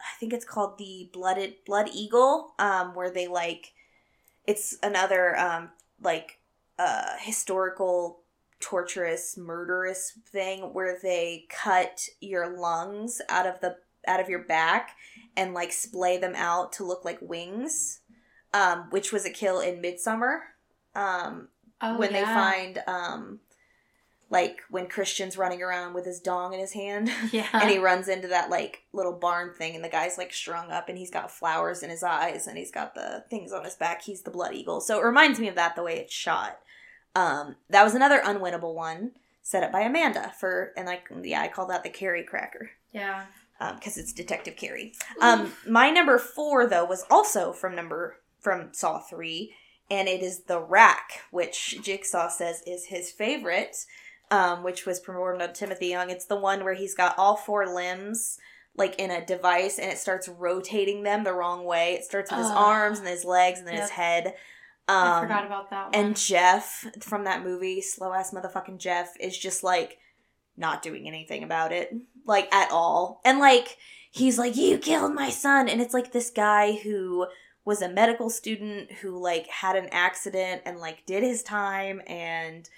I 0.00 0.18
think 0.18 0.32
it's 0.32 0.46
called 0.46 0.78
the 0.78 1.10
blooded 1.12 1.56
blood 1.66 1.90
eagle, 1.92 2.54
um, 2.58 2.94
where 2.94 3.10
they 3.10 3.28
like 3.28 3.72
it's 4.46 4.78
another 4.82 5.38
um 5.38 5.70
like 6.02 6.38
uh 6.78 7.16
historical 7.20 8.20
torturous 8.60 9.36
murderous 9.36 10.18
thing 10.32 10.60
where 10.72 10.98
they 11.02 11.46
cut 11.48 12.08
your 12.20 12.58
lungs 12.58 13.20
out 13.28 13.46
of 13.46 13.60
the 13.60 13.76
out 14.06 14.20
of 14.20 14.28
your 14.28 14.42
back 14.42 14.96
and 15.36 15.54
like 15.54 15.70
splay 15.72 16.18
them 16.18 16.34
out 16.34 16.72
to 16.72 16.84
look 16.84 17.04
like 17.04 17.18
wings 17.20 18.00
um 18.54 18.86
which 18.90 19.12
was 19.12 19.24
a 19.24 19.30
kill 19.30 19.60
in 19.60 19.80
Midsommar 19.82 20.40
um 20.94 21.48
oh, 21.80 21.98
when 21.98 22.12
they 22.12 22.24
find 22.24 22.82
um 22.86 23.40
like 24.30 24.58
when 24.70 24.86
christian's 24.88 25.38
running 25.38 25.62
around 25.62 25.94
with 25.94 26.04
his 26.04 26.20
dong 26.20 26.52
in 26.52 26.60
his 26.60 26.72
hand 26.72 27.10
Yeah. 27.32 27.46
and 27.52 27.70
he 27.70 27.78
runs 27.78 28.08
into 28.08 28.28
that 28.28 28.50
like 28.50 28.82
little 28.92 29.12
barn 29.12 29.54
thing 29.54 29.74
and 29.74 29.84
the 29.84 29.88
guy's 29.88 30.18
like 30.18 30.32
strung 30.32 30.70
up 30.70 30.88
and 30.88 30.98
he's 30.98 31.10
got 31.10 31.30
flowers 31.30 31.82
in 31.82 31.90
his 31.90 32.02
eyes 32.02 32.46
and 32.46 32.58
he's 32.58 32.70
got 32.72 32.94
the 32.94 33.24
things 33.30 33.52
on 33.52 33.64
his 33.64 33.74
back. 33.76 34.02
He's 34.02 34.22
the 34.22 34.30
blood 34.30 34.54
eagle. 34.54 34.80
So 34.80 34.98
it 35.00 35.04
reminds 35.04 35.38
me 35.40 35.48
of 35.48 35.54
that 35.54 35.76
the 35.76 35.82
way 35.82 35.96
it's 35.98 36.12
shot 36.12 36.58
um 37.14 37.56
that 37.70 37.84
was 37.84 37.94
another 37.94 38.20
unwinnable 38.24 38.74
one 38.74 39.12
set 39.42 39.62
up 39.62 39.72
by 39.72 39.80
amanda 39.80 40.32
for 40.38 40.72
and 40.76 40.86
like 40.86 41.08
yeah 41.22 41.42
i 41.42 41.48
call 41.48 41.66
that 41.66 41.82
the 41.82 41.90
carrie 41.90 42.24
cracker 42.24 42.70
yeah. 42.92 43.74
because 43.74 43.96
it's 43.98 44.12
detective 44.12 44.56
kerry 44.56 44.92
um 45.20 45.52
my 45.66 45.90
number 45.90 46.18
four 46.18 46.66
though 46.66 46.84
was 46.84 47.04
also 47.10 47.52
from 47.52 47.74
number 47.74 48.16
from 48.40 48.68
saw 48.72 48.98
three 48.98 49.54
and 49.90 50.06
it 50.08 50.22
is 50.22 50.44
the 50.44 50.60
rack 50.60 51.22
which 51.30 51.80
jigsaw 51.82 52.28
says 52.28 52.62
is 52.66 52.86
his 52.86 53.10
favorite 53.10 53.76
um, 54.30 54.62
which 54.62 54.86
was 54.86 55.00
performed 55.00 55.42
on 55.42 55.52
Timothy 55.52 55.88
Young. 55.88 56.10
It's 56.10 56.26
the 56.26 56.36
one 56.36 56.64
where 56.64 56.74
he's 56.74 56.94
got 56.94 57.18
all 57.18 57.36
four 57.36 57.66
limbs 57.66 58.38
like 58.76 58.94
in 58.96 59.10
a 59.10 59.24
device 59.24 59.78
and 59.78 59.90
it 59.90 59.98
starts 59.98 60.28
rotating 60.28 61.02
them 61.02 61.24
the 61.24 61.32
wrong 61.32 61.64
way. 61.64 61.94
It 61.94 62.04
starts 62.04 62.30
with 62.30 62.40
his 62.40 62.50
arms 62.50 63.00
and 63.00 63.08
his 63.08 63.24
legs 63.24 63.58
and 63.58 63.66
then 63.66 63.80
his 63.80 63.90
Yep. 63.90 64.36
Head. 64.88 64.96
I 64.96 65.16
Um, 65.18 65.22
forgot 65.24 65.46
about 65.46 65.70
that 65.70 65.84
one. 65.86 65.94
and 65.94 66.16
Jeff 66.16 66.86
from 67.00 67.24
that 67.24 67.42
movie, 67.44 67.80
slow 67.80 68.12
ass 68.12 68.32
motherfucking 68.32 68.78
Jeff, 68.78 69.14
is 69.20 69.36
just 69.38 69.62
like 69.62 69.98
not 70.56 70.82
doing 70.82 71.06
anything 71.06 71.44
about 71.44 71.70
it, 71.72 71.94
like 72.24 72.52
at 72.54 72.70
all. 72.72 73.20
And 73.24 73.38
like 73.38 73.76
he's 74.10 74.38
like, 74.38 74.56
"You 74.56 74.78
killed 74.78 75.14
my 75.14 75.30
son," 75.30 75.68
and 75.68 75.80
it's 75.80 75.94
like 75.94 76.12
this 76.12 76.30
guy 76.30 76.72
who 76.76 77.26
was 77.64 77.82
a 77.82 77.88
medical 77.88 78.30
student 78.30 78.90
who 78.92 79.20
like 79.22 79.46
had 79.48 79.76
an 79.76 79.88
accident 79.92 80.62
and 80.64 80.78
like 80.78 81.04
did 81.06 81.22
his 81.22 81.42
time 81.42 82.00
and 82.06 82.68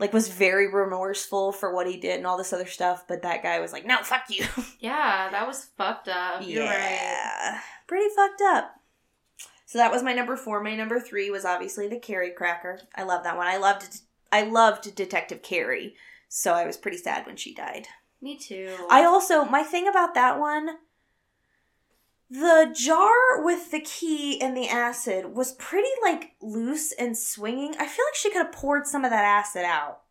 like 0.00 0.12
was 0.12 0.26
very 0.28 0.66
remorseful 0.68 1.52
for 1.52 1.72
what 1.72 1.86
he 1.86 1.96
did 1.96 2.16
and 2.16 2.26
all 2.26 2.36
this 2.36 2.52
other 2.52 2.66
stuff. 2.66 3.04
But 3.06 3.22
that 3.22 3.44
guy 3.44 3.60
was 3.60 3.72
like, 3.72 3.86
"No, 3.86 3.98
fuck 4.02 4.24
you." 4.28 4.44
yeah, 4.80 5.28
that 5.30 5.46
was 5.46 5.66
fucked 5.78 6.08
up. 6.08 6.42
You're 6.44 6.64
right. 6.64 6.72
yeah, 7.00 7.60
pretty 7.86 8.08
fucked 8.14 8.42
up. 8.42 8.74
So 9.74 9.78
that 9.78 9.90
was 9.90 10.04
my 10.04 10.12
number 10.12 10.36
four. 10.36 10.62
My 10.62 10.76
number 10.76 11.00
three 11.00 11.30
was 11.30 11.44
obviously 11.44 11.88
the 11.88 11.98
Carrie 11.98 12.30
Cracker. 12.30 12.78
I 12.94 13.02
love 13.02 13.24
that 13.24 13.36
one. 13.36 13.48
I 13.48 13.56
loved 13.56 14.02
I 14.30 14.42
loved 14.42 14.94
Detective 14.94 15.42
Kerry, 15.42 15.96
so 16.28 16.52
I 16.54 16.64
was 16.64 16.76
pretty 16.76 16.96
sad 16.96 17.26
when 17.26 17.34
she 17.34 17.52
died. 17.52 17.88
Me 18.22 18.36
too. 18.36 18.72
I 18.88 19.02
also 19.02 19.44
my 19.44 19.64
thing 19.64 19.88
about 19.88 20.14
that 20.14 20.38
one, 20.38 20.76
the 22.30 22.72
jar 22.72 23.42
with 23.42 23.72
the 23.72 23.80
key 23.80 24.40
and 24.40 24.56
the 24.56 24.68
acid 24.68 25.34
was 25.34 25.54
pretty 25.54 25.90
like 26.04 26.36
loose 26.40 26.92
and 26.92 27.18
swinging. 27.18 27.74
I 27.74 27.88
feel 27.88 28.04
like 28.06 28.14
she 28.14 28.30
could 28.30 28.42
have 28.44 28.52
poured 28.52 28.86
some 28.86 29.04
of 29.04 29.10
that 29.10 29.24
acid 29.24 29.64
out, 29.64 30.02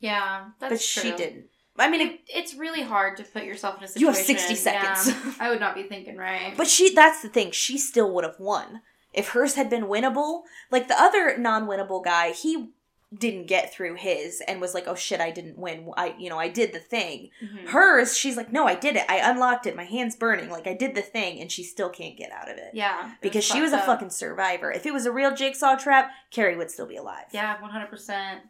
yeah, 0.00 0.52
that's 0.58 0.72
but 0.72 1.02
true. 1.02 1.10
she 1.10 1.14
didn't. 1.14 1.50
I 1.78 1.90
mean, 1.90 2.00
it, 2.00 2.12
It, 2.12 2.20
it's 2.28 2.54
really 2.54 2.82
hard 2.82 3.16
to 3.18 3.22
put 3.24 3.44
yourself 3.44 3.78
in 3.78 3.84
a 3.84 3.88
situation. 3.88 4.00
You 4.00 4.06
have 4.08 4.16
60 4.16 4.54
yeah. 4.54 4.94
seconds. 4.94 5.36
I 5.40 5.50
would 5.50 5.60
not 5.60 5.74
be 5.74 5.82
thinking 5.84 6.16
right. 6.16 6.54
But 6.56 6.68
she 6.68 6.94
that's 6.94 7.22
the 7.22 7.28
thing, 7.28 7.50
she 7.50 7.78
still 7.78 8.12
would 8.14 8.24
have 8.24 8.38
won. 8.40 8.82
If 9.12 9.30
hers 9.30 9.54
had 9.54 9.70
been 9.70 9.84
winnable, 9.86 10.42
like 10.70 10.88
the 10.88 11.00
other 11.00 11.38
non-winnable 11.38 12.04
guy, 12.04 12.32
he 12.32 12.70
didn't 13.16 13.46
get 13.46 13.72
through 13.72 13.94
his 13.94 14.42
and 14.48 14.60
was 14.60 14.74
like, 14.74 14.86
"Oh 14.88 14.94
shit, 14.96 15.20
I 15.20 15.30
didn't 15.30 15.56
win. 15.56 15.90
I, 15.96 16.14
you 16.18 16.28
know, 16.28 16.38
I 16.38 16.48
did 16.48 16.72
the 16.74 16.80
thing." 16.80 17.30
Mhm. 17.42 17.68
Hers, 17.68 18.16
she's 18.18 18.36
like, 18.36 18.52
"No, 18.52 18.66
I 18.66 18.74
did 18.74 18.96
it. 18.96 19.04
I 19.08 19.18
unlocked 19.30 19.64
it. 19.66 19.76
My 19.76 19.84
hand's 19.84 20.16
burning. 20.16 20.50
Like 20.50 20.66
I 20.66 20.74
did 20.74 20.94
the 20.94 21.02
thing," 21.02 21.40
and 21.40 21.50
she 21.50 21.62
still 21.62 21.88
can't 21.88 22.16
get 22.16 22.30
out 22.32 22.50
of 22.50 22.58
it 22.58 22.72
Yeah. 22.74 23.12
because 23.22 23.44
she 23.44 23.60
was 23.62 23.72
a 23.72 23.78
up. 23.78 23.86
fucking 23.86 24.10
survivor. 24.10 24.70
If 24.72 24.84
it 24.86 24.92
was 24.92 25.06
a 25.06 25.12
real 25.12 25.34
jigsaw 25.34 25.76
trap, 25.76 26.10
Kerry 26.30 26.56
would 26.56 26.70
still 26.70 26.86
be 26.86 26.96
alive. 26.96 27.26
Yeah, 27.32 27.58
one 27.62 27.70
hundred 27.70 27.88
percent. 27.90 28.42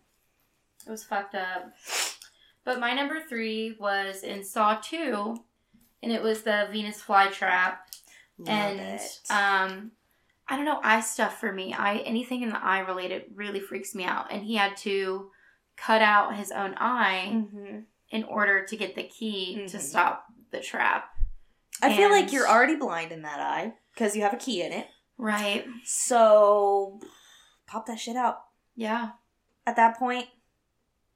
It 0.87 0.91
was 0.91 1.05
fucked 1.05 1.35
up. 1.37 1.72
But 2.67 2.81
my 2.81 2.93
number 2.93 3.21
three 3.27 3.77
was 3.79 4.25
in 4.25 4.43
Saw 4.45 4.75
Two, 4.83 5.37
and 6.03 6.11
it 6.12 6.21
was 6.21 6.43
the 6.43 6.69
Venus 6.73 7.01
flytrap. 7.01 7.77
Love 8.39 8.49
and 8.49 8.81
it. 8.81 9.03
um, 9.31 9.93
I 10.49 10.57
don't 10.57 10.64
know 10.67 10.81
eye 10.83 11.01
stuff 11.01 11.39
for 11.41 11.53
me. 11.53 11.73
I 11.73 11.99
anything 11.99 12.43
in 12.43 12.51
the 12.51 12.62
eye 12.62 12.81
related 12.81 13.27
really 13.35 13.61
freaks 13.61 13.95
me 13.95 14.05
out, 14.05 14.33
and 14.33 14.43
he 14.43 14.57
had 14.57 14.77
to 14.79 15.31
cut 15.77 16.03
out 16.03 16.35
his 16.37 16.51
own 16.51 16.75
eye 16.79 17.31
Mhm. 17.33 17.85
in 18.11 18.25
order 18.25 18.64
to 18.67 18.77
get 18.77 18.97
the 18.97 19.05
key 19.05 19.67
to 19.69 19.77
Mhm. 19.77 19.81
stop 19.81 20.27
the 20.51 20.61
trap. 20.61 21.11
I 21.83 21.95
feel 21.97 22.11
like 22.11 22.33
you're 22.33 22.49
already 22.49 22.75
blind 22.77 23.12
in 23.12 23.23
that 23.23 23.39
eye 23.39 23.75
because 23.93 24.17
you 24.17 24.23
have 24.23 24.33
a 24.35 24.39
key 24.39 24.62
in 24.62 24.73
it. 24.73 24.89
Right. 25.19 25.67
So 25.85 27.01
pop 27.67 27.87
that 27.87 28.01
shit 28.01 28.17
out. 28.17 28.43
Yeah. 28.75 29.11
At 29.67 29.77
that 29.77 29.99
point, 29.99 30.29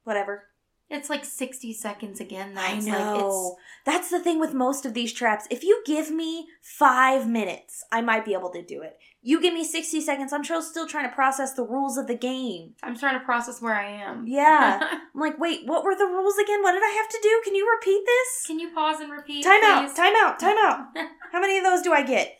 whatever. 0.03 0.50
It's 0.91 1.09
like 1.09 1.25
sixty 1.25 1.73
seconds 1.73 2.19
again. 2.19 2.53
Though. 2.53 2.61
I 2.61 2.73
It's 2.73 2.85
know. 2.85 3.57
That's 3.85 4.09
the 4.09 4.19
thing 4.19 4.39
with 4.39 4.53
most 4.53 4.85
of 4.85 4.93
these 4.93 5.13
traps. 5.13 5.47
If 5.49 5.63
you 5.63 5.81
give 5.85 6.11
me 6.11 6.47
five 6.61 7.27
minutes, 7.27 7.83
I 7.91 8.01
might 8.01 8.25
be 8.25 8.33
able 8.33 8.51
to 8.51 8.61
do 8.61 8.81
it. 8.81 8.97
You 9.23 9.39
give 9.39 9.53
me 9.53 9.63
60 9.63 10.01
seconds, 10.01 10.33
I'm 10.33 10.43
still 10.43 10.87
trying 10.87 11.07
to 11.07 11.13
process 11.13 11.53
the 11.53 11.63
rules 11.63 11.95
of 11.95 12.07
the 12.07 12.15
game. 12.15 12.73
I'm 12.81 12.97
trying 12.97 13.19
to 13.19 13.23
process 13.23 13.61
where 13.61 13.75
I 13.75 13.85
am. 13.87 14.25
Yeah. 14.27 14.79
I'm 15.13 15.19
like, 15.21 15.37
wait, 15.39 15.67
what 15.67 15.83
were 15.83 15.95
the 15.95 16.07
rules 16.07 16.35
again? 16.39 16.63
What 16.63 16.71
did 16.71 16.81
I 16.83 16.95
have 16.97 17.07
to 17.09 17.19
do? 17.21 17.41
Can 17.43 17.53
you 17.53 17.69
repeat 17.71 18.03
this? 18.03 18.47
Can 18.47 18.59
you 18.59 18.71
pause 18.71 18.99
and 18.99 19.11
repeat? 19.11 19.43
Time 19.43 19.63
out, 19.63 19.85
please? 19.85 19.93
time 19.95 20.13
out, 20.17 20.39
time 20.39 20.57
out. 20.57 20.87
How 21.31 21.39
many 21.39 21.59
of 21.59 21.63
those 21.63 21.83
do 21.83 21.93
I 21.93 22.01
get? 22.01 22.35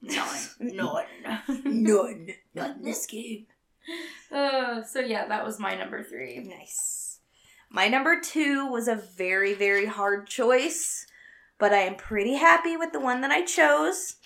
None. 0.00 0.38
None. 0.60 1.04
None. 1.64 2.28
Not 2.54 2.76
in 2.76 2.82
this 2.82 3.04
game. 3.06 3.46
uh, 4.30 4.82
so 4.84 5.00
yeah, 5.00 5.26
that 5.26 5.44
was 5.44 5.58
my 5.58 5.74
number 5.74 6.04
three. 6.04 6.38
Nice. 6.38 7.01
My 7.74 7.88
number 7.88 8.20
two 8.20 8.66
was 8.66 8.86
a 8.86 8.94
very, 8.94 9.54
very 9.54 9.86
hard 9.86 10.26
choice, 10.26 11.06
but 11.58 11.72
I 11.72 11.78
am 11.78 11.94
pretty 11.94 12.34
happy 12.34 12.76
with 12.76 12.92
the 12.92 13.00
one 13.00 13.22
that 13.22 13.30
I 13.30 13.46
chose. 13.46 14.16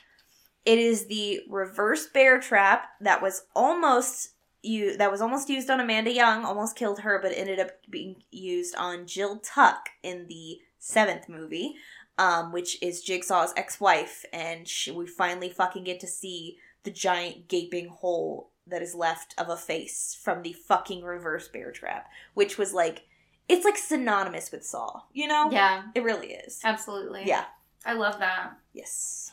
It 0.64 0.80
is 0.80 1.06
the 1.06 1.42
reverse 1.48 2.08
bear 2.08 2.40
trap 2.40 2.88
that 3.00 3.22
was 3.22 3.44
almost 3.54 4.30
you 4.62 4.96
that 4.96 5.12
was 5.12 5.20
almost 5.20 5.48
used 5.48 5.70
on 5.70 5.78
Amanda 5.78 6.12
Young, 6.12 6.44
almost 6.44 6.74
killed 6.74 7.00
her, 7.00 7.20
but 7.22 7.30
ended 7.36 7.60
up 7.60 7.70
being 7.88 8.16
used 8.32 8.74
on 8.74 9.06
Jill 9.06 9.38
Tuck 9.38 9.90
in 10.02 10.26
the 10.26 10.58
seventh 10.80 11.28
movie, 11.28 11.76
um, 12.18 12.50
which 12.50 12.82
is 12.82 13.04
Jigsaw's 13.04 13.54
ex-wife, 13.56 14.24
and 14.32 14.66
she, 14.66 14.90
we 14.90 15.06
finally 15.06 15.50
fucking 15.50 15.84
get 15.84 16.00
to 16.00 16.08
see 16.08 16.58
the 16.82 16.90
giant 16.90 17.46
gaping 17.46 17.90
hole 17.90 18.50
that 18.66 18.82
is 18.82 18.96
left 18.96 19.36
of 19.38 19.48
a 19.48 19.56
face 19.56 20.18
from 20.20 20.42
the 20.42 20.52
fucking 20.52 21.04
reverse 21.04 21.46
bear 21.46 21.70
trap, 21.70 22.08
which 22.34 22.58
was 22.58 22.74
like 22.74 23.04
it's 23.48 23.64
like 23.64 23.76
synonymous 23.76 24.50
with 24.52 24.64
Saw, 24.64 25.02
you 25.12 25.26
know? 25.28 25.50
Yeah, 25.50 25.84
It 25.94 26.02
really 26.02 26.32
is. 26.32 26.60
absolutely. 26.64 27.22
Yeah. 27.24 27.44
I 27.84 27.92
love 27.92 28.18
that. 28.18 28.52
Yes. 28.72 29.30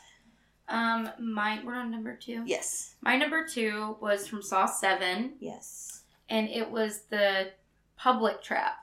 Um, 0.68 1.10
my 1.18 1.60
we're 1.64 1.74
on 1.74 1.90
number 1.90 2.14
two. 2.16 2.42
Yes. 2.46 2.94
My 3.02 3.16
number 3.16 3.46
two 3.46 3.96
was 4.00 4.26
from 4.26 4.40
Saw 4.42 4.66
Seven, 4.66 5.34
Yes. 5.40 6.02
and 6.30 6.48
it 6.48 6.70
was 6.70 7.02
the 7.10 7.50
public 7.96 8.42
trap. 8.42 8.76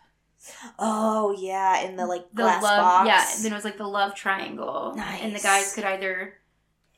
Oh 0.78 1.36
yeah, 1.40 1.82
in 1.86 1.96
the 1.96 2.06
like 2.06 2.30
The 2.32 2.44
glass 2.44 2.62
love, 2.64 2.82
box. 2.82 3.08
yeah. 3.08 3.36
And 3.36 3.46
then 3.46 3.52
it 3.52 3.56
was 3.56 3.64
like 3.66 3.78
the 3.78 3.88
love 3.88 4.14
triangle, 4.16 4.94
and 4.98 5.36
the 5.36 5.40
guys 5.40 5.74
could 5.74 5.84
either 5.86 6.34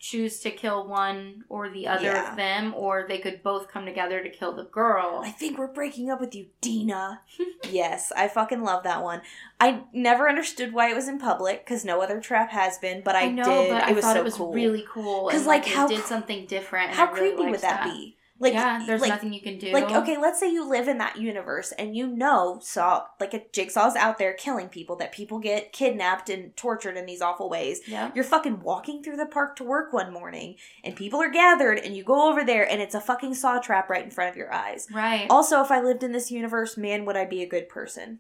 choose 0.04 0.42
to 0.42 0.52
kill 0.52 0.86
one 0.86 1.46
or 1.48 1.70
the 1.70 1.88
other 1.88 2.04
Yeah. 2.04 2.30
of 2.32 2.36
them, 2.36 2.74
or 2.76 3.06
they 3.08 3.20
could 3.20 3.42
both 3.42 3.70
come 3.70 3.86
together 3.86 4.22
to 4.22 4.30
kill 4.30 4.52
the 4.52 4.66
girl. 4.66 5.22
I 5.24 5.32
think 5.32 5.58
we're 5.58 5.68
breaking 5.68 6.12
up 6.12 6.20
with 6.20 6.36
you, 6.36 6.48
Dina. 6.60 7.22
yes, 7.72 8.12
I 8.14 8.28
fucking 8.28 8.62
love 8.64 8.84
that 8.84 9.02
one. 9.02 9.22
I 9.62 9.84
never 9.94 10.28
understood 10.28 10.74
why 10.74 10.90
it 10.92 10.96
was 10.96 11.08
in 11.08 11.20
public 11.20 11.64
because 11.64 11.86
no 11.86 12.02
other 12.02 12.20
trap 12.20 12.52
has 12.52 12.78
been, 12.80 13.02
but 13.02 13.16
I, 13.16 13.28
I 13.28 13.30
know, 13.32 13.44
did. 13.46 13.70
but 13.70 13.84
it 13.84 13.90
I 13.90 13.92
was 13.94 14.04
thought 14.04 14.16
so 14.16 14.20
it 14.20 14.26
was 14.26 14.36
cool. 14.36 14.52
really 14.52 14.86
cool 14.90 15.28
because 15.28 15.48
like, 15.48 15.66
it 15.66 15.74
how 15.74 15.88
did 15.88 16.04
something 16.04 16.48
different. 16.48 16.92
How 16.92 17.10
really 17.14 17.36
creepy 17.38 17.52
would 17.52 17.62
that, 17.62 17.86
be? 17.86 18.18
Like, 18.44 18.54
yeah, 18.54 18.84
there's 18.86 19.02
like, 19.02 19.10
nothing 19.10 19.34
you 19.34 19.42
can 19.42 19.58
do. 19.58 19.72
Like, 19.72 19.90
okay, 19.90 20.18
let's 20.18 20.40
say 20.40 20.52
you 20.52 20.70
live 20.70 20.88
in 20.88 20.98
that 21.00 21.18
universe 21.18 21.72
and 21.72 21.96
you 21.96 22.08
know 22.08 22.60
Saw, 22.62 23.06
like 23.20 23.34
a 23.34 23.42
Jigsaw's 23.52 23.96
out 23.96 24.18
there 24.18 24.34
killing 24.34 24.68
people, 24.68 24.96
that 24.98 25.12
people 25.12 25.40
get 25.40 25.72
kidnapped 25.72 26.30
and 26.30 26.56
tortured 26.56 26.98
in 26.98 27.06
these 27.06 27.22
awful 27.22 27.50
ways. 27.50 27.82
Yeah. 27.88 28.12
You're 28.14 28.24
fucking 28.24 28.62
walking 28.62 29.02
through 29.02 29.18
the 29.18 29.26
park 29.26 29.56
to 29.56 29.64
work 29.64 29.94
one 29.94 30.12
morning 30.12 30.58
and 30.84 30.96
people 30.96 31.22
are 31.22 31.32
gathered 31.32 31.80
and 31.80 31.96
you 31.96 32.04
go 32.04 32.30
over 32.30 32.44
there 32.44 32.70
and 32.70 32.82
it's 32.82 32.96
a 32.96 33.02
fucking 33.02 33.34
saw 33.34 33.60
trap 33.60 33.90
right 33.90 34.04
in 34.04 34.12
front 34.12 34.30
of 34.30 34.38
your 34.38 34.54
eyes. 34.54 34.88
Right. 34.92 35.26
Also, 35.30 35.62
if 35.62 35.72
I 35.72 35.82
lived 35.82 36.04
in 36.04 36.12
this 36.12 36.30
universe, 36.30 36.78
man, 36.78 37.06
would 37.06 37.18
I 37.18 37.26
be 37.26 37.42
a 37.42 37.48
good 37.48 37.70
person? 37.70 38.20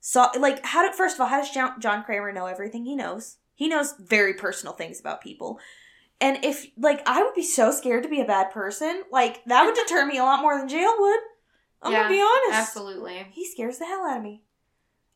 So, 0.00 0.28
like, 0.38 0.62
how 0.66 0.82
did, 0.82 0.94
first 0.94 1.16
of 1.16 1.22
all, 1.22 1.28
how 1.28 1.40
does 1.40 1.50
John, 1.50 1.80
John 1.80 2.04
Kramer 2.04 2.30
know 2.30 2.44
everything 2.44 2.84
he 2.84 2.94
knows? 2.94 3.38
He 3.54 3.68
knows 3.68 3.94
very 3.98 4.34
personal 4.34 4.74
things 4.74 5.00
about 5.00 5.22
people. 5.22 5.58
And 6.20 6.44
if, 6.44 6.66
like, 6.78 7.02
I 7.06 7.22
would 7.22 7.34
be 7.34 7.42
so 7.42 7.70
scared 7.70 8.02
to 8.04 8.08
be 8.08 8.20
a 8.20 8.24
bad 8.24 8.50
person, 8.50 9.02
like, 9.10 9.44
that 9.46 9.64
would 9.64 9.74
deter 9.74 10.06
me 10.06 10.18
a 10.18 10.22
lot 10.22 10.40
more 10.42 10.56
than 10.56 10.68
jail 10.68 10.94
would. 10.98 11.20
I'm 11.82 11.92
Yeah, 11.92 12.02
gonna 12.04 12.14
be 12.14 12.20
honest. 12.22 12.58
Absolutely. 12.68 13.26
He 13.32 13.46
scares 13.46 13.78
the 13.78 13.84
hell 13.86 14.06
out 14.06 14.16
of 14.18 14.22
me. 14.22 14.42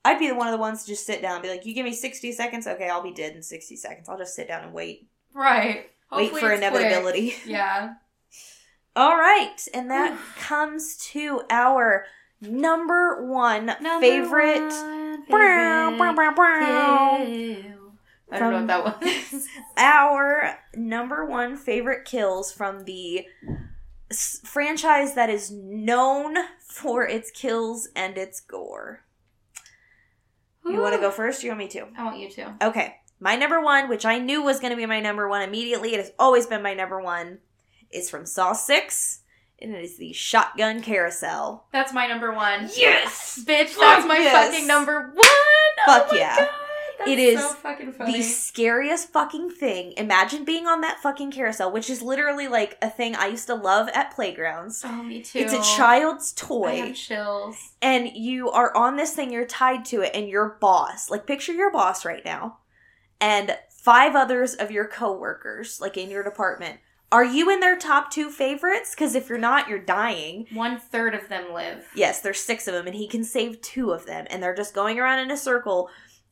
I'd 0.04 0.18
be 0.18 0.28
the 0.28 0.34
one 0.34 0.46
of 0.48 0.52
the 0.52 0.58
ones 0.58 0.82
to 0.82 0.88
just 0.88 1.06
sit 1.06 1.22
down 1.22 1.34
and 1.34 1.42
be 1.42 1.48
like, 1.48 1.64
you 1.66 1.74
give 1.74 1.84
me 1.84 1.92
60 1.92 2.32
seconds? 2.32 2.66
Okay, 2.66 2.88
I'll 2.88 3.02
be 3.02 3.12
dead 3.12 3.34
in 3.36 3.42
60 3.42 3.76
seconds. 3.76 4.08
I'll 4.08 4.18
just 4.18 4.34
sit 4.34 4.48
down 4.48 4.64
and 4.64 4.72
wait. 4.72 5.08
Right. 5.34 5.86
Hopefully 6.10 6.32
wait 6.32 6.40
for 6.40 6.52
it's 6.52 6.60
quick. 6.68 6.80
inevitability. 6.82 7.34
Yeah. 7.46 7.94
All 8.96 9.16
right, 9.16 9.56
and 9.74 9.90
that 9.90 10.18
comes 10.40 10.96
to 11.12 11.42
our 11.50 12.06
number 12.40 13.24
one 13.26 13.66
Number 13.66 14.00
favorite. 14.00 14.60
one 14.72 15.24
Brow, 15.28 15.96
brow, 15.96 16.12
brow, 16.14 16.34
brow. 16.34 17.24
I 18.30 18.38
don't 18.38 18.52
know 18.52 18.74
what 18.84 19.00
that 19.00 19.30
was. 19.32 19.48
Our 19.76 20.58
number 20.74 21.24
one 21.24 21.56
favorite 21.56 22.04
kills 22.04 22.52
from 22.52 22.84
the 22.84 23.26
s- 24.10 24.40
franchise 24.44 25.14
that 25.14 25.30
is 25.30 25.50
known 25.50 26.36
for 26.60 27.06
its 27.06 27.30
kills 27.30 27.88
and 27.96 28.18
its 28.18 28.40
gore. 28.40 29.04
You 30.66 30.80
want 30.80 30.94
to 30.94 31.00
go 31.00 31.10
first? 31.10 31.42
Or 31.42 31.46
you 31.46 31.52
want 31.52 31.60
me 31.60 31.68
to? 31.68 31.86
I 31.96 32.04
want 32.04 32.18
you 32.18 32.28
to. 32.32 32.54
Okay, 32.62 32.96
my 33.20 33.36
number 33.36 33.60
one, 33.60 33.88
which 33.88 34.04
I 34.04 34.18
knew 34.18 34.42
was 34.42 34.60
going 34.60 34.70
to 34.70 34.76
be 34.76 34.84
my 34.84 35.00
number 35.00 35.26
one 35.26 35.40
immediately, 35.40 35.94
it 35.94 36.00
has 36.00 36.12
always 36.18 36.46
been 36.46 36.62
my 36.62 36.74
number 36.74 37.00
one, 37.00 37.38
is 37.90 38.10
from 38.10 38.26
Saw 38.26 38.52
6, 38.52 39.20
and 39.60 39.74
it 39.74 39.82
is 39.82 39.96
the 39.96 40.12
shotgun 40.12 40.82
carousel. 40.82 41.66
That's 41.72 41.94
my 41.94 42.06
number 42.06 42.34
one. 42.34 42.68
Yes! 42.76 43.42
Bitch, 43.46 43.78
that's 43.78 44.06
my 44.06 44.18
yes! 44.18 44.50
fucking 44.52 44.66
number 44.66 45.10
one. 45.14 45.24
Oh 45.24 45.82
Fuck 45.86 46.08
oh 46.12 46.16
yeah. 46.16 46.36
God, 46.36 46.48
It 47.06 47.18
is 47.18 47.40
so 47.40 47.54
fucking 47.54 47.92
funny. 47.92 48.12
The 48.12 48.22
scariest 48.22 49.10
fucking 49.10 49.50
thing. 49.50 49.92
Imagine 49.96 50.44
being 50.44 50.66
on 50.66 50.80
that 50.80 51.00
fucking 51.00 51.30
carousel, 51.30 51.70
which 51.70 51.88
is 51.88 52.02
literally 52.02 52.48
like 52.48 52.76
a 52.82 52.90
thing 52.90 53.14
I 53.14 53.26
used 53.28 53.46
to 53.46 53.54
love 53.54 53.88
at 53.94 54.14
playgrounds. 54.14 54.82
oh, 54.84 55.02
me 55.02 55.22
too. 55.22 55.38
It's 55.38 55.52
a 55.52 55.62
child's 55.76 56.34
I 56.36 56.40
toy. 56.46 56.76
have 56.78 56.96
chills. 56.96 57.56
and 57.80 58.08
you 58.14 58.50
are 58.50 58.76
on 58.76 58.96
this 58.96 59.14
thing, 59.14 59.32
you're 59.32 59.46
tied 59.46 59.84
to 59.86 60.02
it, 60.02 60.12
and 60.14 60.28
your 60.28 60.56
boss, 60.60 61.10
like 61.10 61.26
picture 61.26 61.52
your 61.52 61.70
boss 61.70 62.04
right 62.04 62.24
now, 62.24 62.58
and 63.20 63.56
five 63.70 64.16
others 64.16 64.54
of 64.54 64.70
your 64.70 64.86
coworkers, 64.86 65.80
like 65.80 65.96
in 65.96 66.10
your 66.10 66.24
department. 66.24 66.80
Are 67.10 67.24
you 67.24 67.50
in 67.50 67.60
their 67.60 67.78
top 67.78 68.10
two 68.10 68.28
favorites? 68.28 68.90
Because 68.94 69.14
if 69.14 69.30
you're 69.30 69.38
not, 69.38 69.66
you're 69.66 69.78
dying. 69.78 70.46
One 70.52 70.78
third 70.78 71.14
of 71.14 71.26
them 71.30 71.54
live. 71.54 71.86
Yes, 71.94 72.20
there's 72.20 72.40
six 72.40 72.68
of 72.68 72.74
them, 72.74 72.86
and 72.86 72.94
he 72.94 73.08
can 73.08 73.24
save 73.24 73.62
two 73.62 73.92
of 73.92 74.04
them, 74.04 74.26
and 74.28 74.42
they're 74.42 74.54
just 74.54 74.74
going 74.74 74.98
around 74.98 75.20
in 75.20 75.30
a 75.30 75.36
circle. 75.36 75.88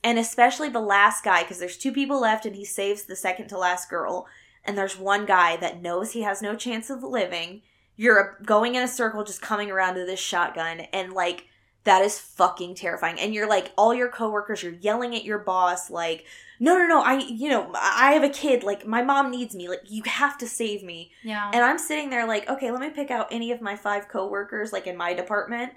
And 0.06 0.20
especially 0.20 0.68
the 0.68 0.78
last 0.78 1.24
guy, 1.24 1.42
because 1.42 1.58
there's 1.58 1.76
two 1.76 1.90
people 1.90 2.20
left, 2.20 2.46
and 2.46 2.54
he 2.54 2.64
saves 2.64 3.02
the 3.02 3.16
second 3.16 3.48
to 3.48 3.58
last 3.58 3.90
girl. 3.90 4.28
And 4.64 4.78
there's 4.78 4.96
one 4.96 5.26
guy 5.26 5.56
that 5.56 5.82
knows 5.82 6.12
he 6.12 6.22
has 6.22 6.40
no 6.40 6.54
chance 6.54 6.90
of 6.90 7.02
living. 7.02 7.62
You're 7.96 8.38
going 8.46 8.76
in 8.76 8.84
a 8.84 8.88
circle, 8.88 9.24
just 9.24 9.42
coming 9.42 9.68
around 9.68 9.96
to 9.96 10.06
this 10.06 10.20
shotgun, 10.20 10.82
and 10.92 11.12
like 11.12 11.46
that 11.82 12.02
is 12.02 12.20
fucking 12.20 12.76
terrifying. 12.76 13.18
And 13.18 13.34
you're 13.34 13.48
like, 13.48 13.72
all 13.76 13.92
your 13.92 14.08
coworkers, 14.08 14.62
you're 14.62 14.74
yelling 14.74 15.16
at 15.16 15.24
your 15.24 15.40
boss, 15.40 15.90
like, 15.90 16.24
no, 16.60 16.78
no, 16.78 16.86
no, 16.86 17.02
I, 17.02 17.18
you 17.18 17.48
know, 17.48 17.72
I 17.74 18.12
have 18.12 18.22
a 18.22 18.28
kid, 18.28 18.62
like, 18.62 18.86
my 18.86 19.02
mom 19.02 19.32
needs 19.32 19.56
me, 19.56 19.68
like, 19.68 19.82
you 19.88 20.04
have 20.06 20.38
to 20.38 20.46
save 20.46 20.84
me. 20.84 21.10
Yeah. 21.24 21.50
And 21.52 21.64
I'm 21.64 21.78
sitting 21.78 22.10
there 22.10 22.28
like, 22.28 22.48
okay, 22.48 22.70
let 22.70 22.80
me 22.80 22.90
pick 22.90 23.10
out 23.10 23.26
any 23.32 23.50
of 23.50 23.60
my 23.60 23.74
five 23.74 24.06
coworkers, 24.08 24.72
like 24.72 24.86
in 24.86 24.96
my 24.96 25.14
department. 25.14 25.72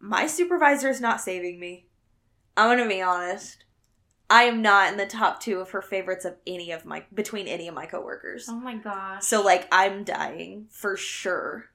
My 0.00 0.26
supervisor 0.26 0.90
is 0.90 1.00
not 1.00 1.22
saving 1.22 1.58
me. 1.58 1.87
I'm 2.58 2.76
gonna 2.76 2.88
be 2.88 3.00
honest. 3.02 3.64
I 4.30 4.42
am 4.42 4.60
not 4.60 4.92
in 4.92 4.98
the 4.98 5.06
top 5.06 5.40
two 5.40 5.60
of 5.60 5.70
her 5.70 5.80
favorites 5.80 6.26
of 6.26 6.36
any 6.46 6.70
of 6.70 6.84
my 6.84 7.04
between 7.14 7.46
any 7.48 7.66
of 7.68 7.74
my 7.74 7.86
coworkers. 7.86 8.46
oh 8.48 8.56
my 8.60 8.76
gosh. 8.76 9.24
So 9.24 9.42
like 9.42 9.66
I'm 9.72 10.04
dying 10.04 10.66
for 10.70 10.96
sure. 10.96 11.70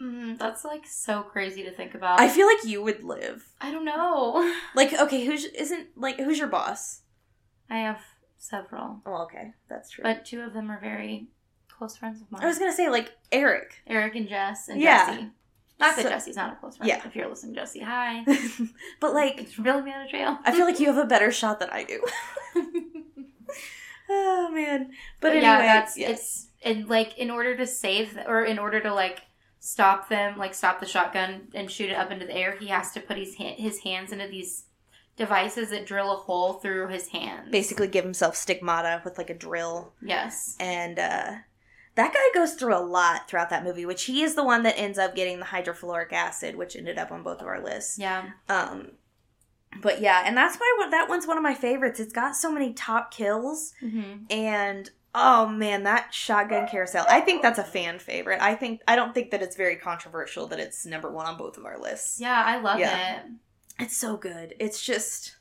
Mm, 0.00 0.38
that's 0.38 0.64
like 0.64 0.86
so 0.86 1.22
crazy 1.22 1.62
to 1.62 1.70
think 1.70 1.94
about. 1.94 2.18
I 2.20 2.28
feel 2.28 2.46
like 2.46 2.64
you 2.64 2.82
would 2.82 3.04
live. 3.04 3.44
I 3.60 3.70
don't 3.70 3.84
know. 3.84 4.52
Like, 4.74 4.92
okay, 4.98 5.24
who's 5.26 5.44
isn't 5.44 5.88
like 5.96 6.18
who's 6.18 6.38
your 6.38 6.48
boss? 6.48 7.02
I 7.68 7.78
have 7.80 8.00
several, 8.38 9.02
Oh, 9.04 9.22
okay, 9.24 9.52
that's 9.68 9.90
true. 9.90 10.02
but 10.02 10.24
two 10.24 10.40
of 10.40 10.54
them 10.54 10.70
are 10.70 10.80
very 10.80 11.26
close 11.68 11.96
friends 11.96 12.20
of 12.22 12.30
mine. 12.32 12.42
I 12.42 12.46
was 12.46 12.58
gonna 12.58 12.72
say 12.72 12.88
like 12.88 13.12
Eric, 13.30 13.74
Eric 13.86 14.14
and 14.16 14.28
Jess 14.28 14.68
and 14.68 14.80
Yeah. 14.80 15.06
Jesse. 15.14 15.28
Not 15.80 15.96
that 15.96 16.02
So- 16.02 16.08
Jesse's 16.10 16.36
not 16.36 16.52
a 16.52 16.56
close 16.56 16.76
friend. 16.76 16.88
Yeah. 16.88 17.02
If 17.06 17.16
you're 17.16 17.28
listening, 17.28 17.54
Jesse, 17.54 17.80
hi. 17.80 18.24
but 19.00 19.14
like 19.14 19.48
for 19.48 19.62
bailing 19.62 19.84
me 19.84 19.92
out 19.92 20.04
of 20.04 20.10
jail. 20.10 20.38
I 20.44 20.52
feel 20.52 20.66
like 20.66 20.78
you 20.78 20.86
have 20.86 20.98
a 20.98 21.06
better 21.06 21.32
shot 21.32 21.58
than 21.60 21.70
I 21.70 21.84
do. 21.84 22.04
oh 24.10 24.50
man, 24.52 24.90
but 25.20 25.30
anyway, 25.32 25.42
yeah, 25.42 25.58
that's 25.62 25.96
yes. 25.96 26.10
it's 26.10 26.46
and 26.62 26.88
like 26.88 27.16
in 27.18 27.30
order 27.30 27.56
to 27.56 27.66
save 27.66 28.14
th- 28.14 28.26
or 28.26 28.44
in 28.44 28.58
order 28.58 28.80
to 28.80 28.92
like 28.92 29.22
stop 29.60 30.08
them, 30.08 30.36
like 30.38 30.54
stop 30.54 30.80
the 30.80 30.86
shotgun 30.86 31.48
and 31.54 31.70
shoot 31.70 31.90
it 31.90 31.94
up 31.94 32.10
into 32.10 32.26
the 32.26 32.34
air, 32.36 32.56
he 32.58 32.68
has 32.68 32.92
to 32.92 33.00
put 33.00 33.16
his 33.16 33.36
ha- 33.36 33.56
his 33.56 33.80
hands 33.80 34.12
into 34.12 34.26
these 34.26 34.64
devices 35.16 35.70
that 35.70 35.86
drill 35.86 36.12
a 36.12 36.16
hole 36.16 36.54
through 36.54 36.88
his 36.88 37.08
hands. 37.08 37.50
basically 37.50 37.86
give 37.88 38.04
himself 38.04 38.34
stigmata 38.36 39.02
with 39.04 39.18
like 39.18 39.30
a 39.30 39.34
drill, 39.34 39.92
yes. 40.02 40.56
and 40.58 40.98
uh 40.98 41.32
that 41.96 42.14
guy 42.14 42.38
goes 42.38 42.54
through 42.54 42.76
a 42.76 42.80
lot 42.80 43.28
throughout 43.28 43.50
that 43.50 43.64
movie, 43.64 43.84
which 43.86 44.04
he 44.04 44.22
is 44.22 44.34
the 44.34 44.44
one 44.44 44.62
that 44.62 44.78
ends 44.78 44.98
up 44.98 45.14
getting 45.16 45.38
the 45.40 45.46
hydrofluoric 45.46 46.12
acid, 46.12 46.56
which 46.56 46.76
ended 46.76 46.98
up 46.98 47.10
on 47.12 47.22
both 47.22 47.40
of 47.40 47.46
our 47.46 47.60
lists. 47.62 47.98
Yeah. 47.98 48.30
Um, 48.48 48.92
but 49.80 50.00
yeah, 50.00 50.22
and 50.24 50.36
that's 50.36 50.56
why 50.56 50.88
that 50.90 51.08
one's 51.08 51.26
one 51.26 51.36
of 51.36 51.42
my 51.42 51.54
favorites. 51.54 52.00
It's 52.00 52.12
got 52.12 52.34
so 52.36 52.50
many 52.52 52.72
top 52.72 53.10
kills. 53.12 53.72
Mm-hmm. 53.82 54.24
and 54.30 54.90
oh 55.12 55.44
man 55.48 55.82
that 55.82 56.14
shotgun 56.14 56.68
carousel 56.68 57.04
i 57.08 57.20
think 57.20 57.42
that's 57.42 57.58
a 57.58 57.64
fan 57.64 57.98
favorite 57.98 58.40
i 58.40 58.54
think 58.54 58.80
i 58.86 58.94
don't 58.94 59.12
think 59.12 59.32
that 59.32 59.42
it's 59.42 59.56
very 59.56 59.74
controversial 59.74 60.46
that 60.46 60.60
it's 60.60 60.86
number 60.86 61.10
one 61.10 61.26
on 61.26 61.36
both 61.36 61.58
of 61.58 61.64
our 61.64 61.80
lists 61.80 62.20
Yeah, 62.20 62.40
I 62.46 62.60
love 62.60 62.78
Yeah. 62.78 63.16
it. 63.16 63.22
it's 63.80 63.96
so 63.96 64.16
good 64.16 64.54
it's 64.60 64.80
just 64.80 65.34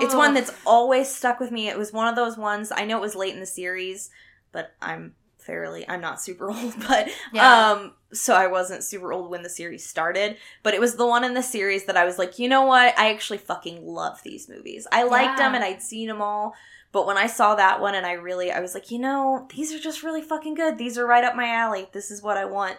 it's 0.00 0.14
one 0.14 0.32
that's 0.32 0.50
always 0.64 1.14
stuck 1.14 1.40
with 1.40 1.50
me 1.50 1.68
it 1.68 1.76
was 1.76 1.92
one 1.92 2.08
of 2.08 2.16
those 2.16 2.38
ones 2.38 2.72
i 2.74 2.86
know 2.86 2.96
it 2.96 3.02
was 3.02 3.14
late 3.14 3.34
in 3.34 3.40
the 3.40 3.44
series 3.44 4.08
but 4.50 4.70
i'm 4.80 5.14
fairly 5.46 5.88
i'm 5.88 6.00
not 6.00 6.20
super 6.20 6.50
old 6.50 6.74
but 6.88 7.08
Yeah. 7.32 7.70
um 7.72 7.92
so 8.12 8.34
i 8.34 8.46
wasn't 8.46 8.82
super 8.84 9.12
old 9.12 9.30
when 9.30 9.42
the 9.42 9.48
series 9.50 9.86
started 9.86 10.36
but 10.62 10.74
it 10.74 10.80
was 10.80 10.96
the 10.96 11.06
one 11.06 11.24
in 11.24 11.34
the 11.34 11.42
series 11.42 11.84
that 11.86 11.96
i 11.96 12.04
was 12.04 12.18
like 12.18 12.38
you 12.38 12.48
know 12.48 12.64
what? 12.64 12.98
I 12.98 13.10
actually 13.12 13.38
fucking 13.38 13.86
love 13.86 14.22
these 14.22 14.48
movies. 14.48 14.86
I 14.92 15.04
liked 15.04 15.38
Yeah. 15.38 15.46
them 15.46 15.54
and 15.54 15.64
i'd 15.64 15.82
seen 15.82 16.08
them 16.08 16.20
all 16.20 16.54
but 16.92 17.06
when 17.06 17.16
i 17.18 17.26
saw 17.26 17.54
that 17.54 17.80
one 17.80 17.94
and 17.94 18.06
i 18.06 18.12
really 18.12 18.50
i 18.50 18.60
was 18.60 18.74
like 18.74 18.90
you 18.90 18.98
know 18.98 19.46
these 19.54 19.72
are 19.72 19.78
just 19.78 20.02
really 20.02 20.22
fucking 20.22 20.54
good. 20.54 20.78
These 20.78 20.98
are 20.98 21.06
right 21.06 21.24
up 21.24 21.36
my 21.36 21.48
alley. 21.48 21.88
This 21.92 22.10
is 22.10 22.22
what 22.22 22.36
i 22.36 22.44
want. 22.44 22.76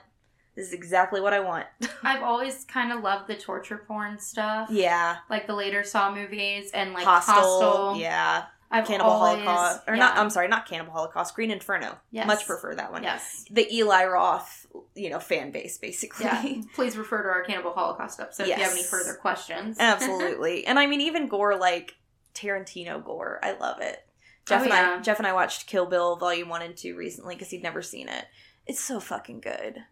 This 0.56 0.68
is 0.68 0.74
exactly 0.74 1.22
what 1.22 1.34
i 1.34 1.40
want. 1.40 1.68
I've 2.04 2.24
always 2.24 2.64
kind 2.66 2.92
of 2.92 3.04
loved 3.04 3.28
the 3.28 3.36
torture 3.36 3.84
porn 3.88 4.18
stuff. 4.20 4.70
yeah. 4.72 5.18
Like 5.30 5.46
the 5.46 5.54
later 5.54 5.84
Saw 5.84 6.14
movies 6.14 6.72
and 6.74 6.94
like 6.94 7.06
hostile, 7.06 7.36
Hostel. 7.36 7.98
yeah 8.02 8.46
I've 8.70 8.86
cannibal 8.86 9.12
always- 9.12 9.44
holocaust 9.44 9.84
or 9.88 9.94
yeah. 9.96 10.00
not 10.00 10.18
i'm 10.18 10.30
sorry 10.30 10.48
not 10.48 10.68
cannibal 10.68 10.92
holocaust 10.92 11.34
green 11.36 11.52
inferno 11.52 11.98
Yes. 12.12 12.28
much 12.28 12.46
prefer 12.46 12.76
that 12.76 12.92
one 12.92 13.04
Yes. 13.04 13.46
the 13.50 13.68
eli 13.74 14.06
roth 14.06 14.66
you 14.96 15.10
know 15.10 15.20
fan 15.20 15.52
base 15.52 15.78
basically 15.78 16.26
Yeah. 16.26 16.44
Please 16.76 16.98
refer 16.98 17.24
to 17.24 17.30
our 17.30 17.44
Cannibal 17.44 17.72
Holocaust 17.74 18.20
episode 18.20 18.44
if 18.50 18.58
you 18.58 18.64
have 18.64 18.74
any 18.74 18.84
further 18.84 19.14
questions. 19.16 19.78
Absolutely. 19.80 20.66
and 20.66 20.78
I 20.78 20.86
mean 20.88 21.02
even 21.02 21.28
gore 21.28 21.56
like 21.58 21.96
Tarantino 22.36 23.04
gore. 23.04 23.40
I 23.42 23.54
love 23.54 23.82
it. 23.82 23.98
Oh, 24.06 24.12
Jeff 24.46 24.62
Oh, 24.62 24.64
and 24.66 24.74
yeah. 24.74 24.96
I 25.00 25.02
Jeff 25.02 25.18
and 25.18 25.28
I 25.28 25.34
watched 25.34 25.66
Kill 25.68 25.86
Bill 25.86 26.16
volume 26.18 26.50
1 26.50 26.62
and 26.62 26.76
2 26.78 26.96
recently 26.96 27.36
cuz 27.36 27.50
he'd 27.50 27.64
never 27.64 27.82
seen 27.82 28.08
it. 28.10 28.26
It's 28.68 28.80
so 28.80 29.00
fucking 29.00 29.40
good. 29.42 29.84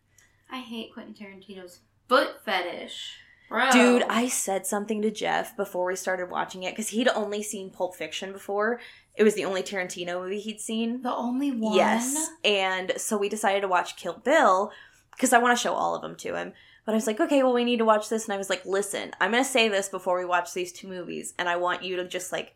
I 0.51 0.59
hate 0.59 0.93
Quentin 0.93 1.13
Tarantino's 1.15 1.79
foot 2.07 2.43
fetish. 2.45 3.17
Bro. 3.49 3.71
Dude, 3.71 4.03
I 4.09 4.27
said 4.27 4.65
something 4.65 5.01
to 5.01 5.11
Jeff 5.11 5.55
before 5.55 5.85
we 5.85 5.95
started 5.95 6.31
watching 6.31 6.63
it 6.63 6.75
cuz 6.75 6.89
he'd 6.89 7.07
only 7.09 7.43
seen 7.43 7.69
Pulp 7.69 7.95
Fiction 7.95 8.31
before. 8.31 8.79
It 9.15 9.23
was 9.23 9.35
the 9.35 9.45
only 9.45 9.63
Tarantino 9.63 10.21
movie 10.21 10.39
he'd 10.39 10.59
seen. 10.59 11.01
The 11.01 11.13
only 11.13 11.51
one? 11.51 11.75
Yes. 11.75 12.29
And 12.43 12.93
so 12.97 13.17
we 13.17 13.29
decided 13.29 13.61
to 13.61 13.67
watch 13.67 13.95
Kill 13.95 14.13
Bill 14.13 14.71
because 15.11 15.31
I 15.31 15.37
want 15.37 15.57
to 15.57 15.61
show 15.61 15.73
all 15.73 15.95
of 15.95 16.01
them 16.01 16.15
to 16.17 16.35
him. 16.35 16.53
But 16.85 16.91
I 16.91 16.95
was 16.95 17.07
like, 17.07 17.19
okay, 17.19 17.41
well, 17.41 17.53
we 17.53 17.63
need 17.63 17.79
to 17.79 17.85
watch 17.85 18.09
this. 18.09 18.25
And 18.25 18.33
I 18.33 18.37
was 18.37 18.49
like, 18.49 18.65
listen, 18.65 19.11
I'm 19.19 19.31
going 19.31 19.43
to 19.43 19.49
say 19.49 19.69
this 19.69 19.89
before 19.89 20.19
we 20.19 20.25
watch 20.25 20.53
these 20.53 20.71
two 20.71 20.87
movies. 20.87 21.33
And 21.39 21.49
I 21.49 21.55
want 21.55 21.83
you 21.83 21.95
to 21.95 22.07
just 22.07 22.31
like, 22.31 22.55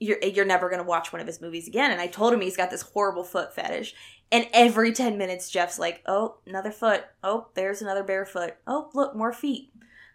you're, 0.00 0.18
you're 0.20 0.44
never 0.44 0.68
going 0.68 0.82
to 0.82 0.88
watch 0.88 1.12
one 1.12 1.20
of 1.20 1.26
his 1.26 1.40
movies 1.40 1.66
again. 1.66 1.90
And 1.90 2.00
I 2.00 2.08
told 2.08 2.34
him 2.34 2.42
he's 2.42 2.58
got 2.58 2.70
this 2.70 2.82
horrible 2.82 3.24
foot 3.24 3.54
fetish. 3.54 3.94
And 4.30 4.48
every 4.52 4.92
10 4.92 5.16
minutes, 5.16 5.48
Jeff's 5.48 5.78
like, 5.78 6.02
oh, 6.06 6.38
another 6.46 6.72
foot. 6.72 7.04
Oh, 7.22 7.48
there's 7.54 7.80
another 7.80 8.02
bare 8.02 8.26
foot. 8.26 8.56
Oh, 8.66 8.90
look, 8.92 9.16
more 9.16 9.32
feet. 9.32 9.70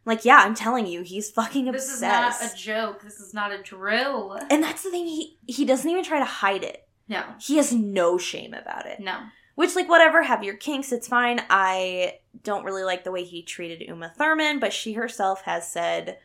Like, 0.05 0.25
yeah, 0.25 0.37
I'm 0.37 0.55
telling 0.55 0.87
you, 0.87 1.01
he's 1.01 1.29
fucking 1.29 1.67
obsessed. 1.67 1.89
This 1.89 1.95
is 1.95 2.01
not 2.01 2.53
a 2.53 2.55
joke. 2.55 3.01
This 3.03 3.19
is 3.19 3.33
not 3.33 3.51
a 3.51 3.61
drill. 3.61 4.39
and 4.49 4.63
that's 4.63 4.83
the 4.83 4.89
thing, 4.89 5.05
he, 5.05 5.37
he 5.45 5.65
doesn't 5.65 5.89
even 5.89 6.03
try 6.03 6.19
to 6.19 6.25
hide 6.25 6.63
it. 6.63 6.87
No. 7.07 7.23
He 7.41 7.57
has 7.57 7.73
no 7.73 8.17
shame 8.17 8.53
about 8.53 8.85
it. 8.85 8.99
No. 8.99 9.19
Which, 9.55 9.75
like, 9.75 9.89
whatever, 9.89 10.23
have 10.23 10.43
your 10.43 10.55
kinks, 10.55 10.91
it's 10.91 11.07
fine. 11.07 11.41
I 11.49 12.19
don't 12.43 12.63
really 12.63 12.83
like 12.83 13.03
the 13.03 13.11
way 13.11 13.23
he 13.23 13.41
treated 13.43 13.85
Uma 13.87 14.13
Thurman, 14.17 14.59
but 14.59 14.71
she 14.71 14.93
herself 14.93 15.41
has 15.41 15.69
said 15.69 16.17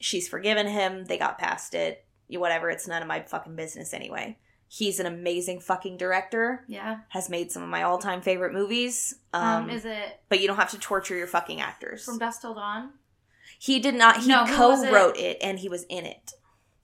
she's 0.00 0.28
forgiven 0.28 0.66
him. 0.66 1.04
They 1.04 1.18
got 1.18 1.38
past 1.38 1.74
it. 1.74 2.06
Whatever, 2.30 2.70
it's 2.70 2.88
none 2.88 3.02
of 3.02 3.08
my 3.08 3.20
fucking 3.20 3.56
business 3.56 3.92
anyway. 3.92 4.38
He's 4.70 5.00
an 5.00 5.06
amazing 5.06 5.60
fucking 5.60 5.96
director, 5.96 6.64
Yeah. 6.68 6.98
has 7.08 7.30
made 7.30 7.50
some 7.50 7.62
of 7.62 7.68
my 7.70 7.82
all 7.82 7.98
time 7.98 8.20
favorite 8.20 8.52
movies. 8.52 9.14
Um, 9.32 9.64
Um, 9.64 9.70
is 9.70 9.84
it 9.86 10.20
but 10.28 10.40
you 10.40 10.46
don't 10.46 10.56
have 10.56 10.70
to 10.72 10.78
torture 10.78 11.16
your 11.16 11.26
fucking 11.26 11.60
actors. 11.60 12.04
from 12.04 12.18
Dusk 12.18 12.42
Till 12.42 12.54
Dawn? 12.54 12.92
he 13.58 13.80
did 13.80 13.94
not, 13.94 14.18
he 14.18 14.28
No, 14.28 14.44
co 14.46 14.68
was 14.68 14.82
it? 14.82 14.92
wrote 14.92 15.16
it 15.16 15.38
and 15.42 15.58
he 15.58 15.68
was 15.68 15.84
in 15.84 16.04
it. 16.04 16.32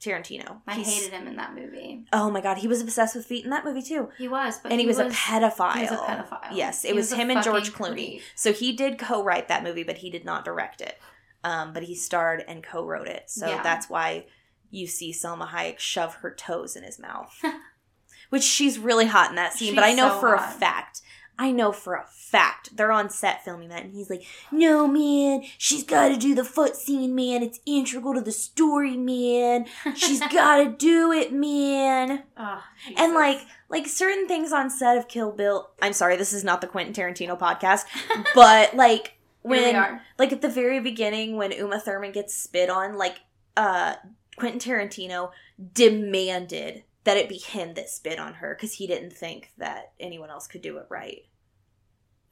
Tarantino. 0.01 0.61
I 0.66 0.74
He's- 0.74 0.95
hated 0.99 1.12
him 1.12 1.26
in 1.26 1.37
that 1.37 1.55
movie. 1.55 2.05
Oh 2.12 2.30
my 2.30 2.41
god, 2.43 2.59
he 2.59 2.68
was 2.68 2.80
obsessed 2.82 3.14
with 3.14 3.24
feet 3.26 3.45
in 3.45 3.51
that 3.51 3.64
movie 3.64 3.80
too. 3.82 4.11
He 4.18 4.28
was, 4.28 4.59
but 4.59 4.70
and 4.72 4.80
he, 4.80 4.87
was, 4.87 4.99
a 4.99 5.07
pedophile. 5.07 5.74
He 5.74 5.82
was 5.82 5.93
a 5.93 5.97
pedophile. 5.97 6.49
Yes, 6.53 6.85
it 6.85 6.89
He 6.89 6.93
was, 6.95 7.11
a 7.12 7.16
him 7.16 7.30
and 7.30 7.43
George 7.43 7.72
Clooney. 7.72 7.95
creep. 7.95 8.22
So 8.35 8.53
he 8.53 8.72
did 8.72 8.99
co-write 8.99 9.49
that 9.49 9.62
movie, 9.62 9.82
but 9.82 9.99
he 9.99 10.11
did 10.11 10.24
not 10.24 10.45
direct 10.45 10.80
it. 10.82 10.99
Um, 11.43 11.72
but 11.72 11.85
he 11.85 11.95
starred 11.95 12.45
and 12.47 12.62
co-wrote 12.62 13.09
it. 13.09 13.30
So 13.30 13.47
Yeah. 13.49 13.62
that's 13.62 13.89
why 13.89 14.26
you 14.70 14.87
see 14.87 15.11
Salma 15.12 15.49
Hayek 15.49 15.78
shove 15.78 16.16
her 16.16 16.35
toes 16.35 16.76
in 16.76 16.82
his 16.82 16.99
mouth, 16.99 17.43
which 18.31 18.43
she's 18.43 18.79
really 18.79 19.07
hot 19.07 19.31
in 19.31 19.37
that 19.37 19.53
scene. 19.55 19.75
but 19.75 19.85
I 19.85 19.93
know 19.95 20.09
so 20.11 20.20
for 20.20 20.37
hot. 20.37 20.55
a 20.57 20.59
fact. 20.59 21.01
I 21.37 21.51
know 21.51 21.72
for 21.72 21.95
a 21.95 22.05
fact 22.07 22.77
they're 22.77 22.93
on 22.93 23.11
set 23.11 23.45
filming 23.45 23.68
that, 23.70 23.83
and 23.83 23.93
he's 23.93 24.09
like, 24.09 24.22
"No, 24.53 24.87
man, 24.87 25.43
she's 25.59 25.83
got 25.83 26.11
to 26.11 26.16
do 26.16 26.33
the 26.33 26.45
foot 26.45 26.77
scene, 26.77 27.12
man. 27.12 27.43
It's 27.43 27.59
integral 27.66 28.14
to 28.14 28.20
the 28.20 28.31
story, 28.31 28.97
man. 28.97 29.66
She's 29.97 30.20
got 30.33 30.59
to 30.59 30.70
do 30.70 31.11
it, 31.11 31.33
man." 31.33 32.22
Oh, 32.37 32.62
And 32.97 33.14
like 33.14 33.41
like 33.68 33.89
certain 33.89 34.29
things 34.29 34.53
on 34.53 34.70
set 34.70 34.97
of 34.97 35.09
Kill 35.09 35.33
Bill. 35.33 35.70
I'm 35.83 35.93
sorry, 35.93 36.14
this 36.16 36.33
is 36.33 36.45
not 36.45 36.61
the 36.61 36.68
Quentin 36.68 36.95
Tarantino 36.95 37.37
podcast, 37.37 37.87
but 38.37 38.77
like 38.77 39.18
when 39.43 40.01
like 40.20 40.33
at 40.33 40.41
the 40.41 40.49
very 40.49 40.79
beginning 40.79 41.37
when 41.37 41.51
Uma 41.51 41.81
Thurman 41.81 42.12
gets 42.12 42.33
spit 42.33 42.70
on, 42.70 42.97
like 42.97 43.16
uh 43.57 43.95
Quentin 44.37 44.61
Tarantino 44.61 45.33
demanded 45.72 46.85
that 47.05 47.17
it 47.17 47.29
be 47.29 47.39
him 47.39 47.75
that 47.75 47.89
spit 47.89 48.19
on 48.19 48.35
her 48.35 48.55
because 48.55 48.75
he 48.75 48.87
didn't 48.87 49.13
think 49.13 49.53
that 49.59 49.93
anyone 50.01 50.31
else 50.31 50.47
could 50.47 50.63
do 50.63 50.79
it 50.79 50.87
right. 50.89 51.23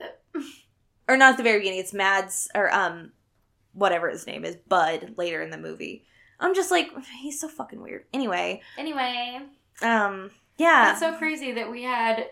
or 1.08 1.16
not 1.16 1.32
at 1.32 1.36
the 1.36 1.42
very 1.42 1.58
beginning. 1.60 1.80
It's 1.80 1.92
Mads 1.92 2.48
or 2.54 2.72
um 2.74 3.12
whatever 3.72 4.08
his 4.08 4.26
name 4.26 4.44
is, 4.44 4.56
Bud. 4.56 5.14
Later 5.16 5.42
in 5.42 5.50
the 5.50 5.58
movie, 5.58 6.04
I'm 6.40 6.54
just 6.54 6.70
like 6.70 6.90
he's 7.20 7.40
so 7.40 7.48
fucking 7.48 7.80
weird. 7.80 8.04
Anyway, 8.12 8.62
Anyway, 8.78 9.40
um 9.82 10.30
yeah. 10.58 10.86
that's 10.86 11.00
so 11.00 11.16
crazy 11.16 11.52
that 11.52 11.70
we 11.70 11.82
had 11.82 12.26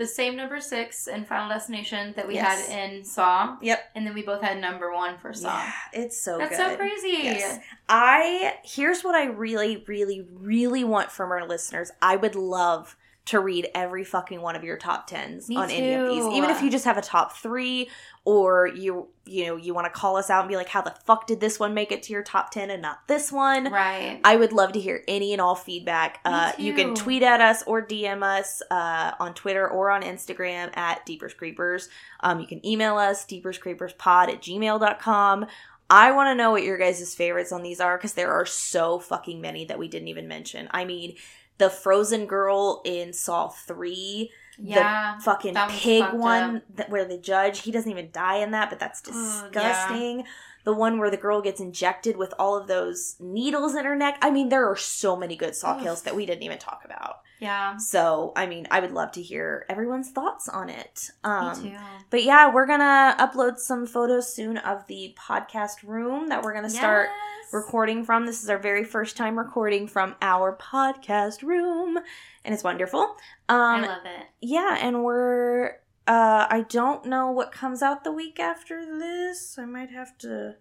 the 0.00 0.06
same 0.06 0.34
number 0.34 0.58
six 0.60 1.06
in 1.08 1.26
Final 1.26 1.50
Destination 1.50 2.14
that 2.16 2.26
we 2.26 2.34
Yes. 2.36 2.66
had 2.68 2.88
in 2.90 3.04
Saw, 3.04 3.58
Yep. 3.60 3.90
and 3.94 4.06
then 4.06 4.14
we 4.14 4.22
both 4.22 4.40
had 4.40 4.58
number 4.58 4.90
one 4.92 5.18
for 5.18 5.34
Saw. 5.34 5.58
Yeah, 5.58 5.72
it's 5.92 6.18
so 6.18 6.38
That's 6.38 6.56
good. 6.56 6.70
so 6.70 6.76
crazy. 6.76 7.18
Yes. 7.24 7.58
I 7.86 8.54
here's 8.64 9.04
what 9.04 9.14
I 9.14 9.26
really, 9.26 9.84
really, 9.86 10.26
really 10.32 10.84
want 10.84 11.12
from 11.12 11.30
our 11.30 11.46
listeners. 11.46 11.90
I 12.00 12.16
would 12.16 12.34
love 12.34 12.96
to 13.30 13.38
read 13.38 13.68
every 13.76 14.02
fucking 14.02 14.40
one 14.40 14.56
of 14.56 14.64
your 14.64 14.76
top 14.76 15.06
tens 15.06 15.48
Me 15.48 15.56
on 15.56 15.70
any 15.70 15.92
of 15.92 16.08
these. 16.08 16.24
Even 16.34 16.50
if 16.50 16.62
you 16.62 16.68
just 16.68 16.84
have 16.84 16.98
a 16.98 17.00
top 17.00 17.36
three 17.36 17.88
or 18.24 18.66
you 18.66 19.06
you 19.24 19.46
know, 19.46 19.54
you 19.54 19.72
want 19.72 19.84
to 19.84 19.90
call 19.90 20.16
us 20.16 20.28
out 20.28 20.40
and 20.40 20.48
be 20.48 20.56
like, 20.56 20.68
how 20.68 20.80
the 20.80 20.92
fuck 21.04 21.28
did 21.28 21.38
this 21.38 21.60
one 21.60 21.72
make 21.72 21.92
it 21.92 22.02
to 22.02 22.12
your 22.12 22.24
top 22.24 22.50
ten 22.50 22.70
and 22.70 22.82
not 22.82 23.06
this 23.06 23.30
one? 23.30 23.70
Right. 23.70 24.20
I 24.24 24.34
would 24.34 24.52
love 24.52 24.72
to 24.72 24.80
hear 24.80 25.04
any 25.06 25.32
and 25.32 25.40
all 25.40 25.54
feedback. 25.54 26.18
Uh, 26.24 26.50
you 26.58 26.74
can 26.74 26.96
tweet 26.96 27.22
at 27.22 27.40
us 27.40 27.62
or 27.68 27.86
DM 27.86 28.24
us 28.24 28.62
uh, 28.72 29.12
on 29.20 29.32
Twitter 29.34 29.68
or 29.68 29.92
on 29.92 30.02
Instagram 30.02 30.76
at 30.76 31.06
Deepers 31.06 31.34
Creepers. 31.34 31.88
Um, 32.18 32.40
you 32.40 32.48
can 32.48 32.66
email 32.66 32.96
us, 32.96 33.24
deeperscreeperspod 33.24 34.28
at 34.28 34.42
gmail.com. 34.42 35.46
I 35.88 36.12
want 36.12 36.28
to 36.28 36.36
know 36.36 36.52
what 36.52 36.62
your 36.62 36.78
guys' 36.78 37.14
favorites 37.16 37.50
on 37.50 37.62
these 37.62 37.80
are 37.80 37.96
because 37.96 38.14
there 38.14 38.32
are 38.32 38.46
so 38.46 39.00
fucking 39.00 39.40
many 39.40 39.64
that 39.66 39.78
we 39.78 39.88
didn't 39.88 40.08
even 40.08 40.28
mention. 40.28 40.68
I 40.70 40.84
mean, 40.84 41.16
the 41.60 41.70
frozen 41.70 42.26
girl 42.26 42.82
in 42.84 43.12
Saw 43.12 43.48
3 43.48 44.32
Yeah. 44.58 45.14
the 45.18 45.22
fucking 45.22 45.54
pig 45.68 46.04
one 46.12 46.62
that, 46.74 46.90
where 46.90 47.04
the 47.04 47.18
judge 47.18 47.60
he 47.60 47.70
doesn't 47.70 47.90
even 47.90 48.10
die 48.10 48.38
in 48.38 48.50
that, 48.50 48.70
but 48.70 48.80
that's 48.80 49.00
Ugh, 49.06 49.14
yeah. 49.14 49.42
disgusting. 49.52 50.24
The 50.64 50.74
one 50.74 50.98
where 50.98 51.10
the 51.10 51.16
girl 51.16 51.40
gets 51.40 51.60
injected 51.60 52.16
with 52.16 52.34
all 52.38 52.56
of 52.56 52.66
those 52.66 53.16
needles 53.20 53.74
in 53.74 53.84
her 53.84 53.96
neck. 53.96 54.18
I 54.20 54.30
mean, 54.30 54.48
there 54.50 54.68
are 54.68 54.76
so 54.76 55.16
many 55.16 55.36
good 55.36 55.54
saw 55.54 55.80
kills 55.80 56.02
that 56.02 56.16
we 56.16 56.26
didn't 56.26 56.42
even 56.42 56.58
talk 56.58 56.82
about. 56.84 57.20
Yeah. 57.40 57.76
So, 57.78 58.32
I 58.36 58.46
mean, 58.46 58.66
I 58.70 58.80
would 58.80 58.92
love 58.92 59.12
to 59.12 59.22
hear 59.22 59.64
everyone's 59.68 60.10
thoughts 60.10 60.48
on 60.48 60.68
it. 60.68 61.10
Um, 61.24 61.62
Me 61.62 61.70
too. 61.70 61.76
But 62.10 62.22
yeah, 62.22 62.52
we're 62.52 62.66
gonna 62.66 63.16
upload 63.18 63.58
some 63.58 63.86
photos 63.86 64.32
soon 64.32 64.58
of 64.58 64.86
the 64.86 65.16
podcast 65.18 65.82
room 65.82 66.28
that 66.28 66.42
we're 66.42 66.52
gonna 66.54 66.68
start 66.70 67.08
Yes. 67.08 67.52
recording 67.52 68.04
from. 68.04 68.26
This 68.26 68.42
is 68.42 68.50
our 68.50 68.58
very 68.58 68.84
first 68.84 69.16
time 69.16 69.38
recording 69.38 69.88
from 69.88 70.16
our 70.20 70.56
podcast 70.56 71.42
room, 71.42 71.98
and 72.44 72.54
it's 72.54 72.62
wonderful. 72.62 73.16
I 73.48 73.54
Um, 73.76 73.82
love 73.82 74.04
it. 74.04 74.26
yeah, 74.40 74.76
and 74.80 75.02
we're. 75.02 75.78
Uh, 76.06 76.46
I 76.50 76.62
don't 76.68 77.04
know 77.06 77.30
what 77.30 77.52
comes 77.52 77.82
out 77.82 78.02
the 78.04 78.10
week 78.12 78.40
after 78.40 78.84
this. 78.98 79.56
I 79.58 79.64
might 79.64 79.90
have 79.90 80.18
to 80.18 80.56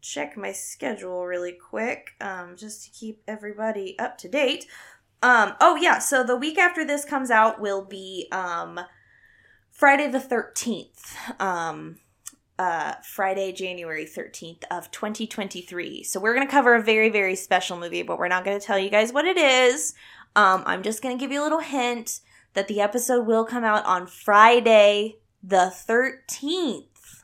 check 0.00 0.36
my 0.36 0.52
schedule 0.52 1.26
really 1.26 1.52
quick, 1.52 2.12
um, 2.20 2.56
just 2.56 2.84
to 2.84 2.90
keep 2.90 3.22
everybody 3.28 3.98
up 3.98 4.16
to 4.18 4.28
date. 4.28 4.66
Um, 5.22 5.54
oh 5.60 5.76
yeah, 5.76 5.98
so 5.98 6.22
the 6.22 6.36
week 6.36 6.58
after 6.58 6.84
this 6.84 7.04
comes 7.04 7.30
out 7.30 7.60
will 7.60 7.84
be 7.84 8.28
um, 8.32 8.80
Friday 9.70 10.08
the 10.08 10.20
thirteenth. 10.20 11.16
Um, 11.40 11.96
uh, 12.58 12.94
Friday, 13.04 13.52
January 13.52 14.04
13th 14.04 14.64
of 14.68 14.90
2023. 14.90 16.02
So 16.02 16.18
we're 16.18 16.34
going 16.34 16.44
to 16.44 16.50
cover 16.50 16.74
a 16.74 16.82
very, 16.82 17.08
very 17.08 17.36
special 17.36 17.76
movie, 17.78 18.02
but 18.02 18.18
we're 18.18 18.26
not 18.26 18.44
going 18.44 18.58
to 18.58 18.66
tell 18.66 18.76
you 18.78 18.90
guys 18.90 19.12
what 19.12 19.26
it 19.26 19.36
is. 19.36 19.94
Um, 20.34 20.64
I'm 20.66 20.82
just 20.82 21.00
going 21.00 21.16
to 21.16 21.20
give 21.20 21.30
you 21.30 21.40
a 21.40 21.44
little 21.44 21.60
hint 21.60 22.18
that 22.54 22.66
the 22.66 22.80
episode 22.80 23.26
will 23.28 23.44
come 23.44 23.62
out 23.62 23.84
on 23.86 24.08
Friday 24.08 25.18
the 25.40 25.72
13th. 25.72 27.22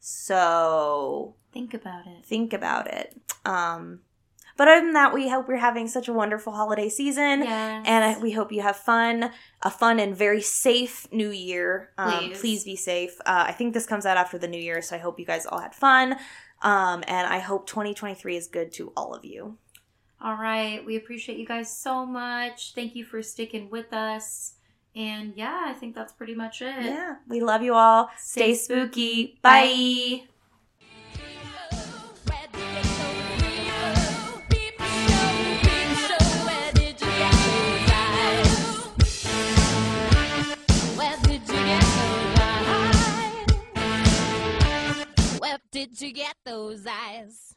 So 0.00 1.34
Think 1.52 1.74
about 1.74 2.06
it. 2.06 2.24
think 2.24 2.52
about 2.52 2.86
it. 2.86 3.14
Um, 3.44 4.00
but 4.56 4.68
other 4.68 4.80
than 4.80 4.92
that, 4.92 5.14
we 5.14 5.28
hope 5.28 5.48
you're 5.48 5.56
having 5.56 5.88
such 5.88 6.08
a 6.08 6.12
wonderful 6.12 6.52
holiday 6.52 6.88
season. 6.88 7.42
Yes. 7.42 7.84
And 7.86 8.22
we 8.22 8.32
hope 8.32 8.52
you 8.52 8.62
have 8.62 8.76
fun, 8.76 9.30
a 9.62 9.70
fun 9.70 9.98
and 9.98 10.16
very 10.16 10.42
safe 10.42 11.06
new 11.12 11.30
year. 11.30 11.90
Um, 11.98 12.12
Please. 12.12 12.40
please. 12.40 12.64
be 12.64 12.76
safe. 12.76 13.20
Uh, 13.20 13.44
I 13.48 13.52
think 13.52 13.74
this 13.74 13.86
comes 13.86 14.06
out 14.06 14.16
after 14.16 14.38
the 14.38 14.48
new 14.48 14.60
year, 14.60 14.82
so 14.82 14.96
I 14.96 14.98
hope 14.98 15.18
you 15.18 15.26
guys 15.26 15.46
all 15.46 15.58
had 15.58 15.74
fun. 15.74 16.16
Um, 16.62 17.02
and 17.08 17.26
I 17.26 17.38
hope 17.40 17.66
2023 17.66 18.36
is 18.36 18.46
good 18.46 18.72
to 18.74 18.92
all 18.96 19.14
of 19.14 19.24
you. 19.24 19.58
All 20.20 20.36
right. 20.36 20.84
We 20.84 20.96
appreciate 20.96 21.38
you 21.38 21.46
guys 21.46 21.76
so 21.76 22.06
much. 22.06 22.74
Thank 22.74 22.94
you 22.94 23.04
for 23.04 23.22
sticking 23.22 23.68
with 23.70 23.92
us. 23.92 24.54
And 24.94 25.32
yeah, 25.36 25.64
I 25.66 25.72
think 25.72 25.94
that's 25.94 26.12
pretty 26.12 26.34
much 26.34 26.60
it. 26.62 26.84
Yeah, 26.84 27.16
we 27.26 27.40
love 27.40 27.62
you 27.62 27.74
all. 27.74 28.10
Stay 28.18 28.54
spooky. 28.54 29.38
Bye. 29.42 30.24
Did 45.82 46.00
you 46.00 46.12
get 46.12 46.36
those 46.44 46.86
eyes? 46.86 47.51